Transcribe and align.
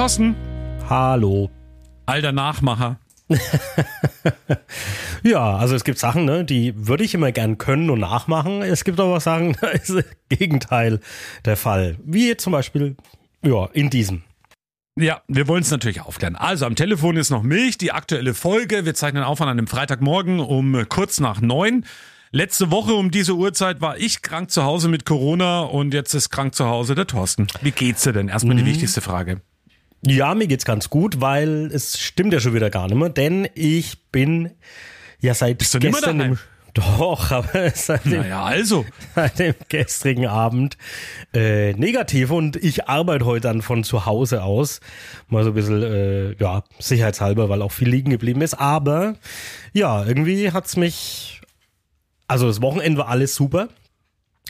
Thorsten, 0.00 0.34
Hallo. 0.88 1.50
alter 2.06 2.32
Nachmacher. 2.32 2.98
Ja, 5.22 5.56
also 5.56 5.74
es 5.74 5.84
gibt 5.84 5.98
Sachen, 5.98 6.24
ne, 6.24 6.42
die 6.42 6.72
würde 6.88 7.04
ich 7.04 7.12
immer 7.12 7.32
gern 7.32 7.58
können 7.58 7.90
und 7.90 8.00
nachmachen. 8.00 8.62
Es 8.62 8.84
gibt 8.84 8.98
aber 8.98 9.20
Sachen, 9.20 9.52
da 9.60 9.66
ist 9.68 9.90
das 9.90 10.06
Gegenteil 10.30 11.00
der 11.44 11.58
Fall. 11.58 11.98
Wie 12.02 12.34
zum 12.38 12.54
Beispiel, 12.54 12.96
ja, 13.44 13.66
in 13.74 13.90
diesem. 13.90 14.22
Ja, 14.98 15.20
wir 15.28 15.46
wollen 15.48 15.60
es 15.60 15.70
natürlich 15.70 16.00
aufklären. 16.00 16.34
Also 16.34 16.64
am 16.64 16.76
Telefon 16.76 17.18
ist 17.18 17.28
noch 17.28 17.42
Milch, 17.42 17.76
die 17.76 17.92
aktuelle 17.92 18.32
Folge. 18.32 18.86
Wir 18.86 18.94
zeichnen 18.94 19.22
auf 19.22 19.42
an 19.42 19.50
einem 19.50 19.66
Freitagmorgen 19.66 20.40
um 20.40 20.82
kurz 20.88 21.20
nach 21.20 21.42
neun. 21.42 21.84
Letzte 22.32 22.70
Woche 22.70 22.94
um 22.94 23.10
diese 23.10 23.34
Uhrzeit 23.34 23.82
war 23.82 23.98
ich 23.98 24.22
krank 24.22 24.50
zu 24.50 24.64
Hause 24.64 24.88
mit 24.88 25.04
Corona 25.04 25.60
und 25.60 25.92
jetzt 25.92 26.14
ist 26.14 26.30
krank 26.30 26.54
zu 26.54 26.64
Hause 26.64 26.94
der 26.94 27.06
Thorsten. 27.06 27.48
Wie 27.60 27.72
geht's 27.72 28.04
dir 28.04 28.14
denn? 28.14 28.28
Erstmal 28.28 28.54
Mhm. 28.54 28.60
die 28.60 28.66
wichtigste 28.66 29.02
Frage. 29.02 29.42
Ja, 30.02 30.34
mir 30.34 30.46
geht's 30.46 30.64
ganz 30.64 30.88
gut, 30.88 31.20
weil 31.20 31.70
es 31.72 31.98
stimmt 32.00 32.32
ja 32.32 32.40
schon 32.40 32.54
wieder 32.54 32.70
gar 32.70 32.86
nicht 32.86 32.96
mehr, 32.96 33.10
denn 33.10 33.48
ich 33.54 33.98
bin 34.10 34.52
ja 35.20 35.34
seit 35.34 35.58
Bist 35.58 35.74
du 35.74 35.78
nicht 35.78 35.84
mehr 35.84 35.92
gestern 35.92 36.18
daheim? 36.18 36.32
im, 36.32 36.38
doch, 36.74 37.30
aber 37.32 37.70
seit 37.74 38.04
dem, 38.06 38.20
Naja, 38.22 38.44
also. 38.44 38.86
seit 39.14 39.38
dem 39.38 39.54
gestrigen 39.68 40.26
Abend 40.26 40.78
äh, 41.34 41.72
negativ 41.74 42.30
und 42.30 42.56
ich 42.56 42.88
arbeite 42.88 43.24
heute 43.26 43.48
dann 43.48 43.62
von 43.62 43.84
zu 43.84 44.06
Hause 44.06 44.42
aus. 44.42 44.80
Mal 45.28 45.44
so 45.44 45.50
ein 45.50 45.54
bisschen, 45.54 45.82
äh, 45.82 46.34
ja, 46.34 46.62
sicherheitshalber, 46.78 47.48
weil 47.48 47.60
auch 47.60 47.72
viel 47.72 47.88
liegen 47.88 48.10
geblieben 48.10 48.40
ist. 48.40 48.54
Aber 48.54 49.16
ja, 49.72 50.04
irgendwie 50.04 50.50
hat's 50.52 50.76
mich, 50.76 51.42
also 52.26 52.46
das 52.46 52.62
Wochenende 52.62 53.00
war 53.00 53.08
alles 53.08 53.34
super. 53.34 53.68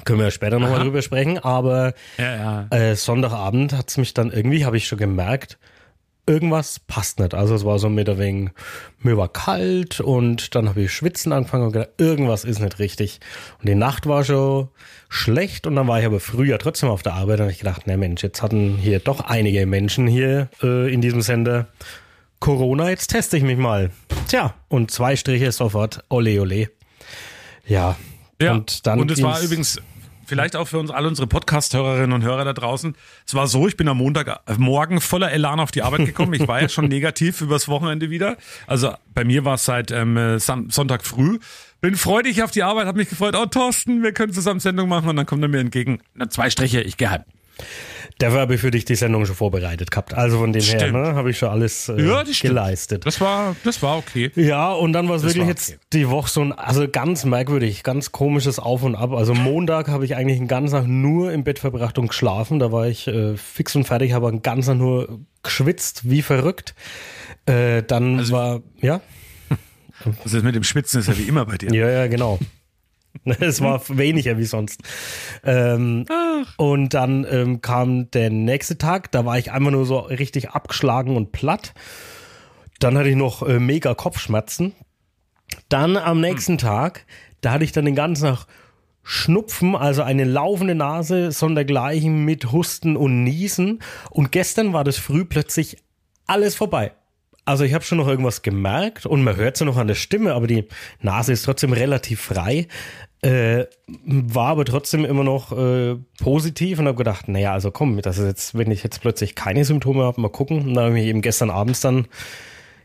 Können 0.05 0.19
wir 0.21 0.27
ja 0.27 0.31
später 0.31 0.59
nochmal 0.59 0.81
drüber 0.81 1.03
sprechen, 1.03 1.39
aber 1.39 1.95
Ja, 2.17 2.67
ja. 2.71 2.77
äh, 2.77 2.97
Sonntagabend 2.97 3.73
hat's 3.75 3.97
mich 3.99 4.15
dann 4.15 4.31
irgendwie, 4.33 4.65
habe 4.65 4.77
ich 4.77 4.87
schon 4.89 4.99
gemerkt, 4.99 5.59
irgendwas 6.27 6.79
passt 6.79 7.19
nicht. 7.19 7.35
Also 7.35 7.55
es 7.55 7.65
war 7.65 7.79
so 7.79 7.89
mit 7.89 8.07
der 8.09 8.19
wegen, 8.19 8.53
mir 9.01 9.17
war 9.17 9.29
kalt 9.29 10.01
und 10.01 10.55
dann 10.55 10.69
habe 10.69 10.83
ich 10.83 10.93
schwitzen 10.93 11.33
angefangen 11.33 11.65
und 11.65 11.73
gedacht, 11.73 11.91
irgendwas 11.99 12.45
ist 12.45 12.61
nicht 12.61 12.79
richtig. 12.79 13.21
Und 13.59 13.69
die 13.69 13.75
Nacht 13.75 14.07
war 14.07 14.25
schon 14.25 14.69
schlecht 15.09 15.67
und 15.67 15.75
dann 15.77 15.89
war 15.89 15.99
ich 16.01 16.07
aber 16.07 16.21
früher 16.21 16.59
trotzdem 16.59 16.89
auf 16.89 17.03
der 17.03 17.15
Arbeit 17.15 17.41
und 17.41 17.47
hab 17.47 17.53
ich 17.53 17.59
gedacht, 17.59 17.83
na 17.87 17.97
Mensch, 17.97 18.23
jetzt 18.23 18.43
hatten 18.43 18.77
hier 18.77 19.01
doch 19.01 19.21
einige 19.21 19.67
Menschen 19.67 20.07
hier 20.07 20.49
äh, 20.63 20.93
in 20.93 21.01
diesem 21.01 21.21
Sender 21.21 21.67
Corona, 22.39 22.89
jetzt 22.89 23.09
teste 23.09 23.37
ich 23.37 23.43
mich 23.43 23.59
mal. 23.59 23.91
Tja, 24.29 24.55
und 24.69 24.91
zwei 24.91 25.17
Striche 25.17 25.53
sofort, 25.53 26.05
ole 26.09 26.41
ole. 26.41 26.71
Ja. 27.67 27.97
Ja, 28.41 28.53
Und 28.53 28.87
dann 28.87 29.01
und 29.01 29.11
es 29.11 29.23
war 29.23 29.41
übrigens 29.41 29.81
vielleicht 30.27 30.55
auch 30.55 30.69
für 30.69 30.79
uns 30.79 30.91
alle 30.91 31.09
unsere 31.09 31.27
Podcast-Hörerinnen 31.27 32.13
und 32.13 32.23
Hörer 32.23 32.45
da 32.45 32.53
draußen. 32.53 32.95
Es 33.27 33.35
war 33.35 33.49
so, 33.49 33.67
ich 33.67 33.77
bin 33.77 33.89
am 33.89 33.99
Montagmorgen 33.99 35.01
voller 35.01 35.33
Elan 35.33 35.59
auf 35.59 35.73
die 35.73 35.83
Arbeit 35.83 36.07
gekommen. 36.07 36.35
Ich 36.35 36.47
war 36.47 36.63
ja 36.63 36.69
schon 36.69 36.85
negativ 36.89 37.41
übers 37.41 37.67
Wochenende 37.69 38.11
wieder. 38.11 38.37
Also 38.69 38.95
bei 39.15 39.25
mir 39.25 39.45
war 39.45 39.55
es 39.55 39.65
seit 39.65 39.91
ähm, 39.91 40.39
Sam- 40.39 40.71
Sonntag 40.71 41.05
früh. 41.05 41.39
Bin 41.81 41.97
freudig 41.97 42.43
auf 42.43 42.51
die 42.53 42.63
Arbeit, 42.63 42.87
habe 42.87 42.99
mich 42.99 43.09
gefreut. 43.09 43.35
Oh, 43.37 43.47
Thorsten, 43.47 44.03
wir 44.03 44.13
können 44.13 44.33
zusammen 44.33 44.61
Sendung 44.61 44.89
machen. 44.89 45.09
Und 45.09 45.17
dann 45.17 45.27
kommt 45.27 45.43
er 45.43 45.49
mir 45.49 45.61
entgegen. 45.61 46.01
Na, 46.15 46.31
zwei 46.31 46.49
Striche, 46.51 46.81
ich 46.83 46.97
gehe 46.97 47.11
heim. 47.11 47.25
Dafür 48.21 48.41
habe 48.41 48.55
ich 48.55 48.61
für 48.61 48.71
dich 48.71 48.85
die 48.85 48.95
Sendung 48.95 49.27
schon 49.27 49.35
vorbereitet 49.35 49.91
gehabt. 49.91 50.15
Also 50.15 50.39
von 50.39 50.53
dem 50.53 50.63
her 50.63 50.79
Stimmt. 50.81 50.93
ne, 50.93 51.15
habe 51.15 51.31
ich 51.31 51.39
schon 51.39 51.49
alles 51.49 51.89
äh, 51.89 52.01
Ja, 52.01 52.23
das 52.23 52.39
geleistet. 52.39 53.05
Das 53.07 53.21
war, 53.21 53.57
das 53.65 53.83
war 53.83 53.97
okay. 53.99 54.31
Ja, 54.37 54.73
und 54.73 54.93
dann 54.93 55.09
war 55.09 55.17
es 55.17 55.23
wirklich 55.23 55.43
war 55.43 55.49
jetzt 55.49 55.71
okay. 55.71 55.79
die 55.95 56.09
Woche 56.09 56.29
so 56.31 56.43
ein, 56.43 56.53
also 56.53 56.87
ganz 56.89 57.25
merkwürdig, 57.25 57.83
ganz 57.83 58.13
komisches 58.13 58.59
Auf 58.59 58.83
und 58.83 58.95
Ab. 58.95 59.13
Also 59.13 59.35
Montag 59.35 59.89
habe 59.89 60.05
ich 60.05 60.17
eigentlich 60.17 60.39
einen 60.39 60.49
ganzen 60.49 60.75
Tag 60.75 60.87
nur 60.87 61.33
im 61.33 61.45
Bett 61.45 61.59
verbracht 61.59 61.99
und 61.99 62.09
geschlafen. 62.09 62.59
Da 62.59 62.71
war 62.73 62.87
ich 62.89 63.07
äh, 63.09 63.37
fix 63.37 63.75
und 63.75 63.85
fertig, 63.85 64.13
habe 64.13 64.29
einen 64.29 64.43
ganzen 64.43 64.73
Tag 64.73 64.79
nur 64.79 65.21
geschwitzt, 65.43 66.09
wie 66.11 66.23
verrückt. 66.23 66.75
Äh, 67.47 67.83
dann 67.83 68.19
Also 68.19 68.33
war, 68.35 68.61
ja, 68.81 69.01
Das 70.25 70.33
ist 70.35 70.45
mit 70.45 70.55
dem 70.55 70.63
Schwitzen 70.65 71.01
ist 71.01 71.09
ja 71.09 71.17
wie 71.19 71.23
immer 71.25 71.45
bei 71.47 71.57
dir. 71.57 71.73
ja, 71.75 71.89
ja, 71.91 72.07
genau. 72.07 72.39
Es 73.41 73.61
war 73.61 73.81
weniger 73.89 74.39
wie 74.39 74.45
sonst. 74.45 74.81
Ähm, 75.45 76.07
und 76.57 76.95
dann 76.95 77.27
ähm, 77.31 77.61
kam 77.61 78.11
der 78.11 78.31
nächste 78.31 78.79
Tag, 78.79 79.11
da 79.13 79.25
war 79.25 79.39
ich 79.39 79.53
einfach 79.53 79.71
nur 79.71 79.85
so 79.85 79.99
richtig 79.99 80.51
abgeschlagen 80.51 81.17
und 81.17 81.33
platt. 81.33 81.75
Dann 82.79 82.97
hatte 82.97 83.09
ich 83.09 83.17
noch 83.17 83.47
äh, 83.47 83.59
mega 83.59 83.95
Kopfschmerzen. 83.95 84.73
Dann 85.69 85.97
am 85.97 86.21
nächsten 86.21 86.59
Tag, 86.59 87.05
da 87.41 87.53
hatte 87.53 87.65
ich 87.65 87.73
dann 87.73 87.85
den 87.85 87.95
ganzen 87.95 88.25
Tag 88.25 88.47
Schnupfen, 89.03 89.75
also 89.75 90.03
eine 90.03 90.25
laufende 90.25 90.75
Nase, 90.75 91.33
sondergleichen 91.33 92.25
mit 92.25 92.53
Husten 92.53 92.97
und 92.97 93.25
Niesen. 93.25 93.81
Und 94.11 94.31
gestern 94.31 94.73
war 94.73 94.85
das 94.85 94.99
früh 94.99 95.25
plötzlich 95.25 95.79
alles 96.27 96.55
vorbei. 96.55 96.93
Also 97.51 97.65
ich 97.65 97.75
habe 97.75 97.83
schon 97.83 97.99
noch 97.99 98.07
irgendwas 98.07 98.43
gemerkt 98.43 99.07
und 99.07 99.25
man 99.25 99.35
hört 99.35 99.57
es 99.57 99.61
ja 99.61 99.67
noch 99.67 99.77
an 99.77 99.89
der 99.89 99.97
Stimme, 99.97 100.35
aber 100.35 100.47
die 100.47 100.67
Nase 101.01 101.33
ist 101.33 101.43
trotzdem 101.43 101.73
relativ 101.73 102.21
frei. 102.21 102.69
Äh, 103.23 103.65
war 103.89 104.51
aber 104.51 104.65
trotzdem 104.65 105.05
immer 105.05 105.25
noch 105.25 105.51
äh, 105.51 105.97
positiv 106.23 106.79
und 106.79 106.87
habe 106.87 106.97
gedacht, 106.97 107.27
naja, 107.27 107.53
also 107.53 107.73
komm, 107.73 108.01
das 108.03 108.19
ist 108.19 108.27
jetzt, 108.27 108.57
wenn 108.57 108.71
ich 108.71 108.85
jetzt 108.85 109.01
plötzlich 109.01 109.35
keine 109.35 109.65
Symptome 109.65 110.05
habe, 110.05 110.21
mal 110.21 110.29
gucken. 110.29 110.61
Und 110.61 110.75
dann 110.75 110.85
habe 110.85 110.89
ich 110.91 111.03
mich 111.03 111.11
eben 111.11 111.23
gestern 111.23 111.51
abends 111.51 111.81
dann 111.81 112.07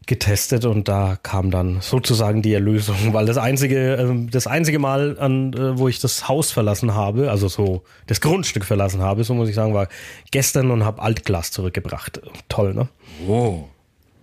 getestet 0.08 0.66
und 0.66 0.88
da 0.88 1.16
kam 1.22 1.52
dann 1.52 1.82
sozusagen 1.82 2.42
die 2.42 2.54
Erlösung, 2.54 2.98
weil 3.14 3.28
das 3.28 3.38
einzige, 3.38 3.94
ähm, 3.94 4.32
das 4.32 4.48
einzige 4.48 4.80
Mal, 4.80 5.20
an, 5.20 5.54
äh, 5.54 5.78
wo 5.78 5.90
ich 5.90 6.00
das 6.00 6.28
Haus 6.28 6.52
verlassen 6.52 6.96
habe, 6.96 7.30
also 7.30 7.50
so 7.50 7.84
das 8.08 8.20
Grundstück 8.20 8.66
verlassen 8.66 9.04
habe, 9.04 9.24
so 9.24 9.36
muss 9.36 9.48
ich 9.48 9.54
sagen, 9.54 9.76
war 9.76 9.90
gestern 10.32 10.72
und 10.72 10.84
habe 10.84 11.04
Altglas 11.04 11.52
zurückgebracht. 11.52 12.20
Toll, 12.50 12.74
ne? 12.74 12.88
Oh, 13.28 13.66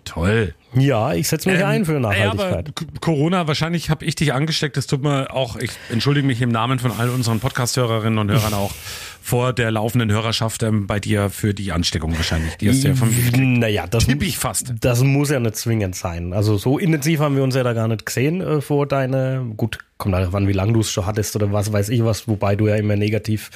toll. 0.04 0.54
Ja, 0.74 1.12
ich 1.12 1.28
setze 1.28 1.50
mich 1.50 1.60
Ähm, 1.60 1.66
ein 1.66 1.84
für 1.84 2.00
Nachhaltigkeit. 2.00 2.74
K- 2.74 2.84
Corona, 3.00 3.46
wahrscheinlich 3.46 3.90
habe 3.90 4.04
ich 4.06 4.14
dich 4.14 4.32
angesteckt. 4.32 4.76
Das 4.76 4.86
tut 4.86 5.02
mir 5.02 5.30
auch, 5.30 5.56
ich 5.56 5.70
entschuldige 5.90 6.26
mich 6.26 6.40
im 6.40 6.50
Namen 6.50 6.78
von 6.78 6.92
all 6.92 7.10
unseren 7.10 7.40
Podcast-Hörerinnen 7.40 8.18
und 8.18 8.30
Hörern 8.30 8.54
auch 8.54 8.72
vor 9.22 9.52
der 9.52 9.70
laufenden 9.70 10.10
Hörerschaft 10.10 10.62
ähm, 10.62 10.86
bei 10.86 10.98
dir 10.98 11.28
für 11.30 11.52
die 11.52 11.72
Ansteckung 11.72 12.16
wahrscheinlich. 12.16 12.56
Die 12.56 12.70
hast 12.70 12.82
du 12.84 12.88
ja 12.88 12.94
von 12.94 13.10
mir 13.10 13.16
gekriegt. 13.22 13.38
naja, 13.58 13.86
das, 13.86 14.06
Tipp 14.06 14.22
ich 14.22 14.38
fast. 14.38 14.72
das 14.80 15.02
muss 15.02 15.28
ja 15.30 15.38
nicht 15.40 15.56
zwingend 15.56 15.94
sein. 15.94 16.32
Also 16.32 16.56
so 16.56 16.78
intensiv 16.78 17.20
haben 17.20 17.36
wir 17.36 17.42
uns 17.42 17.54
ja 17.54 17.62
da 17.62 17.74
gar 17.74 17.86
nicht 17.88 18.06
gesehen 18.06 18.40
äh, 18.40 18.60
vor 18.62 18.86
deine, 18.86 19.44
gut, 19.56 19.78
kommt 19.98 20.14
darauf 20.14 20.34
an, 20.34 20.48
wie 20.48 20.52
lange 20.52 20.72
du 20.72 20.80
es 20.80 20.90
schon 20.90 21.04
hattest 21.06 21.36
oder 21.36 21.52
was 21.52 21.70
weiß 21.72 21.90
ich 21.90 22.02
was, 22.02 22.26
wobei 22.26 22.56
du 22.56 22.66
ja 22.68 22.76
immer 22.76 22.96
negativ 22.96 23.50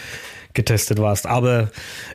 getestet 0.56 0.98
warst. 1.00 1.26
Aber 1.26 1.70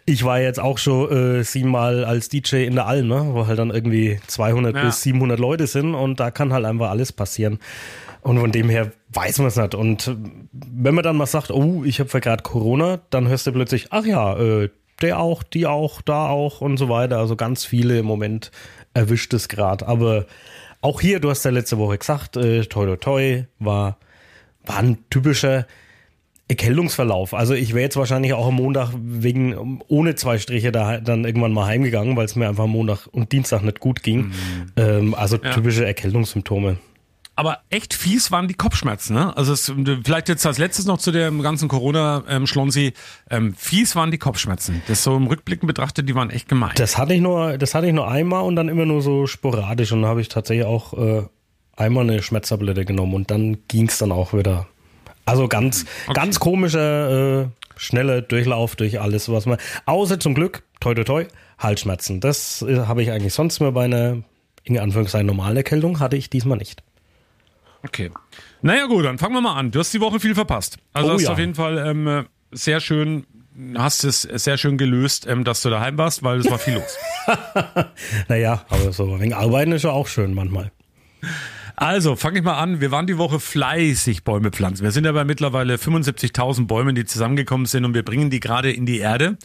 ich 0.06 0.26
war 0.26 0.42
jetzt 0.42 0.60
auch 0.60 0.78
schon 0.78 1.40
äh, 1.40 1.44
siebenmal 1.46 2.04
als 2.04 2.28
DJ 2.28 2.66
in 2.66 2.76
der 2.76 2.88
Alm, 2.88 3.08
ne? 3.08 3.30
wo 3.32 3.48
halt 3.48 3.58
dann 3.60 3.70
irgendwie 3.72 4.20
200 4.28 4.76
Ja. 4.76 4.84
bis 4.84 5.02
700 5.04 5.40
Leute 5.40 5.68
sind 5.68 5.96
und 5.96 6.20
da 6.20 6.30
kann 6.32 6.52
halt 6.52 6.66
einfach 6.66 6.90
alles 6.90 7.14
passieren. 7.14 7.60
Und 8.22 8.38
von 8.40 8.52
dem 8.52 8.70
her 8.70 8.92
weiß 9.14 9.40
man 9.40 9.48
es 9.48 9.56
nicht. 9.56 9.74
Und 9.74 10.08
äh, 10.10 10.16
wenn 10.52 10.94
man 10.94 11.04
dann 11.04 11.16
mal 11.16 11.26
sagt, 11.26 11.50
oh, 11.52 11.84
ich 11.86 12.00
habe 12.00 12.20
gerade 12.20 12.44
Corona, 12.44 13.00
dann 13.10 13.28
hörst 13.30 13.48
du 13.48 13.52
plötzlich, 13.54 13.88
ach 13.92 14.06
ja, 14.06 14.38
äh, 14.38 14.70
der 15.02 15.20
auch, 15.20 15.42
die 15.42 15.66
auch, 15.66 16.02
da 16.02 16.28
auch 16.28 16.62
und 16.62 16.78
so 16.78 16.90
weiter. 16.90 17.18
Also 17.18 17.36
ganz 17.36 17.66
viele 17.66 17.98
im 17.98 18.06
Moment 18.06 18.52
erwischt 18.94 19.34
es 19.34 19.48
gerade. 19.48 19.88
Aber 19.88 20.26
auch 20.82 21.02
hier, 21.02 21.20
du 21.20 21.30
hast 21.30 21.46
ja 21.46 21.52
letzte 21.52 21.78
Woche 21.78 21.98
gesagt, 21.98 22.38
äh, 22.38 22.64
toi 22.66 22.86
toi 22.86 22.96
toi, 22.98 23.44
war, 23.58 23.98
war 24.66 24.78
ein 24.78 24.98
typischer 25.10 25.66
Erkältungsverlauf. 26.52 27.34
Also 27.34 27.54
ich 27.54 27.74
wäre 27.74 27.84
jetzt 27.84 27.96
wahrscheinlich 27.96 28.34
auch 28.34 28.48
am 28.48 28.56
Montag 28.56 28.92
wegen 28.94 29.82
ohne 29.88 30.16
zwei 30.16 30.38
Striche 30.38 30.72
da 30.72 31.00
dann 31.00 31.24
irgendwann 31.24 31.54
mal 31.54 31.66
heimgegangen, 31.66 32.18
weil 32.18 32.26
es 32.26 32.36
mir 32.36 32.50
einfach 32.50 32.66
am 32.66 32.72
Montag 32.72 33.08
und 33.08 33.32
Dienstag 33.32 33.64
nicht 33.64 33.80
gut 33.80 34.04
ging. 34.04 34.32
Ähm, 34.76 35.14
also 35.14 35.38
typische 35.38 35.86
Erkältungssymptome. 35.86 36.78
Aber 37.36 37.60
echt 37.70 37.94
fies 37.94 38.32
waren 38.32 38.50
die 38.50 38.54
Kopfschmerzen, 38.54 39.16
ne? 39.16 39.36
Also 39.36 39.54
es, 39.54 39.72
vielleicht 40.04 40.28
jetzt 40.28 40.46
als 40.46 40.58
letztes 40.58 40.86
noch 40.86 40.98
zu 40.98 41.12
dem 41.12 41.42
ganzen 41.42 41.70
Corona-Schlonsi. 41.70 42.94
Ähm, 43.30 43.56
fies 43.56 43.96
waren 43.96 44.12
die 44.12 44.18
Kopfschmerzen. 44.18 44.82
Das 44.88 45.04
so 45.04 45.16
im 45.16 45.28
Rückblicken 45.28 45.66
betrachtet, 45.66 46.10
die 46.10 46.16
waren 46.16 46.30
echt 46.30 46.50
gemein. 46.50 46.72
Das 46.76 46.98
hatte 46.98 47.14
ich 47.14 47.22
nur, 47.22 47.58
das 47.58 47.74
hatte 47.74 47.88
ich 47.88 47.94
nur 47.94 48.10
einmal 48.10 48.44
und 48.44 48.58
dann 48.58 48.68
immer 48.68 48.86
nur 48.86 49.02
so 49.02 49.26
sporadisch 49.26 49.94
und 49.94 50.02
dann 50.02 50.10
habe 50.10 50.22
ich 50.22 50.28
tatsächlich 50.28 50.66
auch 50.66 50.94
äh, 50.94 51.24
einmal 51.78 52.04
eine 52.04 52.22
Schmerztablette 52.22 52.84
genommen 52.84 53.14
und 53.14 53.32
dann 53.32 53.60
ging 53.70 53.88
es 53.88 53.98
dann 53.98 54.12
auch 54.12 54.34
wieder. 54.34 54.68
Also 55.26 55.48
ganz, 55.48 55.86
ganz 56.14 56.40
komischer 56.40 57.42
äh, 57.42 57.48
schneller 57.76 58.22
Durchlauf 58.22 58.76
durch 58.76 59.00
alles, 59.00 59.30
was 59.30 59.46
man. 59.46 59.58
Außer 59.86 60.20
zum 60.20 60.36
Glück, 60.36 60.64
toi 60.80 60.94
toi 60.94 61.04
toi, 61.04 61.26
Halsschmerzen. 61.60 62.20
Das 62.20 62.62
äh, 62.62 62.86
habe 62.86 63.02
ich 63.04 63.12
eigentlich 63.12 63.34
sonst 63.34 63.60
immer 63.60 63.72
bei 63.72 63.86
einer, 63.86 64.18
in 64.64 64.78
Anführungszeichen, 64.78 65.28
normalen 65.28 65.58
Erkältung, 65.58 66.00
hatte 66.00 66.18
ich 66.18 66.30
diesmal 66.30 66.58
nicht. 66.58 66.84
Okay. 67.84 68.12
Naja, 68.62 68.86
gut, 68.86 69.06
dann 69.06 69.18
fangen 69.18 69.34
wir 69.34 69.42
mal 69.42 69.56
an. 69.56 69.72
Du 69.72 69.80
hast 69.80 69.94
die 69.94 70.02
Woche 70.02 70.20
viel 70.20 70.36
verpasst. 70.36 70.78
Also 70.94 71.10
Oh 71.10 71.14
hast 71.14 71.24
ja. 71.24 71.32
auf 71.32 71.40
jeden 71.40 71.56
Fall 71.56 71.78
ähm, 71.80 72.08
äh, 72.08 72.24
sehr 72.52 72.80
schön, 72.80 73.26
hast 73.76 74.04
es 74.04 74.22
sehr 74.22 74.58
schön 74.58 74.78
gelöst, 74.78 75.26
ähm, 75.28 75.44
dass 75.44 75.62
du 75.62 75.70
daheim 75.70 75.98
warst, 75.98 76.24
weil 76.24 76.40
es 76.40 76.50
war 76.50 76.60
viel 76.60 76.76
los. 76.76 76.98
Naja, 78.28 78.66
aber 78.70 78.92
so 78.92 79.20
wegen 79.20 79.34
Arbeiten 79.34 79.72
ist 79.72 79.84
ja 79.84 79.92
auch 79.92 80.08
schön 80.08 80.34
manchmal. 80.34 80.72
Also, 81.76 82.16
fange 82.16 82.40
ich 82.40 82.46
mal 82.46 82.58
an. 82.58 82.82
Wir 82.82 82.92
waren 82.92 83.08
die 83.08 83.18
Woche 83.18 83.40
fleißig 83.40 84.24
Bäume 84.24 84.52
pflanzen. 84.52 84.84
Wir 84.84 84.92
sind 84.92 85.06
ja 85.06 85.12
bei 85.12 85.26
mittlerweile 85.26 85.76
75.000 85.76 86.68
Bäumen, 86.68 86.96
die 86.96 87.06
zusammengekommen 87.06 87.66
sind 87.66 87.86
und 87.86 87.94
wir 87.94 88.04
bringen 88.04 88.30
die 88.30 88.40
gerade 88.40 88.72
in 88.72 88.86
die 88.86 89.00
Erde. 89.00 89.38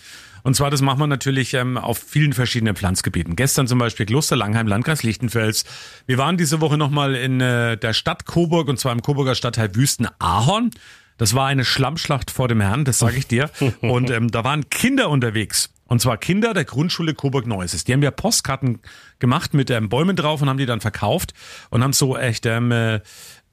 Und 0.42 0.54
zwar, 0.54 0.70
das 0.70 0.80
machen 0.80 1.00
wir 1.00 1.08
natürlich 1.08 1.54
ähm, 1.54 1.76
auf 1.76 1.98
vielen 1.98 2.32
verschiedenen 2.32 2.76
Pflanzgebieten. 2.76 3.34
Gestern 3.34 3.66
zum 3.66 3.80
Beispiel 3.80 4.06
Kloster 4.06 4.36
Langheim, 4.36 4.68
Landkreis 4.68 5.02
Lichtenfels. 5.02 5.64
Wir 6.06 6.18
waren 6.18 6.36
diese 6.36 6.60
Woche 6.60 6.78
nochmal 6.78 7.16
in 7.16 7.40
äh, 7.40 7.76
der 7.76 7.92
Stadt 7.92 8.26
Coburg 8.26 8.68
und 8.68 8.78
zwar 8.78 8.92
im 8.92 9.02
Coburger 9.02 9.34
Stadtteil 9.34 9.74
Wüsten-Ahorn. 9.74 10.70
Das 11.18 11.34
war 11.34 11.46
eine 11.48 11.64
Schlammschlacht 11.64 12.30
vor 12.30 12.46
dem 12.46 12.60
Herrn, 12.60 12.84
das 12.84 12.98
sage 13.00 13.16
ich 13.16 13.26
dir. 13.26 13.50
Und 13.80 14.10
ähm, 14.10 14.30
da 14.30 14.44
waren 14.44 14.68
Kinder 14.68 15.08
unterwegs. 15.08 15.70
Und 15.86 16.00
zwar 16.00 16.16
Kinder 16.16 16.52
der 16.54 16.64
Grundschule 16.64 17.14
Coburg 17.14 17.46
Neuses. 17.46 17.84
Die 17.84 17.92
haben 17.92 18.02
ja 18.02 18.10
Postkarten 18.10 18.80
gemacht 19.18 19.54
mit 19.54 19.70
ähm, 19.70 19.88
Bäumen 19.88 20.16
drauf 20.16 20.42
und 20.42 20.48
haben 20.48 20.58
die 20.58 20.66
dann 20.66 20.80
verkauft 20.80 21.32
und 21.70 21.82
haben 21.82 21.92
so 21.92 22.16
echt 22.16 22.46
ähm, 22.46 22.72
äh, 22.72 23.00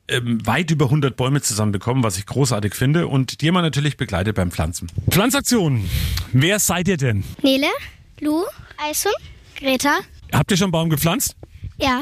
ähm, 0.07 0.45
weit 0.45 0.69
über 0.71 0.85
100 0.85 1.15
Bäume 1.15 1.41
zusammenbekommen, 1.41 2.03
was 2.03 2.17
ich 2.17 2.25
großartig 2.25 2.75
finde. 2.75 3.07
Und 3.07 3.41
die 3.41 3.47
haben 3.47 3.55
wir 3.55 3.61
natürlich 3.61 3.97
begleitet 3.97 4.35
beim 4.35 4.51
Pflanzen. 4.51 4.89
Pflanzaktion. 5.09 5.89
Wer 6.33 6.59
seid 6.59 6.87
ihr 6.87 6.97
denn? 6.97 7.23
Nele, 7.41 7.67
Lu, 8.19 8.43
Eison, 8.77 9.11
Greta. 9.55 9.99
Habt 10.31 10.51
ihr 10.51 10.57
schon 10.57 10.65
einen 10.65 10.71
Baum 10.71 10.89
gepflanzt? 10.89 11.35
Ja. 11.77 12.01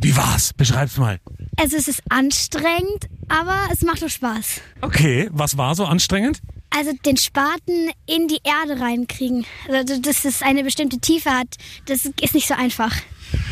Wie 0.00 0.16
war's? 0.16 0.52
Beschreib's 0.54 0.96
mal. 0.96 1.18
Also 1.56 1.76
es 1.76 1.88
ist 1.88 2.02
anstrengend, 2.08 3.08
aber 3.28 3.68
es 3.72 3.82
macht 3.82 4.02
auch 4.02 4.08
Spaß. 4.08 4.60
Okay, 4.80 5.28
was 5.32 5.58
war 5.58 5.74
so 5.74 5.84
anstrengend? 5.84 6.40
Also 6.76 6.92
den 7.04 7.16
Spaten 7.16 7.90
in 8.06 8.28
die 8.28 8.40
Erde 8.44 8.80
reinkriegen. 8.80 9.44
Also 9.68 10.00
dass 10.00 10.24
es 10.24 10.42
eine 10.42 10.64
bestimmte 10.64 10.98
Tiefe 10.98 11.30
hat, 11.30 11.48
das 11.86 12.06
ist 12.06 12.34
nicht 12.34 12.48
so 12.48 12.54
einfach. 12.54 12.94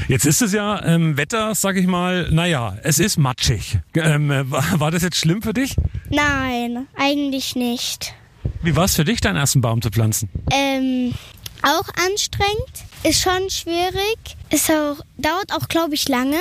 Jetzt 0.09 0.27
ist 0.27 0.43
es 0.43 0.53
ja 0.53 0.85
ähm, 0.85 1.17
Wetter, 1.17 1.55
sag 1.55 1.77
ich 1.77 1.87
mal, 1.87 2.29
naja, 2.31 2.77
es 2.83 2.99
ist 2.99 3.17
matschig. 3.17 3.79
Ähm, 3.95 4.31
äh, 4.31 4.51
war, 4.51 4.81
war 4.81 4.91
das 4.91 5.03
jetzt 5.03 5.17
schlimm 5.17 5.43
für 5.43 5.55
dich? 5.55 5.77
Nein, 6.11 6.87
eigentlich 6.97 7.57
nicht. 7.57 8.15
Wie 8.63 8.77
war's 8.77 8.97
für 8.97 9.05
dich, 9.05 9.21
deinen 9.21 9.37
ersten 9.37 9.61
Baum 9.61 9.81
zu 9.81 9.91
pflanzen? 9.91 10.29
Ähm, 10.53 11.15
auch 11.63 11.89
anstrengend, 12.07 12.85
ist 13.05 13.23
schon 13.23 13.49
schwierig, 13.51 14.37
ist 14.51 14.71
auch, 14.71 14.97
dauert 15.17 15.53
auch, 15.53 15.69
glaube 15.69 15.95
ich, 15.95 16.09
lange. 16.09 16.41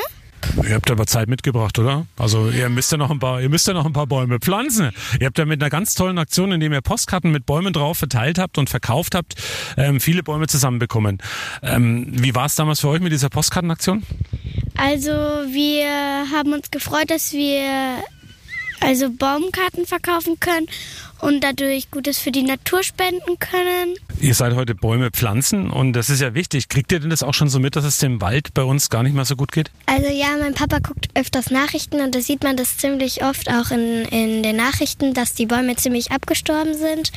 Ihr 0.68 0.76
habt 0.76 0.90
aber 0.92 1.06
Zeit 1.06 1.30
mitgebracht, 1.30 1.78
oder? 1.80 2.06
Also 2.18 2.50
ihr 2.50 2.70
müsst 2.70 2.92
ja 2.92 2.98
noch 2.98 3.12
ein 3.12 3.20
paar, 3.20 3.42
ihr 3.42 3.50
müsst 3.50 3.68
ja 3.68 3.74
noch 3.74 3.86
ein 3.86 3.94
paar 3.94 4.08
Bäume 4.08 4.40
pflanzen. 4.40 4.92
Ihr 5.20 5.28
habt 5.28 5.38
ja 5.38 5.46
mit 5.46 5.62
einer 5.62 5.70
ganz 5.70 5.94
tollen 5.96 6.18
Aktion, 6.18 6.52
indem 6.52 6.74
ihr 6.74 6.82
Postkarten 6.82 7.32
mit 7.32 7.46
Bäumen 7.46 7.74
drauf 7.74 7.98
verteilt 7.98 8.40
habt 8.40 8.58
und 8.58 8.70
verkauft 8.70 9.16
habt, 9.16 9.36
ähm, 9.78 10.00
viele 10.00 10.24
Bäume 10.24 10.48
zusammenbekommen. 10.48 11.20
Ähm, 11.62 12.08
wie 12.10 12.36
war 12.36 12.46
es 12.46 12.56
damals 12.56 12.80
für 12.82 12.90
euch 12.90 13.02
mit 13.02 13.12
dieser 13.12 13.30
Postkartenaktion? 13.30 14.04
Also 14.76 15.12
wir 15.12 15.90
haben 16.32 16.54
uns 16.54 16.72
gefreut, 16.72 17.10
dass 17.10 17.34
wir 17.34 18.02
also 18.82 19.10
Baumkarten 19.10 19.86
verkaufen 19.86 20.40
können 20.40 20.68
und 21.20 21.44
dadurch 21.44 21.92
Gutes 21.92 22.18
für 22.18 22.32
die 22.32 22.44
Natur 22.44 22.84
spenden 22.84 23.38
können. 23.40 23.96
Ihr 24.22 24.34
seid 24.34 24.54
heute 24.54 24.76
Bäume 24.76 25.12
pflanzen 25.12 25.72
und 25.72 25.94
das 25.94 26.10
ist 26.10 26.20
ja 26.20 26.34
wichtig. 26.34 26.68
Kriegt 26.68 26.92
ihr 26.92 27.00
denn 27.00 27.10
das 27.10 27.24
auch 27.24 27.34
schon 27.34 27.48
so 27.48 27.58
mit, 27.60 27.78
dass 27.78 27.86
es 27.86 28.00
dem 28.00 28.20
Wald 28.20 28.54
bei 28.54 28.64
uns 28.64 28.90
gar 28.90 29.02
nicht 29.02 29.16
mehr 29.16 29.24
so 29.24 29.38
gut 29.38 29.54
geht? 29.54 29.72
Also 29.86 30.08
ja, 30.10 30.36
mein 30.38 30.54
Papa 30.54 30.80
guckt 30.80 31.08
öfters 31.16 31.52
Nachrichten 31.52 32.02
und 32.02 32.14
da 32.14 32.20
sieht 32.20 32.44
man 32.44 32.58
das 32.58 32.78
ziemlich 32.78 33.24
oft 33.24 33.50
auch 33.50 33.72
in, 33.72 34.04
in 34.06 34.44
den 34.44 34.58
Nachrichten, 34.58 35.14
dass 35.14 35.36
die 35.36 35.46
Bäume 35.46 35.78
ziemlich 35.78 36.12
abgestorben 36.12 36.74
sind, 36.74 37.14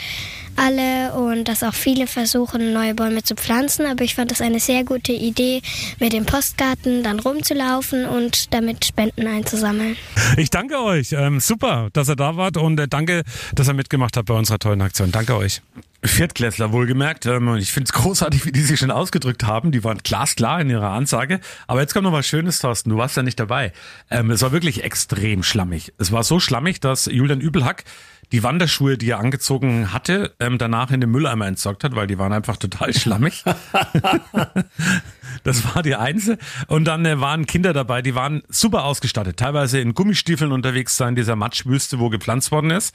alle 0.54 1.12
und 1.14 1.48
dass 1.48 1.64
auch 1.64 1.74
viele 1.74 2.06
versuchen, 2.06 2.72
neue 2.72 2.94
Bäume 2.94 3.24
zu 3.24 3.34
pflanzen. 3.34 3.84
Aber 3.86 4.04
ich 4.04 4.14
fand 4.14 4.30
das 4.30 4.40
eine 4.40 4.60
sehr 4.60 4.84
gute 4.84 5.12
Idee, 5.12 5.60
mit 5.98 6.12
dem 6.12 6.24
Postgarten 6.24 7.02
dann 7.02 7.18
rumzulaufen 7.18 8.06
und 8.06 8.54
damit 8.54 8.84
Spenden 8.84 9.26
einzusammeln. 9.26 9.96
Ich 10.36 10.50
danke 10.50 10.78
euch. 10.80 11.12
Ähm, 11.12 11.40
super, 11.40 11.88
dass 11.92 12.08
ihr 12.08 12.16
da 12.16 12.36
wart 12.36 12.56
und 12.56 12.78
äh, 12.78 12.86
danke, 12.86 13.22
dass 13.56 13.68
ihr 13.68 13.74
mitgemacht 13.74 14.16
habt 14.16 14.28
bei 14.28 14.34
unserer 14.34 14.60
tollen 14.60 14.82
Aktion. 14.82 15.10
Danke 15.10 15.36
euch. 15.36 15.62
Viertklässler 16.04 16.72
wohlgemerkt. 16.72 17.26
Ähm, 17.26 17.56
ich 17.56 17.72
finde 17.72 17.88
es 17.88 17.92
großartig, 17.92 18.44
wie 18.46 18.52
die 18.52 18.62
sich 18.62 18.80
schon 18.80 18.90
ausgedrückt 18.90 19.44
haben. 19.44 19.72
Die 19.72 19.84
waren 19.84 19.98
glasklar 19.98 20.60
in 20.60 20.70
ihrer 20.70 20.90
Ansage. 20.90 21.40
Aber 21.66 21.80
jetzt 21.80 21.94
kommt 21.94 22.04
noch 22.04 22.12
was 22.12 22.26
Schönes, 22.26 22.58
Thorsten. 22.58 22.90
Du 22.90 22.96
warst 22.96 23.16
ja 23.16 23.22
nicht 23.22 23.38
dabei. 23.38 23.72
Ähm, 24.10 24.30
es 24.30 24.42
war 24.42 24.52
wirklich 24.52 24.82
extrem 24.84 25.42
schlammig. 25.42 25.92
Es 25.98 26.12
war 26.12 26.24
so 26.24 26.40
schlammig, 26.40 26.80
dass 26.80 27.06
Julian 27.06 27.40
Übelhack 27.40 27.84
die 28.32 28.42
Wanderschuhe, 28.42 28.98
die 28.98 29.10
er 29.10 29.18
angezogen 29.18 29.92
hatte, 29.92 30.34
ähm, 30.40 30.58
danach 30.58 30.90
in 30.90 31.00
den 31.00 31.10
Mülleimer 31.10 31.46
entsorgt 31.46 31.84
hat, 31.84 31.94
weil 31.94 32.06
die 32.06 32.18
waren 32.18 32.32
einfach 32.32 32.56
total 32.56 32.92
schlammig. 32.98 33.44
Das 35.44 35.74
war 35.74 35.82
die 35.82 35.94
Einzel. 35.94 36.38
Und 36.66 36.84
dann 36.84 37.04
äh, 37.04 37.20
waren 37.20 37.46
Kinder 37.46 37.72
dabei, 37.72 38.02
die 38.02 38.14
waren 38.14 38.42
super 38.48 38.84
ausgestattet. 38.84 39.38
Teilweise 39.38 39.80
in 39.80 39.94
Gummistiefeln 39.94 40.52
unterwegs 40.52 40.96
sein, 40.96 41.14
dieser 41.14 41.36
Matschwüste, 41.36 41.98
wo 41.98 42.08
gepflanzt 42.08 42.52
worden 42.52 42.70
ist. 42.70 42.94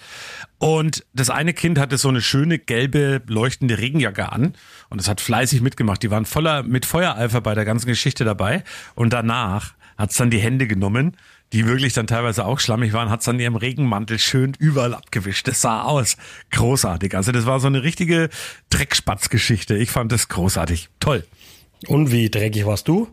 Und 0.57 1.05
das 1.13 1.29
eine 1.29 1.53
Kind 1.53 1.79
hatte 1.79 1.97
so 1.97 2.09
eine 2.09 2.21
schöne 2.21 2.57
gelbe 2.57 3.21
leuchtende 3.27 3.77
Regenjacke 3.77 4.31
an 4.31 4.53
und 4.89 4.99
es 4.99 5.07
hat 5.07 5.21
fleißig 5.21 5.61
mitgemacht. 5.61 6.01
Die 6.03 6.11
waren 6.11 6.25
voller 6.25 6.63
mit 6.63 6.85
Feuereifer 6.85 7.41
bei 7.41 7.53
der 7.53 7.65
ganzen 7.65 7.87
Geschichte 7.87 8.23
dabei. 8.23 8.63
Und 8.95 9.13
danach 9.13 9.73
hat's 9.97 10.15
dann 10.15 10.29
die 10.29 10.39
Hände 10.39 10.67
genommen, 10.67 11.17
die 11.53 11.65
wirklich 11.65 11.93
dann 11.93 12.07
teilweise 12.07 12.45
auch 12.45 12.59
schlammig 12.59 12.93
waren, 12.93 13.09
hat's 13.09 13.25
dann 13.25 13.39
ihrem 13.39 13.55
Regenmantel 13.55 14.19
schön 14.19 14.53
überall 14.59 14.93
abgewischt. 14.93 15.47
Das 15.47 15.61
sah 15.61 15.83
aus 15.83 16.17
großartig. 16.51 17.15
Also 17.15 17.31
das 17.31 17.45
war 17.45 17.59
so 17.59 17.67
eine 17.67 17.83
richtige 17.83 18.29
Dreckspatzgeschichte. 18.69 19.77
Ich 19.77 19.89
fand 19.89 20.11
das 20.11 20.27
großartig. 20.27 20.89
Toll. 20.99 21.25
Und 21.87 22.11
wie 22.11 22.29
dreckig 22.29 22.65
warst 22.65 22.87
du? 22.87 23.07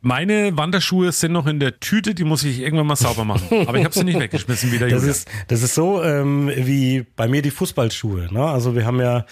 Meine 0.00 0.56
Wanderschuhe 0.56 1.10
sind 1.10 1.32
noch 1.32 1.46
in 1.46 1.58
der 1.58 1.80
Tüte, 1.80 2.14
die 2.14 2.22
muss 2.22 2.44
ich 2.44 2.60
irgendwann 2.60 2.86
mal 2.86 2.96
sauber 2.96 3.24
machen. 3.24 3.48
Aber 3.66 3.78
ich 3.78 3.84
habe 3.84 3.94
sie 3.94 4.04
nicht 4.04 4.18
weggeschmissen 4.18 4.70
wie 4.70 4.78
der 4.78 4.88
Das 4.88 5.02
ist, 5.02 5.28
das 5.48 5.62
ist 5.62 5.74
so 5.74 6.02
ähm, 6.02 6.50
wie 6.54 7.04
bei 7.16 7.26
mir 7.26 7.42
die 7.42 7.50
Fußballschuhe. 7.50 8.32
Ne? 8.32 8.44
Also 8.44 8.76
wir 8.76 8.86
haben 8.86 9.00
ja, 9.00 9.26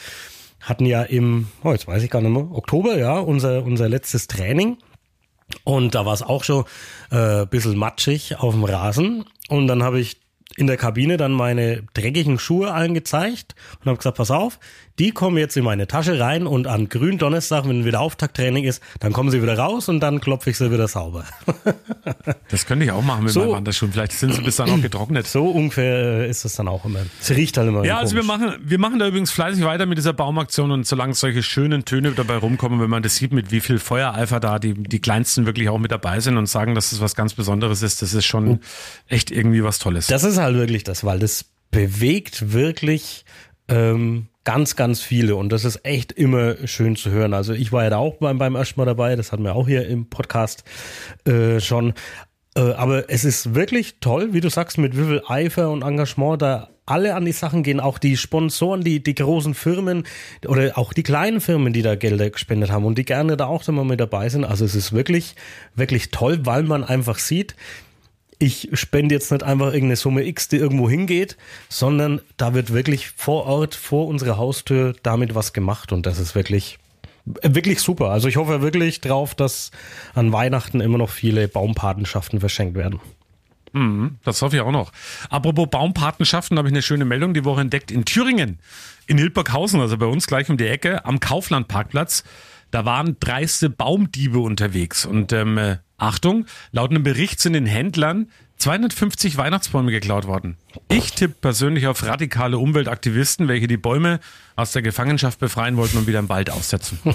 hatten 0.60 0.84
ja 0.86 1.02
im, 1.02 1.48
oh, 1.62 1.70
jetzt 1.70 1.86
weiß 1.86 2.02
ich 2.02 2.10
gar 2.10 2.20
nicht 2.20 2.32
mehr, 2.32 2.50
Oktober, 2.50 2.98
ja, 2.98 3.18
unser, 3.18 3.64
unser 3.64 3.88
letztes 3.88 4.26
Training. 4.26 4.78
Und 5.64 5.94
da 5.94 6.04
war 6.04 6.14
es 6.14 6.22
auch 6.22 6.44
schon 6.44 6.64
äh, 7.10 7.42
ein 7.42 7.48
bisschen 7.48 7.76
matschig 7.76 8.36
auf 8.38 8.54
dem 8.54 8.64
Rasen. 8.64 9.24
Und 9.48 9.68
dann 9.68 9.82
habe 9.82 10.00
ich 10.00 10.20
in 10.56 10.66
der 10.66 10.76
Kabine 10.76 11.16
dann 11.16 11.32
meine 11.32 11.82
dreckigen 11.94 12.38
Schuhe 12.38 12.72
allen 12.72 12.94
gezeigt 12.94 13.54
und 13.80 13.86
habe 13.86 13.98
gesagt, 13.98 14.16
pass 14.16 14.30
auf, 14.30 14.58
die 14.98 15.10
kommen 15.10 15.36
jetzt 15.36 15.56
in 15.56 15.64
meine 15.64 15.86
Tasche 15.86 16.18
rein 16.18 16.46
und 16.46 16.66
an 16.66 16.88
Gründonnerstag, 16.88 17.68
wenn 17.68 17.84
wieder 17.84 18.00
Auftakttraining 18.00 18.64
ist, 18.64 18.82
dann 19.00 19.12
kommen 19.12 19.30
sie 19.30 19.42
wieder 19.42 19.58
raus 19.58 19.88
und 19.88 20.00
dann 20.00 20.20
klopfe 20.20 20.50
ich 20.50 20.58
sie 20.58 20.70
wieder 20.70 20.88
sauber. 20.88 21.24
Das 22.48 22.64
könnte 22.66 22.84
ich 22.84 22.92
auch 22.92 23.02
machen 23.02 23.24
mit 23.24 23.32
So. 23.32 23.40
meinen 23.40 23.52
Wanderschuhen. 23.52 23.92
Vielleicht 23.92 24.12
sind 24.12 24.32
sie 24.32 24.40
bis 24.40 24.56
dann 24.56 24.70
auch 24.70 24.80
getrocknet. 24.80 25.26
so 25.26 25.48
ungefähr 25.48 26.20
äh, 26.22 26.30
ist 26.30 26.44
es 26.44 26.54
dann 26.54 26.68
auch 26.68 26.84
immer. 26.84 27.00
Es 27.20 27.30
riecht 27.30 27.56
halt 27.56 27.68
immer 27.68 27.84
Ja, 27.84 27.98
also 27.98 28.14
wir 28.14 28.22
machen, 28.22 28.54
wir 28.62 28.78
machen 28.78 28.98
da 29.00 29.08
übrigens 29.08 29.32
fleißig 29.32 29.64
weiter 29.64 29.84
mit 29.86 29.98
dieser 29.98 30.12
Baumaktion 30.12 30.70
und 30.70 30.86
solange 30.86 31.14
solche 31.14 31.42
schönen 31.42 31.84
Töne 31.84 32.12
dabei 32.12 32.36
rumkommen, 32.36 32.80
wenn 32.80 32.88
man 32.90 33.02
das 33.02 33.16
sieht, 33.16 33.32
mit 33.32 33.50
wie 33.50 33.60
viel 33.60 33.78
Feuereifer 33.80 34.38
da 34.38 34.58
die, 34.60 34.74
die 34.74 35.00
Kleinsten 35.00 35.44
wirklich 35.46 35.68
auch 35.68 35.78
mit 35.78 35.90
dabei 35.90 36.20
sind 36.20 36.36
und 36.36 36.46
sagen, 36.46 36.74
dass 36.74 36.90
das 36.90 37.00
was 37.00 37.14
ganz 37.16 37.34
Besonderes 37.34 37.82
ist, 37.82 38.00
das 38.02 38.14
ist 38.14 38.24
schon 38.26 38.60
echt 39.08 39.30
irgendwie 39.32 39.64
was 39.64 39.78
Tolles. 39.80 40.06
Das 40.06 40.22
ist 40.24 40.38
halt 40.38 40.54
wirklich 40.56 40.84
das, 40.84 41.02
weil 41.04 41.18
das 41.18 41.44
bewegt 41.70 42.52
wirklich 42.52 43.24
ähm, 43.68 44.28
ganz, 44.46 44.76
ganz 44.76 45.02
viele 45.02 45.36
und 45.36 45.50
das 45.50 45.64
ist 45.64 45.84
echt 45.84 46.12
immer 46.12 46.54
schön 46.66 46.96
zu 46.96 47.10
hören. 47.10 47.34
Also 47.34 47.52
ich 47.52 47.72
war 47.72 47.84
ja 47.84 47.90
da 47.90 47.96
auch 47.98 48.16
beim, 48.16 48.38
beim 48.38 48.54
ersten 48.54 48.80
Mal 48.80 48.86
dabei, 48.86 49.16
das 49.16 49.32
hatten 49.32 49.42
wir 49.42 49.54
auch 49.54 49.66
hier 49.66 49.86
im 49.86 50.08
Podcast 50.08 50.64
äh, 51.26 51.60
schon. 51.60 51.92
Äh, 52.56 52.60
aber 52.60 53.10
es 53.10 53.24
ist 53.24 53.54
wirklich 53.56 53.98
toll, 54.00 54.32
wie 54.32 54.40
du 54.40 54.48
sagst, 54.48 54.78
mit 54.78 54.96
wie 54.96 55.04
viel 55.04 55.22
Eifer 55.26 55.70
und 55.70 55.82
Engagement 55.82 56.40
da 56.40 56.70
alle 56.86 57.16
an 57.16 57.24
die 57.24 57.32
Sachen 57.32 57.64
gehen, 57.64 57.80
auch 57.80 57.98
die 57.98 58.16
Sponsoren, 58.16 58.82
die, 58.82 59.02
die 59.02 59.16
großen 59.16 59.54
Firmen 59.54 60.04
oder 60.46 60.78
auch 60.78 60.92
die 60.92 61.02
kleinen 61.02 61.40
Firmen, 61.40 61.72
die 61.72 61.82
da 61.82 61.96
Gelder 61.96 62.30
gespendet 62.30 62.70
haben 62.70 62.84
und 62.84 62.96
die 62.96 63.04
gerne 63.04 63.36
da 63.36 63.46
auch 63.46 63.66
immer 63.66 63.84
mit 63.84 63.98
dabei 63.98 64.28
sind. 64.28 64.44
Also 64.44 64.64
es 64.64 64.76
ist 64.76 64.92
wirklich, 64.92 65.34
wirklich 65.74 66.12
toll, 66.12 66.46
weil 66.46 66.62
man 66.62 66.84
einfach 66.84 67.18
sieht, 67.18 67.56
ich 68.38 68.68
spende 68.74 69.14
jetzt 69.14 69.32
nicht 69.32 69.42
einfach 69.42 69.66
irgendeine 69.66 69.96
Summe 69.96 70.24
X, 70.24 70.48
die 70.48 70.56
irgendwo 70.56 70.90
hingeht, 70.90 71.36
sondern 71.68 72.20
da 72.36 72.54
wird 72.54 72.72
wirklich 72.72 73.08
vor 73.08 73.46
Ort, 73.46 73.74
vor 73.74 74.06
unserer 74.06 74.36
Haustür 74.36 74.94
damit 75.02 75.34
was 75.34 75.52
gemacht 75.52 75.92
und 75.92 76.06
das 76.06 76.18
ist 76.18 76.34
wirklich, 76.34 76.78
wirklich 77.24 77.80
super. 77.80 78.10
Also 78.10 78.28
ich 78.28 78.36
hoffe 78.36 78.60
wirklich 78.60 79.00
drauf, 79.00 79.34
dass 79.34 79.70
an 80.14 80.32
Weihnachten 80.32 80.80
immer 80.80 80.98
noch 80.98 81.10
viele 81.10 81.48
Baumpatenschaften 81.48 82.40
verschenkt 82.40 82.76
werden. 82.76 83.00
Mhm, 83.72 84.16
das 84.24 84.40
hoffe 84.42 84.56
ich 84.56 84.62
auch 84.62 84.72
noch. 84.72 84.92
Apropos 85.28 85.68
Baumpatenschaften, 85.70 86.58
habe 86.58 86.68
ich 86.68 86.72
eine 86.72 86.82
schöne 86.82 87.04
Meldung 87.04 87.34
die 87.34 87.44
Woche 87.44 87.60
entdeckt. 87.62 87.90
In 87.90 88.04
Thüringen, 88.04 88.58
in 89.06 89.18
Hildburghausen, 89.18 89.80
also 89.80 89.98
bei 89.98 90.06
uns 90.06 90.26
gleich 90.26 90.48
um 90.48 90.56
die 90.56 90.66
Ecke, 90.66 91.04
am 91.04 91.20
Kauflandparkplatz, 91.20 92.24
da 92.70 92.84
waren 92.84 93.16
dreiste 93.20 93.70
Baumdiebe 93.70 94.38
unterwegs. 94.38 95.04
Und 95.04 95.32
ähm, 95.32 95.58
äh, 95.58 95.76
Achtung, 95.98 96.46
laut 96.72 96.90
einem 96.90 97.02
Bericht 97.02 97.40
sind 97.40 97.54
den 97.54 97.66
Händlern 97.66 98.28
250 98.58 99.36
Weihnachtsbäume 99.36 99.90
geklaut 99.90 100.26
worden. 100.26 100.56
Ich 100.88 101.12
tippe 101.12 101.34
persönlich 101.40 101.86
auf 101.86 102.04
radikale 102.04 102.58
Umweltaktivisten, 102.58 103.48
welche 103.48 103.66
die 103.66 103.76
Bäume 103.76 104.20
aus 104.56 104.72
der 104.72 104.82
Gefangenschaft 104.82 105.38
befreien 105.38 105.76
wollten 105.76 105.98
und 105.98 106.06
wieder 106.06 106.18
im 106.18 106.28
Wald 106.28 106.50
aussetzen. 106.50 106.98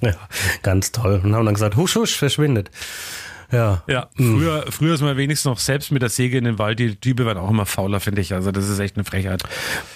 Ja, 0.00 0.16
ganz 0.64 0.90
toll. 0.90 1.20
Und 1.22 1.32
haben 1.32 1.46
dann 1.46 1.54
gesagt, 1.54 1.76
husch, 1.76 1.94
husch, 1.94 2.16
verschwindet. 2.16 2.72
Ja. 3.52 3.84
Ja, 3.86 4.08
früher, 4.16 4.64
früher 4.68 4.94
ist 4.94 5.00
man 5.00 5.16
wenigstens 5.16 5.48
noch 5.48 5.60
selbst 5.60 5.92
mit 5.92 6.02
der 6.02 6.08
Säge 6.08 6.38
in 6.38 6.44
den 6.44 6.58
Wald. 6.58 6.80
Die 6.80 6.98
Diebe 6.98 7.24
werden 7.24 7.38
auch 7.38 7.50
immer 7.50 7.66
fauler, 7.66 8.00
finde 8.00 8.20
ich. 8.20 8.34
Also 8.34 8.50
das 8.50 8.68
ist 8.68 8.80
echt 8.80 8.96
eine 8.96 9.04
Frechheit. 9.04 9.44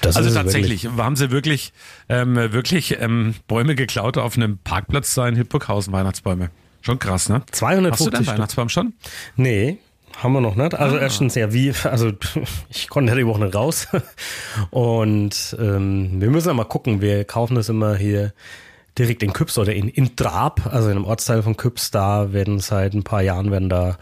Das 0.02 0.16
also 0.16 0.32
tatsächlich, 0.32 0.86
haben 0.86 1.16
sie 1.16 1.32
wirklich, 1.32 1.72
ähm, 2.08 2.36
wirklich 2.36 3.00
ähm, 3.00 3.34
Bäume 3.48 3.74
geklaut 3.74 4.16
auf 4.16 4.36
einem 4.36 4.58
Parkplatz 4.58 5.14
da 5.14 5.26
in 5.26 5.34
Hildburghausen, 5.34 5.92
Weihnachtsbäume. 5.92 6.50
Schon 6.86 7.00
krass, 7.00 7.28
ne? 7.28 7.42
250 7.50 7.90
Hast 7.90 8.06
du 8.06 8.10
deinen 8.10 8.22
Stück. 8.22 8.34
Weihnachtsbaum 8.34 8.68
schon? 8.68 8.94
Nee, 9.34 9.78
haben 10.22 10.34
wir 10.34 10.40
noch 10.40 10.54
nicht. 10.54 10.72
Ah. 10.72 10.78
Also 10.78 10.98
erstens 10.98 11.34
ja, 11.34 11.52
wie, 11.52 11.72
also 11.82 12.12
ich 12.70 12.88
konnte 12.88 13.10
ja 13.10 13.18
die 13.18 13.26
Woche 13.26 13.42
nicht 13.44 13.56
raus. 13.56 13.88
Und 14.70 15.56
ähm, 15.58 16.20
wir 16.20 16.30
müssen 16.30 16.46
ja 16.46 16.54
mal 16.54 16.62
gucken. 16.62 17.00
Wir 17.00 17.24
kaufen 17.24 17.56
das 17.56 17.68
immer 17.68 17.96
hier 17.96 18.32
direkt 18.96 19.24
in 19.24 19.32
Küps 19.32 19.58
oder 19.58 19.74
in, 19.74 19.88
in 19.88 20.14
Drab, 20.14 20.64
also 20.72 20.88
in 20.88 20.96
einem 20.96 21.06
Ortsteil 21.06 21.42
von 21.42 21.56
Küps. 21.56 21.90
Da 21.90 22.32
werden 22.32 22.60
seit 22.60 22.94
ein 22.94 23.02
paar 23.02 23.20
Jahren 23.20 23.50
werden 23.50 23.68
da 23.68 23.98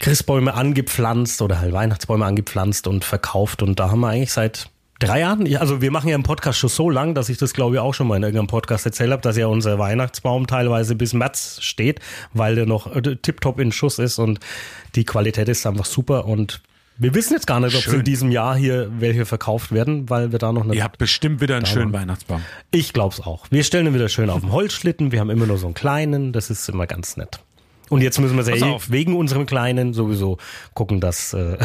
Christbäume 0.00 0.52
angepflanzt 0.54 1.40
oder 1.42 1.60
halt 1.60 1.72
Weihnachtsbäume 1.72 2.24
angepflanzt 2.24 2.88
und 2.88 3.04
verkauft. 3.04 3.62
Und 3.62 3.78
da 3.78 3.92
haben 3.92 4.00
wir 4.00 4.08
eigentlich 4.08 4.32
seit 4.32 4.68
drei 4.98 5.20
Jahren, 5.20 5.46
ja, 5.46 5.60
also 5.60 5.80
wir 5.80 5.90
machen 5.90 6.08
ja 6.08 6.14
im 6.14 6.22
Podcast 6.22 6.58
schon 6.58 6.70
so 6.70 6.90
lang, 6.90 7.14
dass 7.14 7.28
ich 7.28 7.38
das 7.38 7.52
glaube 7.52 7.76
ich 7.76 7.80
auch 7.80 7.94
schon 7.94 8.06
mal 8.06 8.16
in 8.16 8.22
irgendeinem 8.22 8.46
Podcast 8.48 8.86
erzählt 8.86 9.10
habe, 9.12 9.22
dass 9.22 9.36
ja 9.36 9.46
unser 9.46 9.78
Weihnachtsbaum 9.78 10.46
teilweise 10.46 10.94
bis 10.94 11.12
März 11.12 11.58
steht, 11.60 12.00
weil 12.32 12.54
der 12.54 12.66
noch 12.66 12.94
äh, 12.94 13.16
tiptop 13.16 13.60
in 13.60 13.72
Schuss 13.72 13.98
ist 13.98 14.18
und 14.18 14.40
die 14.94 15.04
Qualität 15.04 15.48
ist 15.48 15.66
einfach 15.66 15.86
super 15.86 16.26
und 16.26 16.62
wir 16.98 17.14
wissen 17.14 17.34
jetzt 17.34 17.46
gar 17.46 17.60
nicht, 17.60 17.76
ob 17.76 17.92
in 17.92 18.04
diesem 18.04 18.30
Jahr 18.30 18.56
hier 18.56 18.90
welche 18.98 19.26
verkauft 19.26 19.70
werden, 19.70 20.08
weil 20.08 20.32
wir 20.32 20.38
da 20.38 20.50
noch 20.52 20.64
nicht. 20.64 20.76
Ihr 20.76 20.84
habt 20.84 20.96
bestimmt 20.96 21.42
wieder 21.42 21.56
einen 21.56 21.66
schönen 21.66 21.92
Weihnachtsbaum. 21.92 22.42
Ich 22.70 22.94
glaub's 22.94 23.20
auch. 23.20 23.44
Wir 23.50 23.64
stellen 23.64 23.86
ihn 23.86 23.94
wieder 23.94 24.08
schön 24.08 24.30
auf 24.30 24.40
den 24.40 24.50
Holzschlitten. 24.50 25.12
Wir 25.12 25.20
haben 25.20 25.28
immer 25.28 25.44
nur 25.44 25.58
so 25.58 25.66
einen 25.66 25.74
kleinen. 25.74 26.32
Das 26.32 26.48
ist 26.48 26.66
immer 26.70 26.86
ganz 26.86 27.18
nett. 27.18 27.40
Und 27.88 28.00
jetzt 28.00 28.18
müssen 28.18 28.36
wir 28.36 28.42
sehr 28.44 28.64
auf. 28.66 28.90
wegen 28.90 29.14
unserem 29.14 29.46
kleinen 29.46 29.92
sowieso 29.92 30.38
gucken, 30.74 31.00
dass 31.00 31.34
äh, 31.34 31.58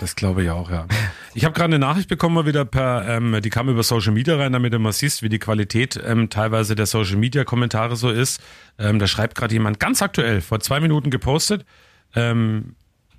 Das 0.00 0.14
glaube 0.14 0.44
ich 0.44 0.50
auch, 0.50 0.70
ja. 0.70 0.86
Ich 1.36 1.44
habe 1.44 1.52
gerade 1.52 1.66
eine 1.66 1.78
Nachricht 1.78 2.08
bekommen, 2.08 2.34
mal 2.34 2.46
wieder 2.46 2.64
per, 2.64 3.06
ähm, 3.06 3.42
die 3.42 3.50
kam 3.50 3.68
über 3.68 3.82
Social 3.82 4.12
Media 4.12 4.36
rein, 4.36 4.54
damit 4.54 4.72
du 4.72 4.78
mal 4.78 4.92
siehst, 4.92 5.22
wie 5.22 5.28
die 5.28 5.38
Qualität 5.38 6.00
ähm, 6.02 6.30
teilweise 6.30 6.74
der 6.74 6.86
Social 6.86 7.16
Media 7.16 7.44
Kommentare 7.44 7.94
so 7.94 8.08
ist. 8.08 8.40
Ähm, 8.78 8.98
da 8.98 9.06
schreibt 9.06 9.34
gerade 9.34 9.52
jemand 9.52 9.78
ganz 9.78 10.00
aktuell, 10.00 10.40
vor 10.40 10.60
zwei 10.60 10.80
Minuten 10.80 11.10
gepostet, 11.10 11.66
ähm, 12.14 12.74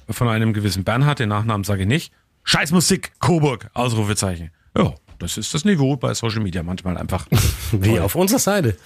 von 0.09 0.27
einem 0.29 0.53
gewissen 0.53 0.83
Bernhard, 0.83 1.19
den 1.19 1.29
Nachnamen 1.29 1.63
sage 1.63 1.83
ich 1.83 1.88
nicht. 1.88 2.12
Scheiß 2.43 2.71
Musik, 2.71 3.12
Coburg, 3.19 3.69
Ausrufezeichen. 3.75 4.50
Ja, 4.75 4.95
das 5.19 5.38
ist 5.38 5.53
das 5.53 5.63
Niveau 5.63 5.95
bei 5.95 6.15
Social 6.15 6.41
Media 6.41 6.63
manchmal 6.63 6.97
einfach. 6.97 7.27
wie 7.71 8.00
auf 8.00 8.15
unserer 8.15 8.39
Seite. 8.39 8.77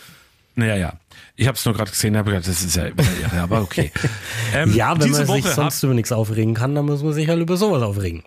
Naja, 0.55 0.75
ja. 0.75 0.93
Ich 1.37 1.47
habe 1.47 1.55
es 1.55 1.63
nur 1.63 1.73
gerade 1.73 1.89
gesehen, 1.89 2.17
habe 2.17 2.31
gedacht, 2.31 2.49
das 2.49 2.61
ist 2.61 2.75
ja 2.75 2.87
irre, 2.87 3.41
aber 3.41 3.61
okay. 3.61 3.93
Ähm, 4.53 4.73
Ja, 4.73 4.99
wenn 4.99 5.11
man 5.11 5.25
sich 5.25 5.45
sonst 5.45 5.81
über 5.83 5.93
nichts 5.93 6.11
aufregen 6.11 6.53
kann, 6.53 6.75
dann 6.75 6.85
muss 6.85 7.01
man 7.01 7.13
sich 7.13 7.29
halt 7.29 7.39
über 7.39 7.55
sowas 7.55 7.81
aufregen. 7.81 8.23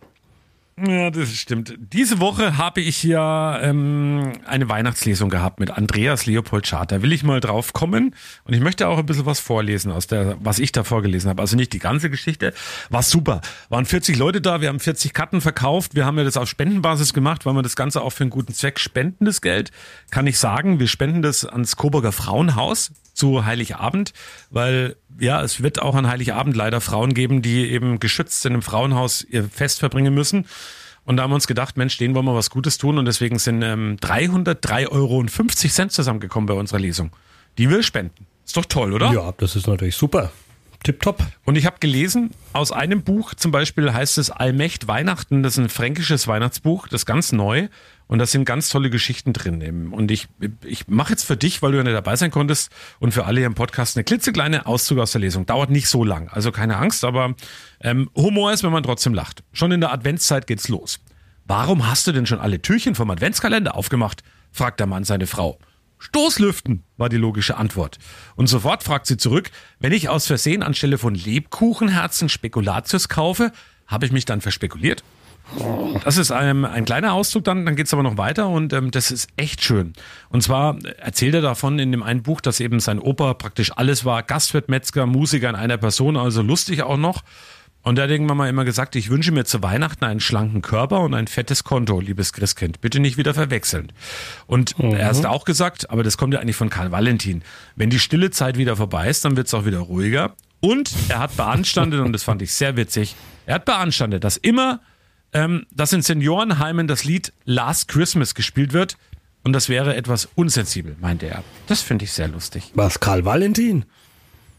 Ja, 0.76 1.10
das 1.10 1.32
stimmt. 1.36 1.74
Diese 1.78 2.18
Woche 2.18 2.58
habe 2.58 2.80
ich 2.80 3.04
ja 3.04 3.60
ähm, 3.60 4.32
eine 4.44 4.68
Weihnachtslesung 4.68 5.30
gehabt 5.30 5.60
mit 5.60 5.70
Andreas 5.70 6.26
Leopold 6.26 6.66
Schad. 6.66 6.90
Da 6.90 7.00
will 7.00 7.12
ich 7.12 7.22
mal 7.22 7.38
drauf 7.38 7.72
kommen 7.72 8.16
und 8.42 8.54
ich 8.54 8.60
möchte 8.60 8.88
auch 8.88 8.98
ein 8.98 9.06
bisschen 9.06 9.24
was 9.24 9.38
vorlesen 9.38 9.92
aus 9.92 10.08
der, 10.08 10.36
was 10.40 10.58
ich 10.58 10.72
da 10.72 10.82
vorgelesen 10.82 11.30
habe. 11.30 11.40
Also 11.40 11.54
nicht 11.54 11.72
die 11.72 11.78
ganze 11.78 12.10
Geschichte. 12.10 12.52
War 12.90 13.04
super. 13.04 13.40
Waren 13.68 13.84
40 13.86 14.16
Leute 14.16 14.40
da, 14.40 14.60
wir 14.60 14.68
haben 14.68 14.80
40 14.80 15.12
Karten 15.12 15.40
verkauft. 15.40 15.94
Wir 15.94 16.06
haben 16.06 16.18
ja 16.18 16.24
das 16.24 16.36
auf 16.36 16.48
Spendenbasis 16.48 17.14
gemacht, 17.14 17.46
weil 17.46 17.54
wir 17.54 17.62
das 17.62 17.76
Ganze 17.76 18.02
auch 18.02 18.10
für 18.10 18.24
einen 18.24 18.30
guten 18.30 18.52
Zweck 18.52 18.80
spenden, 18.80 19.26
das 19.26 19.42
Geld. 19.42 19.70
Kann 20.10 20.26
ich 20.26 20.40
sagen, 20.40 20.80
wir 20.80 20.88
spenden 20.88 21.22
das 21.22 21.44
ans 21.44 21.76
Coburger 21.76 22.10
Frauenhaus 22.10 22.90
zu 23.14 23.44
Heiligabend, 23.44 24.12
weil 24.50 24.96
ja, 25.18 25.42
es 25.42 25.62
wird 25.62 25.80
auch 25.80 25.94
an 25.94 26.08
Heiligabend 26.08 26.56
leider 26.56 26.80
Frauen 26.80 27.14
geben, 27.14 27.40
die 27.40 27.70
eben 27.70 28.00
geschützt 28.00 28.44
in 28.44 28.52
einem 28.52 28.62
Frauenhaus 28.62 29.22
ihr 29.22 29.44
Fest 29.44 29.78
verbringen 29.78 30.14
Und 31.04 31.16
da 31.16 31.22
haben 31.22 31.30
wir 31.30 31.36
uns 31.36 31.46
gedacht, 31.46 31.76
Mensch, 31.76 31.96
denen 31.98 32.14
wollen 32.14 32.26
wir 32.26 32.34
was 32.34 32.50
Gutes 32.50 32.78
tun 32.78 32.98
und 32.98 33.04
deswegen 33.04 33.38
sind 33.38 33.62
ähm, 33.62 33.96
303,50 34.00 34.90
Euro 34.90 35.88
zusammengekommen 35.88 36.46
bei 36.46 36.54
unserer 36.54 36.80
Lesung, 36.80 37.10
die 37.58 37.70
wir 37.70 37.82
spenden. 37.82 38.26
Ist 38.44 38.56
doch 38.56 38.64
toll, 38.64 38.92
oder? 38.92 39.12
Ja, 39.12 39.32
das 39.36 39.56
ist 39.56 39.66
natürlich 39.66 39.96
super. 39.96 40.30
Tipptopp. 40.84 41.24
Und 41.44 41.56
ich 41.56 41.66
habe 41.66 41.78
gelesen, 41.80 42.30
aus 42.52 42.70
einem 42.70 43.02
Buch 43.02 43.34
zum 43.34 43.50
Beispiel 43.50 43.92
heißt 43.92 44.18
es 44.18 44.30
Allmächt 44.30 44.86
Weihnachten. 44.86 45.42
Das 45.42 45.54
ist 45.54 45.58
ein 45.58 45.68
fränkisches 45.68 46.28
Weihnachtsbuch, 46.28 46.86
das 46.86 47.02
ist 47.02 47.06
ganz 47.06 47.32
neu. 47.32 47.68
Und 48.06 48.18
da 48.18 48.26
sind 48.26 48.44
ganz 48.44 48.68
tolle 48.68 48.90
Geschichten 48.90 49.32
drin. 49.32 49.92
Und 49.92 50.10
ich, 50.10 50.28
ich 50.62 50.86
mache 50.88 51.12
jetzt 51.12 51.24
für 51.24 51.38
dich, 51.38 51.62
weil 51.62 51.72
du 51.72 51.78
ja 51.78 51.84
nicht 51.84 51.94
dabei 51.94 52.16
sein 52.16 52.30
konntest, 52.30 52.70
und 53.00 53.12
für 53.12 53.24
alle 53.24 53.40
hier 53.40 53.46
im 53.46 53.54
Podcast 53.54 53.96
eine 53.96 54.04
klitzekleine 54.04 54.66
Auszug 54.66 54.98
aus 54.98 55.12
der 55.12 55.22
Lesung. 55.22 55.46
Dauert 55.46 55.70
nicht 55.70 55.88
so 55.88 56.04
lang. 56.04 56.28
Also 56.28 56.52
keine 56.52 56.76
Angst, 56.76 57.02
aber 57.02 57.34
ähm, 57.80 58.10
Humor 58.14 58.52
ist, 58.52 58.62
wenn 58.62 58.72
man 58.72 58.82
trotzdem 58.82 59.14
lacht. 59.14 59.42
Schon 59.52 59.72
in 59.72 59.80
der 59.80 59.92
Adventszeit 59.92 60.46
geht's 60.46 60.68
los. 60.68 61.00
Warum 61.46 61.88
hast 61.88 62.06
du 62.06 62.12
denn 62.12 62.26
schon 62.26 62.40
alle 62.40 62.60
Türchen 62.60 62.94
vom 62.94 63.10
Adventskalender 63.10 63.74
aufgemacht? 63.74 64.22
fragt 64.52 64.80
der 64.80 64.86
Mann 64.86 65.04
seine 65.04 65.26
Frau. 65.26 65.58
Stoßlüften, 66.04 66.84
war 66.98 67.08
die 67.08 67.16
logische 67.16 67.56
Antwort. 67.56 67.98
Und 68.36 68.46
sofort 68.46 68.82
fragt 68.82 69.06
sie 69.06 69.16
zurück, 69.16 69.50
wenn 69.80 69.92
ich 69.92 70.10
aus 70.10 70.26
Versehen 70.26 70.62
anstelle 70.62 70.98
von 70.98 71.14
Lebkuchenherzen 71.14 72.28
Spekulatius 72.28 73.08
kaufe, 73.08 73.52
habe 73.86 74.04
ich 74.04 74.12
mich 74.12 74.26
dann 74.26 74.42
verspekuliert? 74.42 75.02
Das 76.04 76.18
ist 76.18 76.30
ein, 76.30 76.66
ein 76.66 76.84
kleiner 76.84 77.14
Auszug, 77.14 77.44
dann, 77.44 77.64
dann 77.64 77.74
geht's 77.74 77.92
aber 77.94 78.02
noch 78.02 78.18
weiter 78.18 78.48
und 78.48 78.72
ähm, 78.74 78.90
das 78.90 79.10
ist 79.10 79.28
echt 79.36 79.62
schön. 79.62 79.94
Und 80.28 80.42
zwar 80.42 80.78
erzählt 80.98 81.34
er 81.34 81.42
davon 81.42 81.78
in 81.78 81.90
dem 81.90 82.02
einen 82.02 82.22
Buch, 82.22 82.40
dass 82.42 82.60
eben 82.60 82.80
sein 82.80 82.98
Opa 82.98 83.32
praktisch 83.34 83.72
alles 83.74 84.04
war, 84.04 84.22
Gastwirt, 84.22 84.68
Metzger, 84.68 85.06
Musiker 85.06 85.48
in 85.48 85.54
einer 85.54 85.78
Person, 85.78 86.16
also 86.18 86.42
lustig 86.42 86.82
auch 86.82 86.96
noch. 86.98 87.22
Und 87.84 87.96
da 87.96 88.02
hat 88.04 88.10
irgendwann 88.10 88.38
mal 88.38 88.48
immer 88.48 88.64
gesagt, 88.64 88.96
ich 88.96 89.10
wünsche 89.10 89.30
mir 89.30 89.44
zu 89.44 89.62
Weihnachten 89.62 90.04
einen 90.04 90.18
schlanken 90.18 90.62
Körper 90.62 91.00
und 91.00 91.12
ein 91.12 91.26
fettes 91.26 91.64
Konto, 91.64 92.00
liebes 92.00 92.32
Christkind. 92.32 92.80
Bitte 92.80 92.98
nicht 92.98 93.18
wieder 93.18 93.34
verwechseln. 93.34 93.92
Und 94.46 94.74
er 94.78 95.06
hat 95.06 95.26
auch 95.26 95.44
gesagt, 95.44 95.90
aber 95.90 96.02
das 96.02 96.16
kommt 96.16 96.32
ja 96.32 96.40
eigentlich 96.40 96.56
von 96.56 96.70
Karl 96.70 96.90
Valentin, 96.92 97.42
wenn 97.76 97.90
die 97.90 97.98
stille 97.98 98.30
Zeit 98.30 98.56
wieder 98.56 98.76
vorbei 98.76 99.08
ist, 99.08 99.24
dann 99.26 99.36
wird's 99.36 99.52
auch 99.52 99.66
wieder 99.66 99.80
ruhiger. 99.80 100.34
Und 100.60 100.92
er 101.10 101.18
hat 101.18 101.36
beanstandet, 101.36 102.00
und 102.00 102.14
das 102.14 102.22
fand 102.22 102.40
ich 102.40 102.54
sehr 102.54 102.74
witzig, 102.76 103.16
er 103.44 103.56
hat 103.56 103.66
beanstandet, 103.66 104.24
dass 104.24 104.38
immer, 104.38 104.80
ähm, 105.34 105.66
dass 105.70 105.92
in 105.92 106.00
Seniorenheimen 106.00 106.88
das 106.88 107.04
Lied 107.04 107.34
Last 107.44 107.88
Christmas 107.88 108.34
gespielt 108.34 108.72
wird. 108.72 108.96
Und 109.42 109.52
das 109.52 109.68
wäre 109.68 109.94
etwas 109.94 110.26
unsensibel, 110.36 110.96
meinte 111.02 111.26
er. 111.26 111.44
Das 111.66 111.82
finde 111.82 112.06
ich 112.06 112.12
sehr 112.12 112.28
lustig. 112.28 112.72
Was, 112.74 112.98
Karl 112.98 113.26
Valentin? 113.26 113.84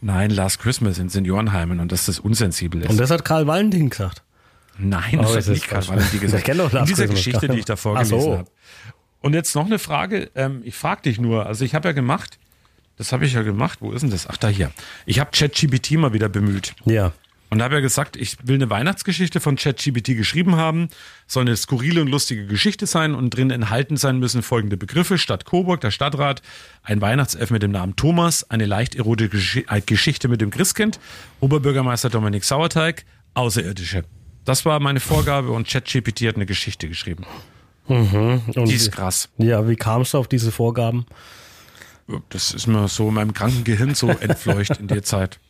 Nein, 0.06 0.30
Last 0.30 0.60
Christmas 0.60 0.98
in 0.98 1.08
Seniorenheimen 1.08 1.80
und 1.80 1.90
dass 1.90 2.06
das 2.06 2.20
unsensibel 2.20 2.82
ist. 2.82 2.90
Und 2.90 2.96
das 2.98 3.10
hat 3.10 3.24
Karl 3.24 3.46
Valentin 3.48 3.90
gesagt. 3.90 4.22
Nein, 4.78 5.18
das 5.18 5.32
Oh, 5.32 5.36
hat 5.36 5.46
nicht 5.48 5.66
Karl. 5.68 5.88
Valentin 5.88 6.20
gesagt. 6.20 6.40
Ich 6.40 6.44
kenn 6.44 6.58
doch 6.58 6.70
In 6.70 6.78
Last 6.78 6.88
dieser 6.90 7.06
Christmas. 7.06 7.24
Geschichte, 7.24 7.48
die 7.48 7.58
ich 7.58 7.64
da 7.64 7.74
vorgelesen 7.74 8.20
so. 8.20 8.38
habe. 8.38 8.50
Und 9.20 9.34
jetzt 9.34 9.54
noch 9.56 9.66
eine 9.66 9.80
Frage. 9.80 10.30
Ähm, 10.36 10.60
ich 10.64 10.76
frage 10.76 11.02
dich 11.02 11.18
nur. 11.18 11.46
Also 11.46 11.64
ich 11.64 11.74
habe 11.74 11.88
ja 11.88 11.92
gemacht, 11.92 12.38
das 12.96 13.10
habe 13.10 13.24
ich 13.26 13.32
ja 13.32 13.42
gemacht. 13.42 13.78
Wo 13.80 13.90
ist 13.90 14.02
denn 14.02 14.10
das? 14.10 14.28
Ach, 14.28 14.36
da 14.36 14.46
hier. 14.46 14.70
Ich 15.06 15.18
habe 15.18 15.30
ChatGPT 15.32 15.92
mal 15.92 16.12
wieder 16.12 16.28
bemüht. 16.28 16.74
Ja. 16.84 17.12
Und 17.56 17.62
habe 17.62 17.76
ja 17.76 17.80
gesagt, 17.80 18.16
ich 18.16 18.36
will 18.42 18.56
eine 18.56 18.68
Weihnachtsgeschichte 18.68 19.40
von 19.40 19.56
ChatGPT 19.56 20.08
geschrieben 20.08 20.56
haben. 20.56 20.90
Soll 21.26 21.46
eine 21.46 21.56
skurrile 21.56 22.02
und 22.02 22.08
lustige 22.08 22.44
Geschichte 22.46 22.84
sein 22.84 23.14
und 23.14 23.30
drin 23.30 23.50
enthalten 23.50 23.96
sein 23.96 24.18
müssen 24.18 24.42
folgende 24.42 24.76
Begriffe. 24.76 25.16
Stadt 25.16 25.46
Coburg, 25.46 25.80
der 25.80 25.90
Stadtrat, 25.90 26.42
ein 26.82 27.00
Weihnachtself 27.00 27.50
mit 27.50 27.62
dem 27.62 27.70
Namen 27.70 27.96
Thomas, 27.96 28.50
eine 28.50 28.66
leicht 28.66 28.94
erotische 28.94 29.60
äh, 29.70 29.80
Geschichte 29.80 30.28
mit 30.28 30.42
dem 30.42 30.50
Christkind, 30.50 31.00
Oberbürgermeister 31.40 32.10
Dominik 32.10 32.44
Sauerteig, 32.44 33.06
Außerirdische. 33.32 34.04
Das 34.44 34.66
war 34.66 34.78
meine 34.78 35.00
Vorgabe 35.00 35.50
und 35.50 35.66
ChatGPT 35.66 36.26
hat 36.26 36.36
eine 36.36 36.44
Geschichte 36.44 36.90
geschrieben. 36.90 37.24
Und 37.88 38.68
Die 38.68 38.74
ist 38.74 38.92
krass. 38.92 39.30
ja, 39.38 39.66
wie 39.66 39.76
kamst 39.76 40.12
du 40.12 40.18
auf 40.18 40.28
diese 40.28 40.52
Vorgaben? 40.52 41.06
Das 42.28 42.52
ist 42.52 42.66
mir 42.66 42.86
so 42.88 43.08
in 43.08 43.14
meinem 43.14 43.34
kranken 43.34 43.64
Gehirn 43.64 43.94
so 43.94 44.08
entfleucht 44.08 44.78
in 44.78 44.88
der 44.88 45.02
Zeit. 45.02 45.38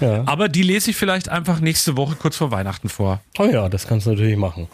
Ja. 0.00 0.24
Aber 0.26 0.48
die 0.48 0.62
lese 0.62 0.90
ich 0.90 0.96
vielleicht 0.96 1.28
einfach 1.28 1.60
nächste 1.60 1.96
Woche 1.96 2.16
kurz 2.16 2.34
vor 2.36 2.50
Weihnachten 2.50 2.88
vor. 2.88 3.22
Oh 3.38 3.44
ja, 3.44 3.68
das 3.68 3.86
kannst 3.86 4.04
du 4.04 4.10
natürlich 4.10 4.36
machen. 4.36 4.66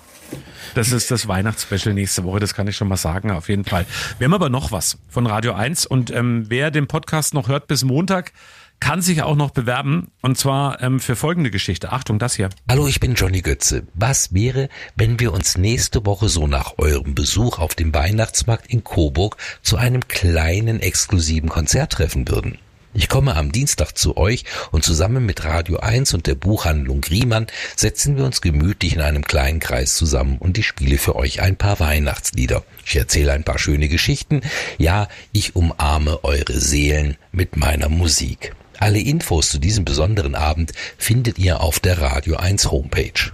Das 0.74 0.90
ist 0.90 1.10
das 1.10 1.28
Weihnachtsspecial 1.28 1.94
nächste 1.94 2.24
Woche, 2.24 2.40
das 2.40 2.54
kann 2.54 2.66
ich 2.66 2.76
schon 2.76 2.88
mal 2.88 2.96
sagen, 2.96 3.30
auf 3.30 3.50
jeden 3.50 3.66
Fall. 3.66 3.84
Wir 4.18 4.24
haben 4.24 4.32
aber 4.32 4.48
noch 4.48 4.72
was 4.72 4.96
von 5.10 5.26
Radio 5.26 5.52
1 5.52 5.84
und 5.84 6.10
ähm, 6.10 6.44
wer 6.48 6.70
den 6.70 6.86
Podcast 6.86 7.34
noch 7.34 7.48
hört 7.48 7.66
bis 7.66 7.84
Montag, 7.84 8.32
kann 8.80 9.02
sich 9.02 9.22
auch 9.22 9.36
noch 9.36 9.50
bewerben 9.50 10.10
und 10.22 10.38
zwar 10.38 10.82
ähm, 10.82 10.98
für 11.00 11.14
folgende 11.14 11.50
Geschichte. 11.50 11.92
Achtung, 11.92 12.18
das 12.18 12.34
hier. 12.34 12.50
Hallo, 12.68 12.86
ich 12.86 12.98
bin 12.98 13.14
Johnny 13.14 13.42
Götze. 13.42 13.86
Was 13.94 14.34
wäre, 14.34 14.68
wenn 14.96 15.20
wir 15.20 15.32
uns 15.32 15.56
nächste 15.56 16.04
Woche 16.04 16.28
so 16.28 16.46
nach 16.46 16.78
eurem 16.78 17.14
Besuch 17.14 17.58
auf 17.58 17.74
dem 17.74 17.94
Weihnachtsmarkt 17.94 18.66
in 18.66 18.82
Coburg 18.82 19.36
zu 19.62 19.76
einem 19.76 20.08
kleinen 20.08 20.80
exklusiven 20.80 21.48
Konzert 21.48 21.92
treffen 21.92 22.28
würden? 22.28 22.58
Ich 22.92 23.08
komme 23.08 23.36
am 23.36 23.52
Dienstag 23.52 23.96
zu 23.96 24.16
euch 24.16 24.44
und 24.72 24.84
zusammen 24.84 25.24
mit 25.24 25.44
Radio 25.44 25.78
1 25.78 26.12
und 26.12 26.26
der 26.26 26.34
Buchhandlung 26.34 27.00
Griemann 27.00 27.46
setzen 27.76 28.16
wir 28.16 28.24
uns 28.24 28.40
gemütlich 28.40 28.94
in 28.94 29.00
einem 29.00 29.24
kleinen 29.24 29.60
Kreis 29.60 29.94
zusammen 29.94 30.38
und 30.38 30.58
ich 30.58 30.66
spiele 30.66 30.98
für 30.98 31.14
euch 31.14 31.40
ein 31.40 31.54
paar 31.54 31.78
Weihnachtslieder. 31.78 32.64
Ich 32.84 32.96
erzähle 32.96 33.32
ein 33.32 33.44
paar 33.44 33.60
schöne 33.60 33.88
Geschichten. 33.88 34.40
Ja, 34.76 35.06
ich 35.30 35.54
umarme 35.54 36.24
eure 36.24 36.58
Seelen 36.58 37.16
mit 37.30 37.56
meiner 37.56 37.88
Musik. 37.88 38.56
Alle 38.80 38.98
Infos 38.98 39.50
zu 39.50 39.58
diesem 39.58 39.84
besonderen 39.84 40.34
Abend 40.34 40.72
findet 40.96 41.38
ihr 41.38 41.60
auf 41.60 41.80
der 41.80 42.00
Radio 42.00 42.36
1 42.36 42.70
Homepage. 42.70 43.30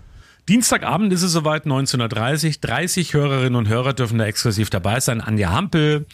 Dienstagabend 0.48 1.12
ist 1.12 1.22
es 1.22 1.30
soweit, 1.30 1.66
1930. 1.66 2.60
30 2.60 3.14
Hörerinnen 3.14 3.54
und 3.54 3.68
Hörer 3.68 3.92
dürfen 3.92 4.18
da 4.18 4.26
exklusiv 4.26 4.70
dabei 4.70 4.98
sein. 4.98 5.20
Anja 5.20 5.52
Hampel, 5.52 6.06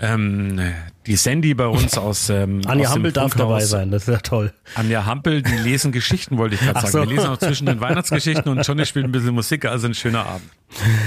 ähm, 0.00 0.60
die 1.06 1.14
Sandy 1.14 1.54
bei 1.54 1.68
uns 1.68 1.96
aus 1.96 2.28
ähm, 2.30 2.62
Anja 2.66 2.88
aus 2.88 2.94
Hampel 2.96 3.12
darf 3.12 3.34
dabei 3.34 3.64
sein, 3.64 3.92
das 3.92 4.08
ist 4.08 4.12
ja 4.12 4.18
toll. 4.18 4.52
Anja 4.74 5.06
Hampel, 5.06 5.42
die 5.42 5.56
lesen 5.56 5.92
Geschichten, 5.92 6.36
wollte 6.36 6.56
ich 6.56 6.60
gerade 6.60 6.80
sagen. 6.80 6.90
so. 6.90 6.98
Wir 6.98 7.06
lesen 7.06 7.28
auch 7.28 7.38
zwischen 7.38 7.66
den 7.66 7.80
Weihnachtsgeschichten 7.80 8.50
und 8.50 8.66
Johnny 8.66 8.86
spielt 8.86 9.04
ein 9.04 9.12
bisschen 9.12 9.34
Musik, 9.34 9.66
also 9.66 9.86
ein 9.86 9.94
schöner 9.94 10.26
Abend. 10.26 10.50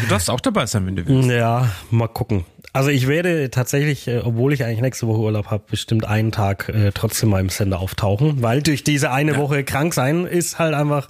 Du 0.03 0.07
darfst 0.07 0.29
auch 0.29 0.39
dabei 0.39 0.67
sein, 0.67 0.85
wenn 0.87 0.95
du 0.95 1.05
willst. 1.05 1.29
Ja, 1.29 1.69
mal 1.91 2.07
gucken. 2.07 2.45
Also 2.73 2.89
ich 2.89 3.07
werde 3.07 3.49
tatsächlich, 3.49 4.07
äh, 4.07 4.19
obwohl 4.23 4.53
ich 4.53 4.63
eigentlich 4.63 4.81
nächste 4.81 5.07
Woche 5.07 5.19
Urlaub 5.19 5.47
habe, 5.47 5.63
bestimmt 5.69 6.05
einen 6.05 6.31
Tag 6.31 6.69
äh, 6.69 6.91
trotzdem 6.93 7.29
mal 7.29 7.39
im 7.39 7.49
Sender 7.49 7.79
auftauchen, 7.79 8.43
weil 8.43 8.61
durch 8.61 8.83
diese 8.83 9.09
eine 9.11 9.37
Woche 9.37 9.63
krank 9.63 9.93
sein 9.93 10.25
ist 10.25 10.59
halt 10.59 10.75
einfach 10.75 11.07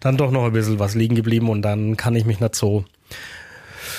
dann 0.00 0.16
doch 0.16 0.30
noch 0.30 0.44
ein 0.44 0.52
bisschen 0.52 0.78
was 0.78 0.94
liegen 0.94 1.16
geblieben 1.16 1.48
und 1.48 1.62
dann 1.62 1.96
kann 1.96 2.14
ich 2.14 2.24
mich 2.24 2.38
nicht 2.38 2.54
so, 2.54 2.84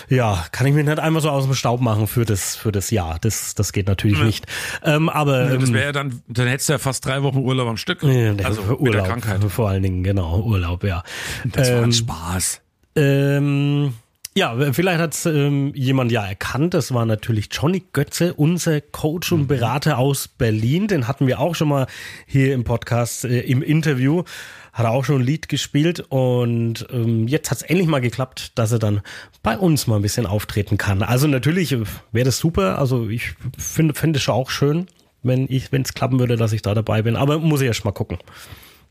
ja, 0.08 0.46
kann 0.54 0.66
ich 0.68 0.74
mich 0.74 0.86
nicht 0.86 1.00
einmal 1.00 1.22
so 1.22 1.30
aus 1.30 1.44
dem 1.46 1.56
Staub 1.56 1.82
machen 1.82 2.08
für 2.08 2.24
das, 2.24 2.56
für 2.56 2.72
das 2.72 2.90
Jahr. 2.90 3.18
Das, 3.20 3.54
das 3.54 3.74
geht 3.74 3.88
natürlich 3.88 4.22
nicht. 4.24 4.46
Ähm, 4.84 5.10
aber 5.10 5.50
Das 5.50 5.68
ähm, 5.68 5.74
wäre 5.74 5.86
ja 5.88 5.92
dann, 5.92 6.22
dann 6.30 6.48
hättest 6.48 6.70
du 6.70 6.74
ja 6.74 6.80
fast 6.80 7.06
drei 7.06 7.22
Wochen 7.24 7.40
Urlaub 7.40 7.68
am 7.68 7.78
Stück. 7.78 8.02
also 8.02 8.62
Urlaub, 8.62 8.82
mit 8.82 8.94
der 8.94 9.04
Krankheit. 9.04 9.44
Vor 9.50 9.70
allen 9.70 9.84
Dingen, 9.84 10.04
genau, 10.04 10.40
Urlaub, 10.42 10.84
ja. 10.86 11.04
Das 11.52 11.70
war 11.72 11.80
Ähm, 11.80 11.84
ein 11.86 11.92
Spaß. 11.92 12.62
Ähm, 12.96 13.94
ja, 14.36 14.56
vielleicht 14.74 15.00
hat 15.00 15.26
ähm, 15.26 15.74
jemand 15.76 16.12
ja 16.12 16.26
erkannt, 16.26 16.74
das 16.74 16.94
war 16.94 17.06
natürlich 17.06 17.50
Johnny 17.52 17.84
Götze, 17.92 18.34
unser 18.36 18.80
Coach 18.80 19.32
und 19.32 19.48
Berater 19.48 19.98
aus 19.98 20.28
Berlin. 20.28 20.88
Den 20.88 21.08
hatten 21.08 21.28
wir 21.28 21.40
auch 21.40 21.56
schon 21.56 21.68
mal 21.68 21.88
hier 22.28 22.54
im 22.54 22.64
Podcast 22.64 23.26
äh, 23.26 23.42
im 23.42 23.62
Interview. 23.64 24.24
Hat 24.72 24.86
er 24.86 24.92
auch 24.92 25.04
schon 25.04 25.22
ein 25.22 25.26
Lied 25.26 25.50
gespielt 25.50 26.06
und 26.10 26.88
ähm, 26.92 27.28
jetzt 27.28 27.50
hat 27.50 27.58
es 27.58 27.64
endlich 27.64 27.88
mal 27.88 28.00
geklappt, 28.02 28.58
dass 28.58 28.72
er 28.72 28.80
dann 28.80 29.02
bei 29.42 29.58
uns 29.58 29.88
mal 29.88 29.96
ein 29.96 30.04
bisschen 30.04 30.28
auftreten 30.28 30.78
kann. 30.78 31.02
Also 31.02 31.28
natürlich 31.28 31.72
äh, 31.72 31.84
wäre 32.12 32.26
das 32.26 32.38
super. 32.38 32.78
Also 32.78 33.10
ich 33.10 33.34
finde 33.58 33.96
finde 33.96 34.18
es 34.18 34.24
schon 34.24 34.36
auch 34.36 34.52
schön, 34.52 34.86
wenn 35.24 35.48
ich 35.50 35.72
wenn 35.72 35.82
es 35.82 35.96
klappen 35.96 36.20
würde, 36.20 36.38
dass 36.38 36.54
ich 36.54 36.62
da 36.62 36.76
dabei 36.76 37.02
bin. 37.02 37.16
Aber 37.16 37.40
muss 37.40 37.62
ich 37.62 37.68
erst 37.68 37.84
mal 37.84 37.92
gucken. 37.92 38.20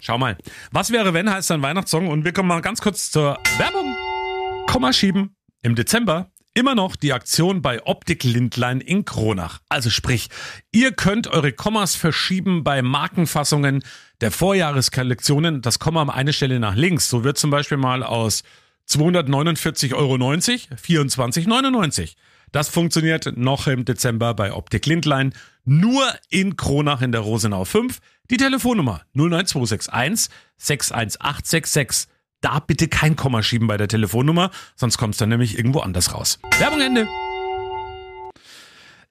Schau 0.01 0.19
mal. 0.19 0.37
Was 0.73 0.91
wäre, 0.91 1.15
wenn, 1.15 1.31
heißt 1.31 1.51
ein 1.53 1.63
Weihnachtssong 1.63 2.09
und 2.09 2.25
wir 2.25 2.33
kommen 2.33 2.49
mal 2.49 2.61
ganz 2.61 2.81
kurz 2.81 3.11
zur 3.11 3.39
Werbung. 3.57 4.18
Komma 4.69 4.93
schieben. 4.93 5.35
Im 5.63 5.75
Dezember 5.75 6.31
immer 6.53 6.75
noch 6.75 6.95
die 6.95 7.15
Aktion 7.15 7.63
bei 7.63 7.87
Optik 7.87 8.23
Lindlein 8.23 8.83
in 8.83 9.07
Kronach. 9.07 9.61
Also 9.71 9.89
sprich, 9.89 10.29
ihr 10.73 10.93
könnt 10.93 11.27
eure 11.27 11.53
Kommas 11.53 11.95
verschieben 11.95 12.65
bei 12.65 12.83
Markenfassungen 12.83 13.83
der 14.21 14.31
Vorjahreskollektionen. 14.31 15.63
Das 15.63 15.79
Komma 15.79 16.03
um 16.03 16.11
eine 16.11 16.35
Stelle 16.35 16.61
nach 16.61 16.75
links. 16.75 17.09
So 17.09 17.25
wird 17.25 17.39
zum 17.39 17.51
Beispiel 17.51 17.79
mal 17.79 18.03
aus 18.03 18.43
249,90 18.91 19.95
Euro 19.95 20.17
24,99. 20.17 22.15
Das 22.53 22.69
funktioniert 22.69 23.39
noch 23.39 23.69
im 23.69 23.87
Dezember 23.87 24.35
bei 24.35 24.53
Optik 24.53 24.85
Lindlein. 24.85 25.33
Nur 25.65 26.05
in 26.29 26.57
Kronach 26.57 27.01
in 27.01 27.13
der 27.13 27.23
Rosenau 27.23 27.65
5. 27.65 28.01
Die 28.31 28.37
Telefonnummer 28.37 29.01
09261 29.15 30.29
61866. 30.59 32.09
Da 32.41 32.61
bitte 32.61 32.87
kein 32.89 33.17
Komma 33.17 33.43
schieben 33.43 33.67
bei 33.67 33.77
der 33.77 33.89
Telefonnummer, 33.89 34.51
sonst 34.77 34.97
kommst 34.97 35.21
du 35.21 35.23
dann 35.23 35.31
nämlich 35.31 35.57
irgendwo 35.59 35.81
anders 35.81 36.15
raus. 36.15 36.39
Werbung 36.59 36.81
Ende. 36.81 37.09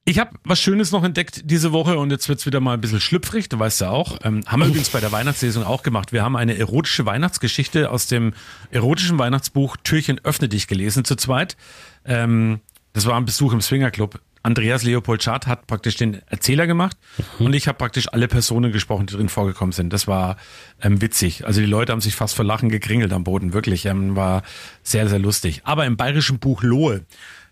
Ich 0.06 0.18
habe 0.18 0.38
was 0.44 0.58
Schönes 0.58 0.90
noch 0.90 1.04
entdeckt 1.04 1.42
diese 1.44 1.72
Woche 1.72 1.98
und 1.98 2.10
jetzt 2.10 2.30
wird's 2.30 2.46
wieder 2.46 2.60
mal 2.60 2.72
ein 2.72 2.80
bisschen 2.80 3.00
schlüpfrig, 3.00 3.50
du 3.50 3.58
weißt 3.58 3.82
ja 3.82 3.90
auch. 3.90 4.16
Ähm, 4.24 4.40
haben 4.46 4.60
wir 4.60 4.66
übrigens 4.66 4.88
bei 4.88 5.00
der 5.00 5.12
Weihnachtslesung 5.12 5.64
auch 5.64 5.82
gemacht. 5.82 6.12
Wir 6.12 6.22
haben 6.22 6.34
eine 6.34 6.56
erotische 6.56 7.04
Weihnachtsgeschichte 7.04 7.90
aus 7.90 8.06
dem 8.06 8.32
erotischen 8.70 9.18
Weihnachtsbuch 9.18 9.76
Türchen 9.84 10.18
öffne 10.24 10.48
dich 10.48 10.66
gelesen 10.66 11.04
zu 11.04 11.14
zweit. 11.14 11.58
Ähm, 12.06 12.60
das 12.94 13.04
war 13.04 13.16
ein 13.16 13.26
Besuch 13.26 13.52
im 13.52 13.60
Swingerclub. 13.60 14.18
Andreas 14.48 14.82
Leopold 14.82 15.22
Schad 15.22 15.46
hat 15.46 15.66
praktisch 15.66 15.96
den 15.96 16.22
Erzähler 16.26 16.66
gemacht 16.66 16.96
und 17.38 17.52
ich 17.52 17.68
habe 17.68 17.76
praktisch 17.76 18.10
alle 18.10 18.28
Personen 18.28 18.72
gesprochen, 18.72 19.04
die 19.04 19.14
drin 19.14 19.28
vorgekommen 19.28 19.72
sind. 19.72 19.92
Das 19.92 20.08
war 20.08 20.38
ähm, 20.80 21.02
witzig. 21.02 21.46
Also 21.46 21.60
die 21.60 21.66
Leute 21.66 21.92
haben 21.92 22.00
sich 22.00 22.14
fast 22.14 22.34
vor 22.34 22.46
Lachen 22.46 22.70
gekringelt 22.70 23.12
am 23.12 23.24
Boden, 23.24 23.52
wirklich. 23.52 23.84
Ähm, 23.84 24.16
war 24.16 24.42
sehr, 24.82 25.06
sehr 25.06 25.18
lustig. 25.18 25.60
Aber 25.64 25.84
im 25.84 25.98
bayerischen 25.98 26.38
Buch 26.38 26.62
Lohe, 26.62 27.04